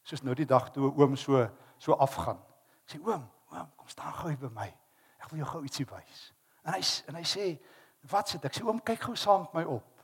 Soos 0.02 0.22
nou 0.22 0.34
die 0.34 0.46
dag 0.46 0.70
toe 0.70 0.92
oom 0.96 1.16
so 1.16 1.48
so 1.78 1.92
afgaan. 1.92 2.38
Ek 2.86 2.94
sê 2.94 3.00
oom, 3.06 3.30
oom, 3.50 3.68
kom 3.76 3.88
staan 3.88 4.12
gou 4.12 4.36
by 4.36 4.48
my. 4.54 4.74
Ek 5.18 5.30
wil 5.30 5.38
jou 5.38 5.48
gou 5.48 5.62
ietsie 5.62 5.86
wys. 5.86 6.32
En 6.64 6.72
hy 6.72 6.82
en 7.08 7.14
hy 7.14 7.22
sê 7.22 7.58
wat 8.10 8.28
sit 8.28 8.44
ek 8.44 8.54
sê 8.54 8.64
oom 8.64 8.80
kyk 8.80 9.00
gou 9.00 9.14
saam 9.16 9.40
met 9.40 9.54
my 9.54 9.64
op. 9.64 10.02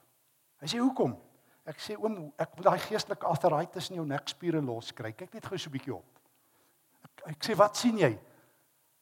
Hy 0.60 0.66
sê 0.66 0.78
hoekom? 0.78 1.16
Ek 1.64 1.78
sê 1.78 1.96
oom 1.96 2.32
ek 2.38 2.56
wil 2.56 2.64
daai 2.64 2.78
geestelike 2.78 3.26
arthritis 3.26 3.90
in 3.90 3.96
jou 3.96 4.06
nekspiere 4.06 4.60
loskry. 4.60 5.12
Kyk 5.12 5.34
net 5.34 5.46
gou 5.46 5.58
so 5.58 5.70
'n 5.70 5.72
bietjie 5.72 5.94
op. 5.94 6.18
Ek, 7.04 7.22
ek 7.26 7.44
sê 7.44 7.56
wat 7.56 7.76
sien 7.76 7.98
jy? 7.98 8.18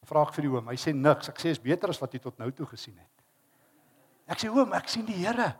Vra 0.09 0.23
ek 0.25 0.33
vir 0.35 0.47
die 0.47 0.53
oom. 0.53 0.69
Hy 0.71 0.77
sê 0.81 0.93
niks. 0.97 1.29
Ek 1.29 1.41
sê 1.41 1.51
is 1.53 1.61
beter 1.61 1.91
as 1.93 1.99
wat 2.01 2.13
jy 2.15 2.21
tot 2.23 2.39
nou 2.41 2.49
toe 2.55 2.67
gesien 2.73 2.97
het. 2.97 3.25
Ek 4.31 4.41
sê 4.41 4.49
oom, 4.49 4.73
ek 4.73 4.89
sien 4.89 5.05
die 5.05 5.17
Here. 5.19 5.51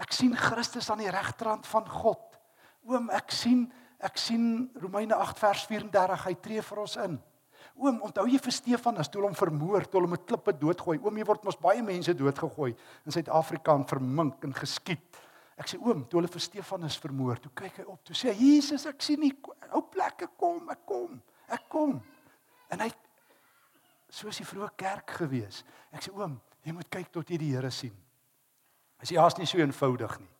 Ek 0.00 0.12
sien 0.14 0.34
Christus 0.36 0.90
aan 0.90 1.02
die 1.02 1.12
regterhand 1.12 1.66
van 1.70 1.86
God. 1.88 2.22
Oom, 2.90 3.10
ek 3.14 3.32
sien 3.34 3.66
ek 4.04 4.18
sien 4.20 4.66
Romeine 4.76 5.16
8 5.16 5.38
vers 5.40 5.62
34. 5.70 6.26
Hy 6.28 6.34
tree 6.44 6.64
vir 6.66 6.80
ons 6.82 6.96
in. 7.06 7.14
Oom, 7.74 8.02
onthou 8.06 8.26
jy 8.28 8.38
vir 8.42 8.54
Stefanus 8.54 9.08
toe 9.10 9.22
hom 9.24 9.34
vermoor, 9.34 9.86
toe 9.88 10.02
hom 10.04 10.12
met 10.14 10.26
klippe 10.28 10.52
doodgooi. 10.54 10.98
Oom, 11.00 11.16
hier 11.18 11.26
word 11.26 11.46
mos 11.46 11.56
baie 11.58 11.82
mense 11.82 12.12
doodgegooi 12.14 12.70
in 12.74 13.14
Suid-Afrika 13.14 13.74
en 13.74 13.86
vermink 13.88 14.44
en 14.46 14.54
geskiet. 14.54 15.22
Ek 15.58 15.70
sê 15.70 15.78
oom, 15.78 16.04
toe 16.10 16.20
hulle 16.20 16.30
vir 16.30 16.42
Stefanus 16.42 16.98
vermoor, 17.02 17.38
toe 17.42 17.50
kyk 17.54 17.80
hy 17.80 17.86
op, 17.86 18.00
toe 18.06 18.14
sê 18.18 18.32
hy 18.32 18.50
Jesus, 18.52 18.86
ek 18.90 19.02
sien 19.06 19.22
nie 19.22 19.32
ou 19.70 19.84
plekke 19.90 20.28
kom, 20.38 20.66
ek 20.74 20.82
kom. 20.86 21.18
Ek 21.54 21.66
kom. 21.70 21.96
En 22.74 22.82
hy 22.82 22.90
soos 24.14 24.38
die 24.38 24.46
vroeë 24.46 24.70
kerk 24.78 25.16
gewees. 25.18 25.62
Ek 25.94 26.04
sê 26.06 26.12
oom, 26.14 26.38
jy 26.64 26.74
moet 26.76 26.90
kyk 26.92 27.10
tot 27.12 27.30
jy 27.30 27.38
die 27.40 27.52
Here 27.54 27.70
sien. 27.74 27.94
Hy 29.00 29.08
sê 29.08 29.18
ja, 29.18 29.26
is 29.26 29.38
nie 29.40 29.48
so 29.50 29.58
eenvoudig 29.58 30.18
nie. 30.20 30.30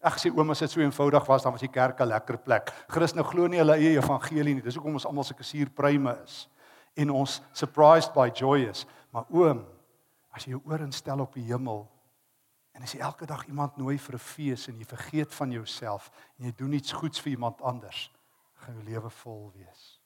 Ek 0.00 0.16
sê 0.16 0.30
oom, 0.32 0.50
as 0.50 0.62
dit 0.64 0.72
so 0.72 0.80
eenvoudig 0.80 1.26
was, 1.28 1.44
dan 1.44 1.52
was 1.52 1.62
die 1.64 1.72
kerk 1.72 2.00
'n 2.00 2.08
lekker 2.08 2.38
plek. 2.38 2.72
Christene 2.88 3.24
glo 3.24 3.46
nie 3.46 3.60
hulle 3.60 3.76
eie 3.76 3.98
evangelie 3.98 4.54
nie. 4.54 4.62
Dis 4.62 4.74
hoekom 4.74 4.94
ons 4.96 5.06
almal 5.06 5.24
sulke 5.24 5.44
suurpruime 5.44 6.16
is 6.24 6.48
en 6.96 7.10
ons 7.10 7.40
surprised 7.52 8.12
by 8.14 8.30
joy 8.34 8.68
is. 8.68 8.86
Maar 9.12 9.24
oom, 9.30 9.66
as 10.32 10.44
jy 10.46 10.50
jou 10.50 10.62
oor 10.64 10.80
instel 10.80 11.20
op 11.20 11.34
die 11.34 11.44
hemel 11.44 11.88
en 12.74 12.82
as 12.82 12.94
jy 12.94 13.00
elke 13.00 13.26
dag 13.26 13.46
iemand 13.46 13.76
nooi 13.76 13.98
vir 13.98 14.14
'n 14.14 14.18
fees 14.18 14.68
en 14.68 14.78
jy 14.78 14.84
vergeet 14.84 15.34
van 15.34 15.50
jouself 15.52 16.10
en 16.38 16.46
jy 16.46 16.52
doen 16.56 16.72
iets 16.72 16.92
goeds 16.92 17.20
vir 17.20 17.32
iemand 17.32 17.60
anders, 17.60 18.10
gaan 18.54 18.74
jou 18.74 18.84
lewe 18.84 19.10
vol 19.10 19.52
wees. 19.54 20.00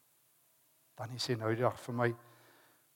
Dan 0.96 1.08
sê 1.18 1.36
nou 1.36 1.54
die 1.54 1.62
dag 1.62 1.78
vir 1.78 1.94
my, 1.94 2.14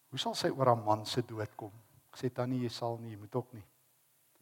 Hoe 0.09 0.19
sal 0.19 0.35
sy 0.35 0.49
oor 0.49 0.67
haar 0.73 0.81
man 0.81 1.05
se 1.07 1.23
dood 1.23 1.57
kom? 1.57 1.73
Ek 2.09 2.17
sê 2.17 2.31
tannie, 2.33 2.63
jy 2.65 2.71
sal 2.73 2.97
nie, 3.03 3.13
jy 3.13 3.21
moet 3.21 3.35
ook 3.37 3.53
nie. 3.53 3.65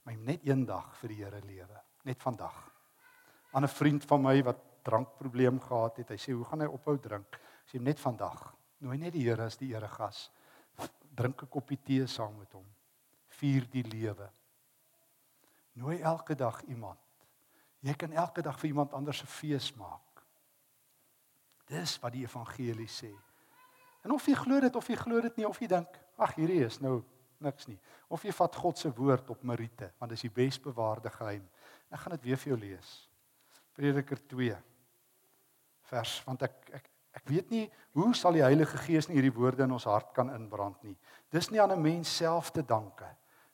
Maar 0.04 0.16
net 0.28 0.46
een 0.46 0.62
dag 0.66 0.92
vir 1.00 1.08
die 1.08 1.22
Here 1.24 1.40
lewe, 1.42 1.80
net 2.06 2.22
vandag. 2.22 2.54
Aan 3.52 3.64
'n 3.64 3.68
vriend 3.68 4.04
van 4.04 4.22
my 4.22 4.42
wat 4.42 4.62
drankprobleem 4.84 5.58
gehad 5.60 5.96
het, 5.96 6.08
hy 6.08 6.16
sê, 6.16 6.32
"Hoe 6.32 6.44
gaan 6.44 6.60
hy 6.60 6.66
ophou 6.66 6.98
drink?" 6.98 7.34
Ek 7.34 7.74
sê, 7.74 7.80
"Net 7.80 7.98
vandag. 7.98 8.54
Nooi 8.78 8.98
net 8.98 9.12
die 9.12 9.24
Here 9.24 9.44
as 9.44 9.56
die 9.56 9.72
eregas. 9.74 10.30
Drink 11.16 11.42
'n 11.42 11.48
koppie 11.48 11.78
tee 11.82 12.06
saam 12.06 12.38
met 12.38 12.52
hom. 12.52 12.66
Vier 13.28 13.66
die 13.70 13.82
lewe. 13.82 14.30
Nooi 15.72 16.00
elke 16.00 16.34
dag 16.34 16.62
iemand. 16.62 16.98
Jy 17.80 17.94
kan 17.94 18.12
elke 18.12 18.42
dag 18.42 18.58
vir 18.58 18.68
iemand 18.68 18.92
anders 18.92 19.22
'n 19.22 19.26
fees 19.26 19.74
maak. 19.74 20.24
Dis 21.66 21.98
wat 21.98 22.12
die 22.12 22.22
evangelie 22.22 22.88
sê. 22.88 23.25
En 24.06 24.14
of 24.14 24.26
jy 24.30 24.36
glo 24.38 24.62
dit 24.62 24.76
of 24.78 24.88
jy 24.88 24.96
glo 25.00 25.20
dit 25.20 25.40
nie 25.40 25.46
of 25.48 25.58
jy 25.58 25.66
dink, 25.66 25.98
ag 26.22 26.36
hierdie 26.38 26.62
is 26.64 26.78
nou 26.80 27.00
niks 27.42 27.66
nie. 27.66 27.78
Of 28.08 28.22
jy 28.24 28.32
vat 28.38 28.58
God 28.62 28.78
se 28.78 28.90
woord 28.94 29.32
op 29.34 29.42
Marite, 29.42 29.90
want 29.98 30.12
dit 30.12 30.20
is 30.20 30.28
die 30.28 30.36
besbewaarde 30.36 31.10
geheim. 31.10 31.42
Ek 31.90 32.04
gaan 32.04 32.14
dit 32.14 32.28
weer 32.30 32.38
vir 32.40 32.52
jou 32.52 32.58
lees. 32.62 32.92
Prediker 33.76 34.22
2 34.30 34.54
vers 35.86 36.12
want 36.26 36.42
ek 36.42 36.70
ek 36.74 36.88
ek 37.16 37.28
weet 37.30 37.52
nie 37.52 37.64
hoe 37.96 38.10
sal 38.18 38.36
die 38.36 38.44
Heilige 38.44 38.78
Gees 38.84 39.06
hierdie 39.08 39.32
woorde 39.32 39.64
in 39.64 39.72
ons 39.72 39.86
hart 39.88 40.10
kan 40.16 40.32
inbrand 40.34 40.82
nie. 40.84 40.96
Dis 41.32 41.50
nie 41.50 41.60
aan 41.62 41.72
'n 41.72 41.82
mens 41.82 42.16
self 42.16 42.50
te 42.50 42.62
danke 42.62 43.08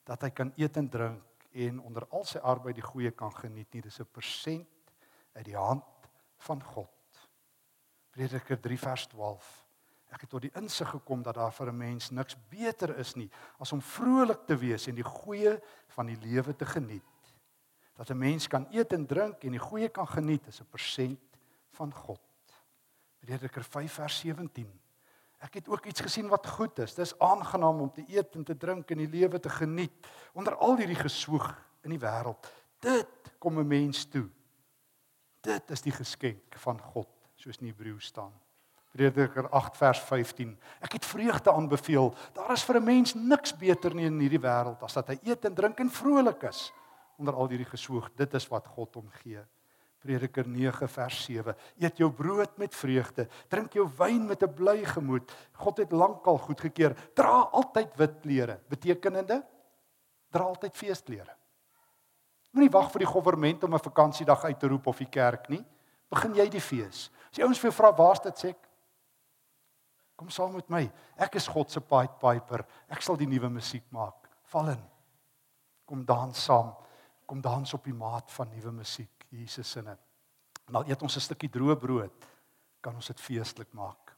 dat 0.05 0.21
hy 0.21 0.29
kan 0.29 0.53
eet 0.57 0.77
en 0.77 0.89
drink 0.89 1.47
en 1.53 1.79
onder 1.79 2.05
al 2.11 2.25
sy 2.25 2.39
arbeid 2.39 2.75
die 2.75 2.89
goeie 2.89 3.11
kan 3.11 3.31
geniet 3.31 3.73
nie. 3.73 3.81
Dis 3.81 3.99
'n 3.99 4.05
persent 4.11 4.67
uit 5.33 5.45
die 5.45 5.57
hand 5.57 5.83
van 6.37 6.63
God. 6.63 6.89
Prediker 8.11 8.59
3 8.59 8.77
vers 8.77 9.07
12 9.07 9.62
Ek 10.13 10.21
het 10.21 10.29
tot 10.29 10.43
die 10.45 10.53
insig 10.59 10.89
gekom 10.93 11.23
dat 11.25 11.35
daar 11.35 11.51
vir 11.51 11.71
'n 11.71 11.77
mens 11.77 12.11
niks 12.11 12.35
beter 12.49 12.97
is 12.97 13.15
nie 13.15 13.29
as 13.59 13.71
om 13.71 13.81
vrolik 13.81 14.45
te 14.45 14.55
wees 14.55 14.87
en 14.87 14.95
die 14.95 15.03
goeie 15.03 15.59
van 15.87 16.05
die 16.05 16.17
lewe 16.21 16.55
te 16.55 16.65
geniet. 16.65 17.03
Dat 17.95 18.09
'n 18.09 18.17
mens 18.17 18.47
kan 18.47 18.67
eet 18.71 18.93
en 18.93 19.05
drink 19.05 19.43
en 19.43 19.51
die 19.51 19.59
goeie 19.59 19.89
kan 19.89 20.07
geniet 20.07 20.47
is 20.47 20.61
'n 20.61 20.69
persent 20.69 21.19
van 21.71 21.93
God. 21.93 22.21
Prediker 23.19 23.63
5 23.63 23.93
vers 23.93 24.19
17. 24.19 24.79
Ek 25.39 25.53
het 25.53 25.67
ook 25.67 25.85
iets 25.85 26.01
gesien 26.01 26.27
wat 26.27 26.47
goed 26.47 26.79
is. 26.79 26.93
Dis 26.95 27.19
aangenaam 27.19 27.81
om 27.81 27.91
te 27.91 28.05
eet 28.07 28.35
en 28.35 28.43
te 28.43 28.57
drink 28.57 28.91
en 28.91 28.97
die 28.97 29.09
lewe 29.09 29.39
te 29.39 29.49
geniet 29.49 30.07
onder 30.33 30.55
al 30.55 30.77
hierdie 30.77 31.01
geswoeg 31.01 31.55
in 31.81 31.89
die 31.89 31.99
wêreld. 31.99 32.47
Dit 32.79 33.35
kom 33.39 33.59
'n 33.59 33.67
mens 33.67 34.05
toe. 34.05 34.29
Dit 35.41 35.71
is 35.71 35.81
die 35.81 35.91
geskenk 35.91 36.55
van 36.55 36.79
God, 36.79 37.09
soos 37.35 37.57
in 37.57 37.67
Hebreë 37.67 37.99
staan. 37.99 38.42
Prediker 38.93 39.47
8 39.49 39.77
vers 39.77 39.99
15. 40.05 40.51
Ek 40.85 40.99
het 40.99 41.05
vreugde 41.05 41.51
aanbeveel. 41.51 42.11
Daar 42.35 42.51
is 42.53 42.63
vir 42.63 42.77
'n 42.77 42.83
mens 42.83 43.13
niks 43.13 43.55
beter 43.57 43.95
nie 43.95 44.05
in 44.05 44.19
hierdie 44.19 44.41
wêreld 44.41 44.83
as 44.83 44.93
dat 44.93 45.07
hy 45.07 45.19
eet 45.23 45.45
en 45.45 45.55
drink 45.55 45.79
en 45.79 45.89
vrolik 45.89 46.43
is 46.43 46.71
onder 47.17 47.33
al 47.33 47.47
hierdie 47.47 47.69
geswoeg. 47.69 48.09
Dit 48.15 48.33
is 48.33 48.47
wat 48.47 48.67
God 48.67 48.95
hom 48.95 49.09
gee. 49.09 49.39
Prediker 49.99 50.47
9 50.47 50.87
vers 50.87 51.23
7. 51.23 51.55
Eet 51.79 51.97
jou 51.97 52.11
brood 52.11 52.57
met 52.57 52.75
vreugde, 52.75 53.27
drink 53.47 53.73
jou 53.73 53.89
wyn 53.97 54.27
met 54.27 54.43
'n 54.43 54.53
bly 54.53 54.85
gemoed. 54.85 55.31
God 55.51 55.77
het 55.77 55.91
lankal 55.91 56.37
goedgekeur. 56.37 56.95
Dra 57.15 57.49
altyd 57.51 57.95
wit 57.95 58.19
klere, 58.21 58.59
betekenende 58.69 59.43
dra 60.33 60.49
altyd 60.49 60.75
feesklere. 60.77 61.35
Moenie 62.53 62.71
wag 62.73 62.91
vir 62.93 63.05
die 63.05 63.09
regering 63.09 63.63
om 63.63 63.73
'n 63.73 63.79
vakansiedag 63.79 64.43
uit 64.43 64.59
te 64.59 64.67
roep 64.67 64.87
of 64.87 64.97
die 64.97 65.09
kerk 65.09 65.49
nie. 65.49 65.63
Begin 66.09 66.35
jy 66.35 66.49
die 66.49 66.61
fees. 66.61 67.09
As 67.29 67.37
die 67.37 67.43
ouens 67.43 67.59
vir 67.59 67.71
jou 67.71 67.77
vra 67.77 67.91
waar's 67.91 68.19
dit 68.19 68.35
sê 68.35 68.49
ek 68.49 68.69
Kom 70.15 70.29
saam 70.29 70.53
met 70.53 70.69
my. 70.69 70.83
Ek 71.17 71.35
is 71.35 71.47
God 71.47 71.71
se 71.71 71.81
Pied 71.81 72.19
Piper. 72.21 72.65
Ek 72.89 73.01
sal 73.01 73.17
die 73.17 73.27
nuwe 73.27 73.49
musiek 73.49 73.85
maak. 73.91 74.29
Val 74.53 74.69
in. 74.69 74.83
Kom 75.85 76.05
dans 76.05 76.45
saam. 76.45 76.73
Kom 77.25 77.41
dans 77.41 77.73
op 77.73 77.83
die 77.83 77.93
maat 77.97 78.31
van 78.31 78.49
nuwe 78.49 78.71
musiek. 78.71 79.25
Jesus 79.33 79.71
se 79.71 79.81
naam. 79.81 79.99
En 80.69 80.75
al 80.79 80.87
eet 80.87 81.01
ons 81.01 81.15
'n 81.17 81.19
stukkie 81.19 81.49
droë 81.49 81.75
brood, 81.79 82.25
kan 82.81 82.95
ons 82.95 83.07
dit 83.07 83.19
feestelik 83.19 83.73
maak. 83.73 84.13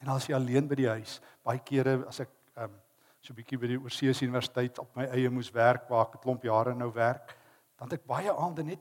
En 0.00 0.08
as 0.08 0.26
jy 0.26 0.34
alleen 0.34 0.68
by 0.68 0.74
die 0.74 0.88
huis, 0.88 1.20
baie 1.44 1.58
kere 1.58 2.04
as 2.08 2.20
ek 2.20 2.30
ehm 2.56 2.64
um, 2.64 2.80
so 3.20 3.32
'n 3.32 3.36
bietjie 3.36 3.58
by 3.58 3.66
die 3.66 3.78
Oorseese 3.78 4.24
Universiteit 4.24 4.78
op 4.78 4.96
my 4.96 5.04
eie 5.04 5.30
moes 5.30 5.50
werk 5.50 5.88
waar 5.88 6.06
ek 6.06 6.14
'n 6.16 6.22
klomp 6.22 6.42
jare 6.44 6.74
nou 6.74 6.92
werk, 6.92 7.36
dan 7.78 7.88
het 7.88 8.00
ek 8.00 8.06
baie 8.06 8.32
aande 8.32 8.62
net 8.62 8.80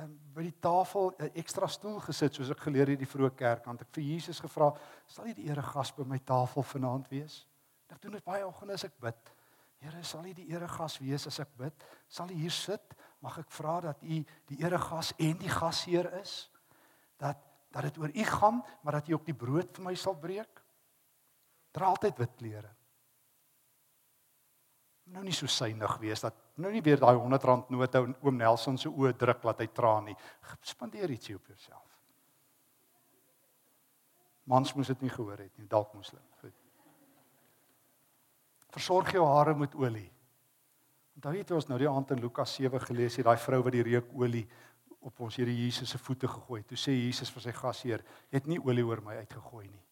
um, 0.00 0.12
by 0.34 0.42
die 0.46 0.58
tafel 0.60 1.12
'n 1.18 1.30
ekstra 1.34 1.66
stoel 1.68 2.00
gesit 2.00 2.34
soos 2.34 2.50
ek 2.50 2.64
geleer 2.66 2.88
het 2.92 2.98
die 2.98 3.08
vroeë 3.08 3.34
kerk 3.36 3.66
want 3.66 3.82
ek 3.82 3.92
vir 3.92 4.04
Jesus 4.04 4.40
gevra 4.40 4.72
sal 5.06 5.26
jy 5.26 5.34
die 5.34 5.48
ere 5.50 5.62
gas 5.62 5.92
by 5.92 6.04
my 6.04 6.18
tafel 6.18 6.62
vanaand 6.62 7.08
wees? 7.10 7.46
Ek 7.90 8.00
doen 8.00 8.12
dit 8.12 8.24
baie 8.24 8.46
oggende 8.46 8.74
as 8.74 8.84
ek 8.84 8.98
bid. 9.00 9.32
Here 9.78 10.02
sal 10.04 10.24
jy 10.26 10.34
die 10.34 10.50
ere 10.54 10.68
gas 10.68 10.98
wees 10.98 11.26
as 11.26 11.40
ek 11.40 11.56
bid? 11.56 11.84
Sal 12.08 12.28
jy 12.28 12.36
hier 12.36 12.50
sit? 12.50 12.94
Mag 13.20 13.38
ek 13.38 13.50
vra 13.50 13.80
dat 13.80 14.02
u 14.02 14.24
die 14.46 14.60
ere 14.60 14.78
gas 14.78 15.12
en 15.18 15.38
die 15.38 15.48
gasheer 15.50 16.12
is? 16.20 16.50
Dat 17.18 17.38
dat 17.72 17.82
dit 17.82 17.98
oor 17.98 18.10
u 18.12 18.24
gaan 18.24 18.62
maar 18.82 18.92
dat 18.92 19.08
u 19.08 19.14
ook 19.14 19.24
die 19.24 19.34
brood 19.34 19.76
vir 19.76 19.84
my 19.84 19.94
sal 19.94 20.14
breek? 20.14 20.62
Dra 21.72 21.86
altyd 21.86 22.18
wit 22.18 22.36
klere 22.36 22.74
nou 25.12 25.24
nie 25.26 25.34
so 25.34 25.50
synig 25.50 25.96
wees 26.02 26.22
dat 26.24 26.36
nou 26.60 26.72
nie 26.72 26.82
weer 26.84 27.00
daai 27.00 27.16
100 27.16 27.44
rand 27.48 27.70
note 27.70 28.02
in 28.06 28.14
oom 28.20 28.36
Nelson 28.36 28.78
se 28.78 28.90
oë 28.90 29.14
druk 29.18 29.44
laat 29.46 29.62
hy 29.62 29.68
traan 29.72 30.10
nie. 30.10 30.16
Spandeer 30.60 31.10
ietsie 31.10 31.36
op 31.36 31.46
jouself. 31.48 31.86
Mans 34.50 34.74
moes 34.74 34.90
dit 34.90 35.04
nie 35.04 35.12
gehoor 35.12 35.38
het 35.38 35.54
nie, 35.58 35.68
dalk 35.70 35.94
hulle. 35.94 36.20
Goed. 36.42 36.56
Versorg 38.74 39.12
jou 39.14 39.24
hare 39.26 39.54
met 39.54 39.74
olie. 39.78 40.10
Onthou 41.16 41.32
jy 41.36 41.44
toe 41.46 41.56
ons 41.60 41.68
nou 41.70 41.78
die 41.78 41.88
aand 41.88 42.12
in 42.14 42.22
Lukas 42.24 42.56
7 42.58 42.80
gelees 42.88 43.16
het, 43.16 43.26
daai 43.28 43.38
vrou 43.38 43.62
wat 43.62 43.76
die 43.76 43.84
reukolie 43.86 44.46
op 45.02 45.20
ons 45.20 45.36
Here 45.36 45.52
Jesus 45.52 45.90
se 45.90 45.98
voete 45.98 46.28
gegooi 46.28 46.60
het. 46.60 46.68
Toe 46.70 46.78
sê 46.78 46.94
Jesus 46.94 47.30
vir 47.30 47.42
sy 47.42 47.52
gasheer, 47.52 48.04
"Jy 48.30 48.38
het 48.38 48.46
nie 48.46 48.58
olie 48.58 48.84
oor 48.84 49.00
my 49.00 49.16
uitgegooi 49.16 49.68
nie." 49.68 49.84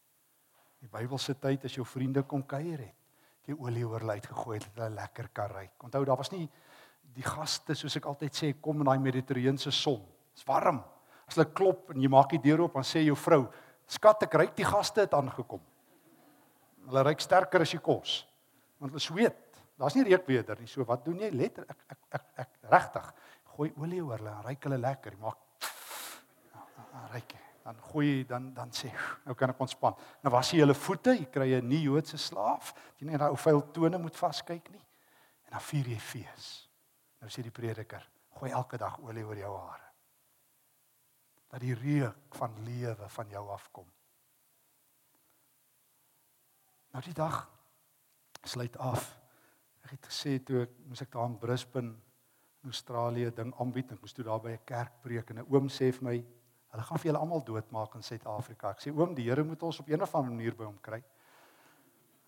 Die 0.81 0.89
Bybel 0.89 1.19
sê 1.19 1.35
tyd 1.35 1.65
as 1.65 1.75
jou 1.75 1.85
vriende 1.85 2.23
kom 2.23 2.43
kuier 2.43 2.79
het 2.79 3.00
die 3.49 3.57
olie 3.57 3.85
oor 3.87 4.03
hulle 4.05 4.19
uitgegooi 4.19 4.59
het 4.59 4.67
dat 4.69 4.85
hulle 4.85 4.97
lekker 4.97 5.31
kan 5.35 5.51
ry. 5.55 5.67
Onthou 5.85 6.05
daar 6.05 6.21
was 6.21 6.33
nie 6.33 6.49
die 7.15 7.27
gaste 7.27 7.75
soos 7.75 7.97
ek 7.99 8.07
altyd 8.07 8.37
sê 8.37 8.53
kom 8.63 8.83
in 8.83 8.87
daai 8.87 9.01
mediterrane 9.03 9.59
son. 9.59 10.01
Dit's 10.35 10.47
warm. 10.47 10.83
As 11.27 11.37
hulle 11.37 11.49
klop 11.55 11.91
en 11.95 12.03
jy 12.03 12.11
maak 12.11 12.31
die 12.35 12.43
deur 12.43 12.67
oop 12.67 12.79
dan 12.79 12.87
sê 12.87 13.05
jou 13.05 13.17
vrou, 13.17 13.49
"Skat, 13.87 14.23
ek 14.23 14.35
ryk 14.35 14.57
die 14.57 14.65
gaste 14.65 15.01
het 15.01 15.15
aangekom." 15.15 15.61
Hulle 16.87 17.05
ryk 17.05 17.21
sterker 17.21 17.61
as 17.61 17.71
die 17.71 17.79
kos. 17.79 18.27
Want 18.79 18.93
hulle 18.93 19.01
sweet. 19.01 19.37
Daar's 19.79 19.95
nie 19.95 20.05
reukweder 20.05 20.59
nie. 20.59 20.67
So 20.67 20.85
wat 20.85 21.05
doen 21.05 21.19
jy? 21.19 21.31
Letter 21.31 21.65
ek 21.69 21.85
ek 21.89 21.99
ek, 22.13 22.25
ek 22.39 22.49
regtig 22.71 23.13
gooi 23.57 23.73
olie 23.77 24.03
oor 24.03 24.19
hulle, 24.19 24.43
ryk 24.45 24.65
hulle 24.65 24.79
lekker. 24.79 25.13
Jy 25.13 25.19
maak 25.19 25.39
ryk 27.13 27.50
dan 27.63 27.77
gooi 27.91 28.25
dan 28.25 28.55
dan 28.55 28.73
sê 28.73 28.91
nou 29.25 29.35
kan 29.35 29.51
ek 29.51 29.61
ontspan. 29.61 29.95
Nou 30.23 30.33
was 30.33 30.51
jy 30.53 30.63
hulle 30.63 30.75
voete, 30.75 31.15
jy 31.17 31.27
kry 31.31 31.49
'n 31.61 31.69
nie 31.69 31.83
Joodse 31.85 32.19
slaaf. 32.19 32.75
Jy 32.99 33.07
net 33.07 33.19
daai 33.19 33.31
ou 33.31 33.37
vuil 33.37 33.63
tone 33.73 33.99
moet 33.99 34.17
vaskyk 34.17 34.71
nie. 34.71 34.87
En 35.45 35.51
dan 35.51 35.61
vier 35.61 35.89
jy 35.89 35.99
fees. 35.99 36.69
Nou 37.21 37.31
sê 37.31 37.43
die 37.43 37.51
prediker, 37.51 38.09
gooi 38.39 38.51
elke 38.51 38.79
dag 38.79 38.99
olie 38.99 39.25
oor 39.25 39.37
jou 39.37 39.57
hare. 39.59 39.89
Dat 41.51 41.61
die 41.61 41.75
reuk 41.75 42.35
van 42.35 42.55
lewe 42.65 43.09
van 43.09 43.29
jou 43.29 43.49
afkom. 43.51 43.87
Nou 46.93 47.03
die 47.05 47.15
dag 47.15 47.49
sluit 48.45 48.77
af. 48.79 49.19
Ek 49.85 49.91
het 49.91 50.07
gesê 50.07 50.39
toe 50.45 50.63
ek 50.63 50.71
moes 50.87 51.03
ek 51.03 51.13
daar 51.13 51.27
in 51.27 51.39
Brisbane 51.39 51.95
in 52.61 52.69
Australië 52.71 53.31
ding 53.35 53.55
aanbied, 53.59 53.93
ek 53.93 54.01
moes 54.01 54.13
toe 54.13 54.25
daar 54.25 54.41
by 54.41 54.53
'n 54.53 54.65
kerk 54.65 55.01
preek 55.03 55.31
en 55.31 55.39
'n 55.39 55.47
oom 55.49 55.69
sê 55.69 55.93
vir 55.93 56.03
my 56.03 56.25
Hulle 56.71 56.87
gaan 56.87 57.01
vir 57.03 57.11
julle 57.11 57.23
almal 57.23 57.43
doodmaak 57.45 57.95
in 57.99 58.05
Suid-Afrika. 58.07 58.71
Ek 58.71 58.85
sê 58.85 58.93
oom, 58.95 59.15
die 59.15 59.27
Here 59.27 59.45
moet 59.45 59.63
ons 59.67 59.81
op 59.83 59.89
een 59.91 60.03
of 60.03 60.15
ander 60.15 60.35
manier 60.35 60.55
by 60.57 60.69
hom 60.69 60.79
kry. 60.83 61.01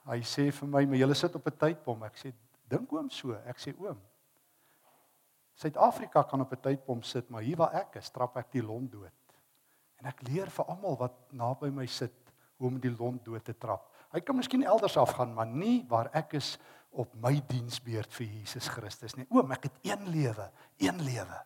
Hy 0.09 0.18
sê 0.26 0.49
vir 0.51 0.68
my, 0.68 0.84
"Maar 0.86 0.99
julle 0.99 1.14
sit 1.14 1.34
op 1.34 1.47
'n 1.47 1.57
tydbom." 1.57 2.03
Ek 2.05 2.16
sê, 2.16 2.32
"Dink 2.68 2.93
oom 2.93 3.11
so." 3.11 3.34
Ek 3.47 3.59
sê, 3.59 3.74
"Oom, 3.78 4.01
Suid-Afrika 5.55 6.22
kan 6.22 6.40
op 6.40 6.53
'n 6.53 6.61
tydbom 6.61 7.03
sit, 7.03 7.30
maar 7.30 7.43
hier 7.43 7.57
waar 7.57 7.74
ek 7.74 7.97
is, 7.97 8.11
trap 8.11 8.36
ek 8.36 8.51
die 8.51 8.62
lont 8.62 8.90
dood." 8.90 9.12
En 9.99 10.07
ek 10.07 10.22
leer 10.22 10.51
vir 10.51 10.64
almal 10.64 10.97
wat 10.97 11.12
naby 11.32 11.70
my 11.70 11.86
sit 11.86 12.12
hoe 12.57 12.68
om 12.68 12.80
die 12.80 12.95
lont 12.99 13.24
dood 13.24 13.45
te 13.45 13.55
trap. 13.59 13.88
Hy 14.12 14.20
kan 14.20 14.36
miskien 14.36 14.64
elders 14.64 14.97
afgaan, 14.97 15.34
maar 15.34 15.47
nie 15.47 15.86
waar 15.88 16.11
ek 16.12 16.34
is 16.34 16.59
op 16.90 17.14
my 17.14 17.40
diensbeurt 17.49 18.12
vir 18.12 18.26
Jesus 18.26 18.68
Christus 18.68 19.16
nie. 19.16 19.26
Oom, 19.30 19.53
ek 19.53 19.62
het 19.62 19.78
een 19.82 20.09
lewe, 20.12 20.51
een 20.82 21.01
lewe. 21.03 21.38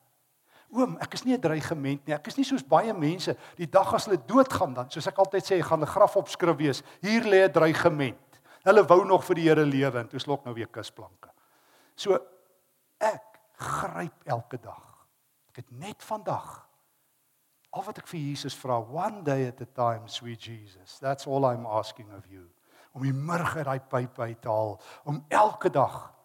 Oom, 0.75 0.97
ek 1.01 1.15
is 1.15 1.25
nie 1.25 1.35
'n 1.35 1.41
dreigement 1.41 2.07
nie. 2.07 2.15
Ek 2.15 2.27
is 2.27 2.37
nie 2.37 2.45
soos 2.45 2.63
baie 2.63 2.93
mense 2.93 3.37
die 3.57 3.71
dag 3.71 3.95
as 3.95 4.07
hulle 4.07 4.19
doodgaan 4.27 4.75
dan, 4.75 4.91
soos 4.91 5.07
ek 5.07 5.19
altyd 5.19 5.45
sê, 5.45 5.63
gaan 5.63 5.81
'n 5.81 5.87
graf 5.87 6.17
opskrif 6.17 6.57
wees. 6.57 6.83
Hier 7.01 7.23
lê 7.23 7.45
'n 7.45 7.53
dreigement. 7.53 8.41
Hulle 8.65 8.85
wou 8.85 9.05
nog 9.05 9.25
vir 9.25 9.35
die 9.35 9.49
Here 9.49 9.65
lewe 9.65 9.99
en 10.01 10.09
toe 10.09 10.19
slok 10.19 10.45
nou 10.45 10.55
weer 10.55 10.67
kusplanke. 10.67 11.31
So 11.95 12.19
ek 12.99 13.41
gryp 13.57 14.27
elke 14.27 14.59
dag. 14.59 15.07
Ek 15.51 15.57
het 15.57 15.71
net 15.71 16.03
vandag 16.03 16.67
al 17.77 17.85
wat 17.85 17.99
ek 17.99 18.09
vir 18.09 18.21
Jesus 18.21 18.57
vra, 18.57 18.79
one 18.81 19.23
day 19.23 19.49
at 19.49 19.61
a 19.61 19.67
time, 19.67 20.09
sweet 20.09 20.41
Jesus. 20.41 20.99
That's 20.99 21.27
all 21.27 21.45
I'm 21.45 21.67
asking 21.67 22.09
of 22.17 22.27
you. 22.31 22.49
Om 22.97 23.05
die 23.05 23.13
murg 23.13 23.57
uit 23.57 23.67
daai 23.67 23.81
pyp 23.81 24.21
uit 24.21 24.41
te 24.41 24.49
haal, 24.49 24.79
om 25.05 25.25
elke 25.29 25.71
dag 25.71 26.16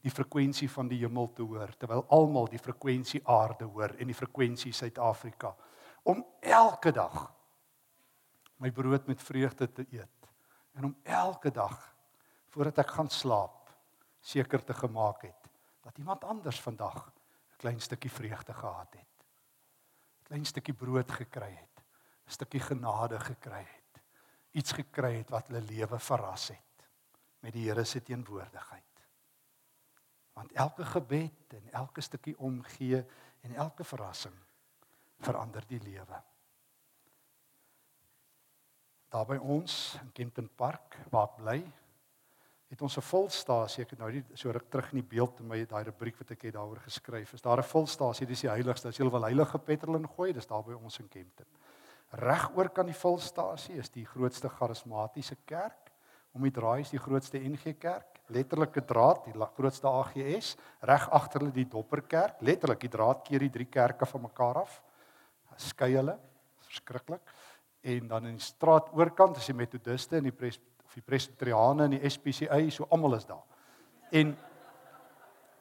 die 0.00 0.12
frekwensie 0.12 0.68
van 0.70 0.88
die 0.88 0.98
hemel 1.02 1.28
te 1.36 1.44
hoor 1.44 1.72
terwyl 1.76 2.06
almal 2.08 2.48
die 2.48 2.60
frekwensie 2.60 3.20
aarde 3.28 3.68
hoor 3.68 3.94
en 3.98 4.08
die 4.08 4.16
frekwensie 4.16 4.72
Suid-Afrika. 4.72 5.52
Om 6.08 6.24
elke 6.40 6.92
dag 6.92 7.26
my 8.60 8.70
brood 8.72 9.06
met 9.08 9.22
vreugde 9.22 9.68
te 9.72 9.86
eet 9.90 10.30
en 10.76 10.84
om 10.90 10.96
elke 11.02 11.50
dag 11.50 11.76
voordat 12.52 12.80
ek 12.84 12.94
gaan 12.96 13.10
slaap 13.12 13.70
seker 14.20 14.64
te 14.64 14.74
gemaak 14.74 15.26
het 15.28 15.50
dat 15.84 15.98
iemand 15.98 16.24
anders 16.24 16.60
vandag 16.60 17.08
'n 17.08 17.60
klein 17.60 17.80
stukkie 17.80 18.10
vreugde 18.10 18.52
gehad 18.52 18.92
het. 18.92 19.16
'n 20.20 20.24
klein 20.24 20.44
stukkie 20.44 20.74
brood 20.74 21.10
gekry 21.10 21.52
het 21.52 21.84
'n 22.26 22.30
stukkie 22.30 22.60
genade 22.60 23.20
gekry 23.20 23.64
het 23.64 23.80
iets 24.52 24.72
gekry 24.72 25.16
het 25.20 25.30
wat 25.30 25.50
hulle 25.50 25.62
lewe 25.62 25.98
verras 25.98 26.48
het. 26.48 26.86
Met 27.40 27.54
die 27.54 27.68
Here 27.68 27.84
se 27.84 28.02
teenwoordigheid 28.02 28.89
Want 30.40 30.52
elke 30.56 30.84
gebed 30.88 31.52
en 31.52 31.72
elke 31.76 32.00
stukkie 32.00 32.38
omgee 32.38 33.02
en 33.44 33.54
elke 33.60 33.84
verrassing 33.84 34.36
verander 35.20 35.66
die 35.68 35.80
lewe. 35.84 36.20
Daar 39.12 39.26
by 39.28 39.36
ons 39.36 39.98
in 40.00 40.12
Kenton 40.16 40.48
Park 40.56 40.96
waar 41.12 41.28
ek 41.28 41.36
bly, 41.42 41.58
het 42.70 42.82
ons 42.86 42.96
'n 42.96 43.04
volstasie. 43.04 43.82
Ek 43.84 43.90
het 43.90 43.98
nou 43.98 44.10
nie 44.12 44.24
so 44.34 44.50
ruk 44.50 44.70
terug 44.70 44.92
in 44.92 45.00
die 45.02 45.10
beeld 45.16 45.40
in 45.40 45.48
my 45.48 45.64
daai 45.64 45.84
rubriek 45.84 46.16
wat 46.18 46.30
ek 46.30 46.42
het 46.42 46.54
daaroor 46.54 46.80
geskryf. 46.80 47.34
Is 47.34 47.42
daar 47.42 47.58
'n 47.58 47.62
volstasie, 47.62 48.26
dis 48.26 48.40
die 48.40 48.50
heiligste. 48.50 48.88
As 48.88 48.96
jy 48.96 49.10
wil 49.10 49.22
heilige 49.22 49.58
petrol 49.58 49.96
ingooi, 49.96 50.32
dis 50.32 50.46
daar 50.46 50.62
by 50.62 50.72
ons 50.72 50.98
in 51.00 51.08
Kenton. 51.08 51.46
Reg 52.10 52.56
oor 52.56 52.68
kan 52.68 52.86
die 52.86 52.94
volstasie 52.94 53.76
is 53.76 53.90
die 53.90 54.06
grootste 54.06 54.48
charismatiese 54.48 55.36
kerk. 55.44 55.90
Om 56.32 56.42
die 56.42 56.50
draai 56.50 56.80
is 56.80 56.90
die 56.90 56.98
grootste 56.98 57.38
NG 57.38 57.78
Kerk, 57.78 58.09
letterlike 58.30 58.82
draad, 58.86 59.24
die 59.26 59.48
grootste 59.56 59.88
AGS, 59.88 60.54
reg 60.86 61.06
agter 61.10 61.44
hulle 61.44 61.54
die 61.54 61.68
Dopperkerk, 61.68 62.40
letterlik 62.46 62.80
die 62.80 62.92
draad 62.92 63.22
keer 63.26 63.44
die 63.44 63.52
drie 63.52 63.66
kerke 63.66 64.06
van 64.06 64.22
mekaar 64.22 64.62
af. 64.62 64.80
Skei 65.60 65.92
hulle. 65.96 66.16
Verskriklik. 66.64 67.22
En 67.82 68.08
dan 68.08 68.26
in 68.26 68.36
die 68.38 68.44
straat 68.44 68.90
oorkant 68.96 69.36
is 69.40 69.48
die 69.50 69.56
Metodiste 69.56 70.18
en 70.18 70.28
die 70.28 70.36
pres 70.36 70.60
of 70.90 70.96
die 70.98 71.06
Presbyteriane 71.06 71.86
en 71.86 71.92
die 71.94 72.10
SPCA, 72.10 72.58
so 72.74 72.86
almal 72.90 73.14
is 73.14 73.26
daar. 73.28 73.44
En 74.10 74.32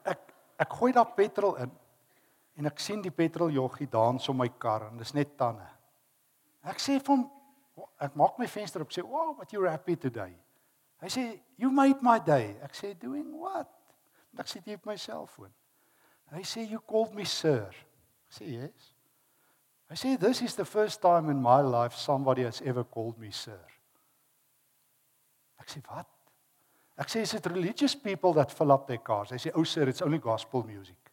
ek 0.10 0.34
ek 0.60 0.74
gooi 0.80 0.90
daar 0.96 1.14
petrol 1.16 1.56
in 1.62 1.72
en 2.60 2.68
ek 2.68 2.82
sien 2.84 3.00
die 3.00 3.14
petroljoggie 3.14 3.88
dans 3.88 4.26
om 4.30 4.42
my 4.42 4.50
kar 4.60 4.90
en 4.90 4.98
dis 5.00 5.14
net 5.16 5.38
tande. 5.40 5.68
Ek 6.68 6.82
sê 6.82 6.98
vir 6.98 7.14
hom 7.14 7.30
ek 8.04 8.18
maak 8.20 8.40
my 8.42 8.48
venster 8.48 8.82
op 8.82 8.92
sê, 8.92 9.04
"Wow, 9.04 9.38
but 9.38 9.54
you're 9.54 9.70
happy 9.70 9.96
today." 9.96 10.36
Hy 11.02 11.08
sê, 11.08 11.40
"You 11.58 11.72
made 11.72 12.02
my 12.02 12.20
day." 12.20 12.58
Ek 12.62 12.74
sê, 12.74 12.94
"Doing 12.94 13.40
what?" 13.40 13.68
Ek 14.38 14.48
sit 14.48 14.64
hier 14.64 14.78
op 14.78 14.86
my 14.86 14.96
selfoon. 14.96 15.54
Hy 16.32 16.42
sê, 16.42 16.70
"You 16.70 16.80
called 16.80 17.14
me 17.14 17.26
sir." 17.26 17.70
Ek 18.30 18.42
sê, 18.42 18.46
"Yes." 18.46 18.96
Hy 19.90 19.96
sê, 19.96 20.20
"This 20.20 20.42
is 20.42 20.56
the 20.56 20.66
first 20.66 21.02
time 21.02 21.32
in 21.32 21.42
my 21.42 21.62
life 21.62 21.96
somebody 21.96 22.44
has 22.44 22.62
ever 22.62 22.84
called 22.84 23.18
me 23.18 23.32
sir." 23.32 23.66
Ek 25.60 25.68
sê, 25.68 25.82
"Wat?" 25.90 26.08
Ek 26.98 27.08
sê, 27.08 27.22
"Is 27.22 27.34
it 27.34 27.46
religious 27.48 27.96
people 27.96 28.34
that 28.34 28.52
fill 28.52 28.72
up 28.72 28.88
their 28.88 29.00
cars?" 29.00 29.30
Hy 29.30 29.38
sê, 29.38 29.52
"Oh 29.56 29.64
sir, 29.64 29.88
it's 29.88 30.02
only 30.02 30.20
gospel 30.20 30.64
music." 30.64 31.12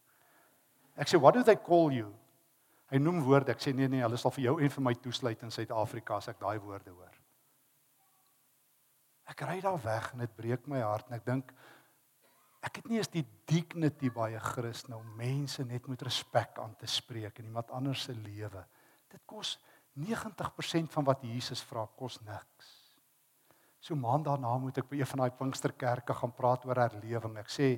Ek 0.97 1.07
sê, 1.07 1.20
"What 1.20 1.34
do 1.34 1.43
they 1.43 1.57
call 1.57 1.93
you?" 1.93 2.14
Hy 2.91 2.99
noem 2.99 3.24
woorde. 3.24 3.51
Ek 3.51 3.59
sê, 3.59 3.74
"Nee 3.74 3.89
nee, 3.89 4.03
hulle 4.03 4.16
sal 4.16 4.30
vir 4.30 4.45
jou 4.45 4.59
en 4.61 4.68
vir 4.68 4.82
my 4.82 4.95
toesluit 4.95 5.43
in 5.43 5.51
Suid-Afrika 5.51 6.16
as 6.16 6.28
ek 6.28 6.39
daai 6.39 6.59
woorde 6.59 6.91
hoor." 6.91 7.16
Ek 9.27 9.43
ry 9.43 9.59
daar 9.62 9.79
weg 9.83 10.12
en 10.14 10.22
dit 10.22 10.37
breek 10.39 10.68
my 10.70 10.81
hart 10.85 11.11
en 11.11 11.18
ek 11.18 11.27
dink 11.27 11.53
ek 12.66 12.81
het 12.81 12.89
nie 12.91 12.99
eens 12.99 13.11
die 13.12 13.24
dignity 13.47 14.11
baie 14.11 14.39
Christen 14.43 14.97
om 14.97 15.14
mense 15.18 15.62
net 15.66 15.87
met 15.91 16.03
respek 16.03 16.59
aan 16.62 16.74
te 16.79 16.89
spreek 16.91 17.39
in 17.39 17.51
iemand 17.51 17.70
anders 17.74 18.07
se 18.09 18.14
lewe. 18.14 18.64
Dit 19.11 19.22
kos 19.27 19.57
90% 20.03 20.91
van 20.93 21.07
wat 21.07 21.22
Jesus 21.24 21.62
vra 21.64 21.87
kos 21.99 22.18
niks. 22.27 22.72
So 23.81 23.95
maand 23.95 24.27
daarna 24.27 24.51
moet 24.59 24.81
ek 24.83 24.89
by 24.91 24.99
een 24.99 25.11
van 25.12 25.22
daai 25.22 25.39
Pinksterkerke 25.39 26.14
gaan 26.16 26.35
praat 26.35 26.66
oor 26.66 26.81
herlewing. 26.81 27.37
Ek 27.39 27.53
sê 27.53 27.77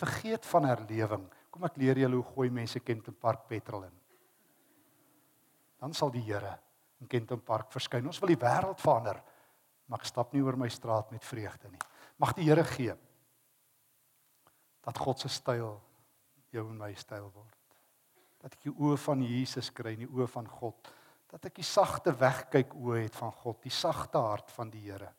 vergeet 0.00 0.46
van 0.48 0.70
herlewing. 0.70 1.26
Kom 1.52 1.66
ek 1.68 1.76
leer 1.76 2.00
julle 2.00 2.18
hoe 2.18 2.30
gooi 2.32 2.48
mense 2.50 2.80
Kenton 2.80 3.14
Park 3.20 3.44
petrol 3.50 3.84
in. 3.84 3.98
Dan 5.82 5.92
sal 5.92 6.12
die 6.14 6.22
Here 6.24 6.54
in 7.02 7.10
Kenton 7.10 7.42
Park 7.44 7.72
verskyn. 7.74 8.06
Ons 8.06 8.20
wil 8.22 8.32
die 8.32 8.40
wêreld 8.40 8.80
verander 8.80 9.20
maar 9.92 10.00
ek 10.00 10.08
stap 10.08 10.30
nie 10.32 10.40
oor 10.40 10.56
my 10.56 10.70
straat 10.72 11.10
met 11.12 11.24
vreugde 11.28 11.68
nie. 11.68 11.80
Mag 12.16 12.32
die 12.38 12.46
Here 12.46 12.64
gee 12.64 12.94
dat 14.82 14.98
God 14.98 15.20
se 15.20 15.28
styl 15.28 15.74
jou 16.52 16.64
en 16.64 16.78
my 16.80 16.94
styl 16.96 17.28
word. 17.34 17.76
Dat 18.40 18.56
ek 18.56 18.64
die 18.64 18.72
oë 18.72 18.96
van 19.04 19.20
Jesus 19.20 19.68
kry, 19.76 19.92
die 20.00 20.08
oë 20.08 20.30
van 20.32 20.48
God, 20.48 20.88
dat 21.28 21.44
ek 21.50 21.60
die 21.60 21.66
sagte 21.68 22.16
wegkyk 22.16 22.72
oë 22.72 23.02
het 23.02 23.20
van 23.20 23.36
God, 23.36 23.60
die 23.62 23.74
sagte 23.74 24.24
hart 24.24 24.48
van 24.56 24.72
die 24.72 24.80
Here. 24.86 25.12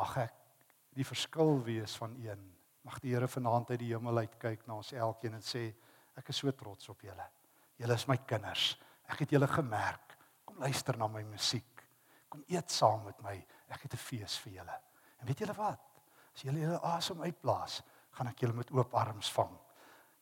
Mag 0.00 0.16
ek 0.24 0.42
die 0.96 1.04
verskil 1.04 1.60
wees 1.68 2.00
van 2.00 2.16
een. 2.24 2.48
Mag 2.88 2.96
die 3.04 3.12
Here 3.12 3.28
vanaand 3.28 3.76
uit 3.76 3.82
die 3.84 3.92
hemel 3.92 4.24
uit 4.24 4.40
kyk 4.40 4.64
na 4.64 4.80
ons 4.80 4.96
elkeen 4.96 5.36
en 5.36 5.44
sê 5.44 5.68
ek 6.16 6.32
is 6.32 6.40
so 6.40 6.56
trots 6.56 6.88
op 6.88 7.04
julle. 7.04 7.28
Julle 7.76 8.00
is 8.00 8.08
my 8.08 8.22
kinders. 8.24 8.72
Ek 9.04 9.20
het 9.26 9.36
julle 9.36 9.52
gemerk. 9.52 10.16
Kom 10.48 10.64
luister 10.64 10.96
na 10.96 11.12
my 11.12 11.26
musiek 11.28 11.75
kom 12.36 12.44
eet 12.52 12.70
saam 12.70 13.04
met 13.04 13.20
my. 13.24 13.36
Ek 13.72 13.82
het 13.82 13.94
'n 13.94 13.96
fees 13.96 14.38
vir 14.38 14.52
julle. 14.52 14.80
En 15.20 15.26
weet 15.26 15.38
julle 15.38 15.54
wat? 15.54 15.80
As 16.34 16.42
julle 16.42 16.60
julle 16.60 16.80
asem 16.82 17.20
uitblaas, 17.20 17.82
gaan 18.10 18.28
ek 18.28 18.38
julle 18.40 18.52
met 18.52 18.70
oop 18.70 18.94
arms 18.94 19.32
vang. 19.32 19.58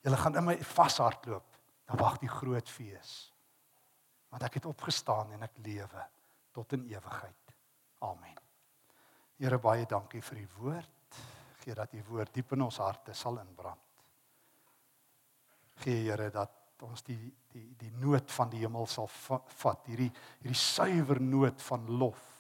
Julle 0.03 0.17
gaan 0.17 0.37
in 0.37 0.45
my 0.45 0.57
vashardloop. 0.57 1.45
Dan 1.87 1.99
wag 1.99 2.19
die 2.19 2.29
groot 2.29 2.69
fees. 2.69 3.33
Want 4.31 4.43
ek 4.43 4.55
het 4.55 4.67
opgestaan 4.67 5.33
en 5.33 5.43
ek 5.43 5.53
lewe 5.57 6.07
tot 6.53 6.73
in 6.73 6.85
ewigheid. 6.85 7.55
Amen. 8.01 8.39
Here 9.37 9.59
baie 9.59 9.87
dankie 9.87 10.23
vir 10.23 10.39
u 10.39 10.49
woord. 10.59 11.17
Gee 11.65 11.75
dat 11.75 11.93
u 11.93 12.03
woord 12.09 12.35
diep 12.35 12.53
in 12.53 12.63
ons 12.63 12.79
harte 12.79 13.13
sal 13.13 13.39
inbrand. 13.39 13.81
Gee 15.75 16.11
Here 16.11 16.31
dat 16.31 16.51
ons 16.85 17.03
die 17.03 17.33
die 17.55 17.75
die 17.79 17.91
noot 18.03 18.31
van 18.33 18.51
die 18.51 18.61
hemel 18.65 18.87
sal 18.87 19.09
vat. 19.09 19.87
Hierdie 19.87 20.11
hierdie 20.43 20.59
suiwer 20.59 21.21
noot 21.23 21.63
van 21.63 21.87
lof 21.99 22.35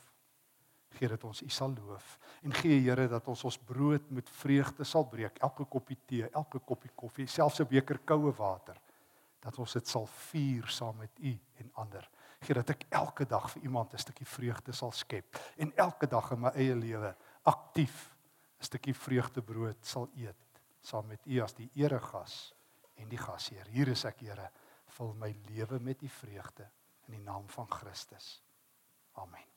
gee 0.94 1.08
dit 1.08 1.24
ons 1.26 1.42
u 1.42 1.48
sal 1.50 1.74
loof. 1.74 2.18
En 2.42 2.54
gee 2.54 2.80
Here 2.84 3.08
dat 3.08 3.28
ons 3.28 3.44
ons 3.44 3.58
brood 3.58 4.10
met 4.14 4.30
vreugde 4.30 4.84
sal 4.84 5.06
breek. 5.10 5.38
Elke 5.42 5.66
koppie 5.70 5.98
tee 6.06 6.28
elke 6.32 6.60
koppie 6.60 6.90
koffie 6.94 7.26
selfs 7.26 7.60
'n 7.60 7.68
beker 7.68 7.98
koue 8.04 8.32
water 8.32 8.80
dat 9.40 9.58
ons 9.58 9.72
dit 9.72 9.86
sal 9.88 10.06
vier 10.06 10.66
saam 10.68 10.96
met 10.96 11.10
u 11.18 11.38
en 11.58 11.70
ander. 11.74 12.08
Gee 12.40 12.54
dat 12.54 12.70
ek 12.70 12.86
elke 12.90 13.26
dag 13.26 13.50
vir 13.50 13.62
iemand 13.62 13.94
'n 13.94 13.98
stukkie 13.98 14.26
vreugde 14.26 14.72
sal 14.72 14.92
skep 14.92 15.38
en 15.56 15.72
elke 15.76 16.06
dag 16.06 16.30
in 16.30 16.40
my 16.40 16.50
eie 16.54 16.74
lewe 16.74 17.16
aktief 17.42 18.14
'n 18.60 18.64
stukkie 18.64 18.94
vreugdebrood 18.94 19.84
sal 19.84 20.08
eet 20.16 20.36
saam 20.80 21.06
met 21.06 21.26
u 21.26 21.40
as 21.40 21.54
die 21.54 21.70
eregas 21.74 22.53
en 22.94 23.08
die 23.08 23.20
gasheer. 23.20 23.66
Hier 23.72 23.88
is 23.88 24.04
ek, 24.08 24.22
Here, 24.26 24.50
vul 24.96 25.14
my 25.18 25.32
lewe 25.48 25.80
met 25.80 26.02
u 26.02 26.08
vreugde 26.08 26.68
in 27.08 27.18
die 27.18 27.24
naam 27.24 27.48
van 27.48 27.70
Christus. 27.70 28.36
Amen. 29.20 29.53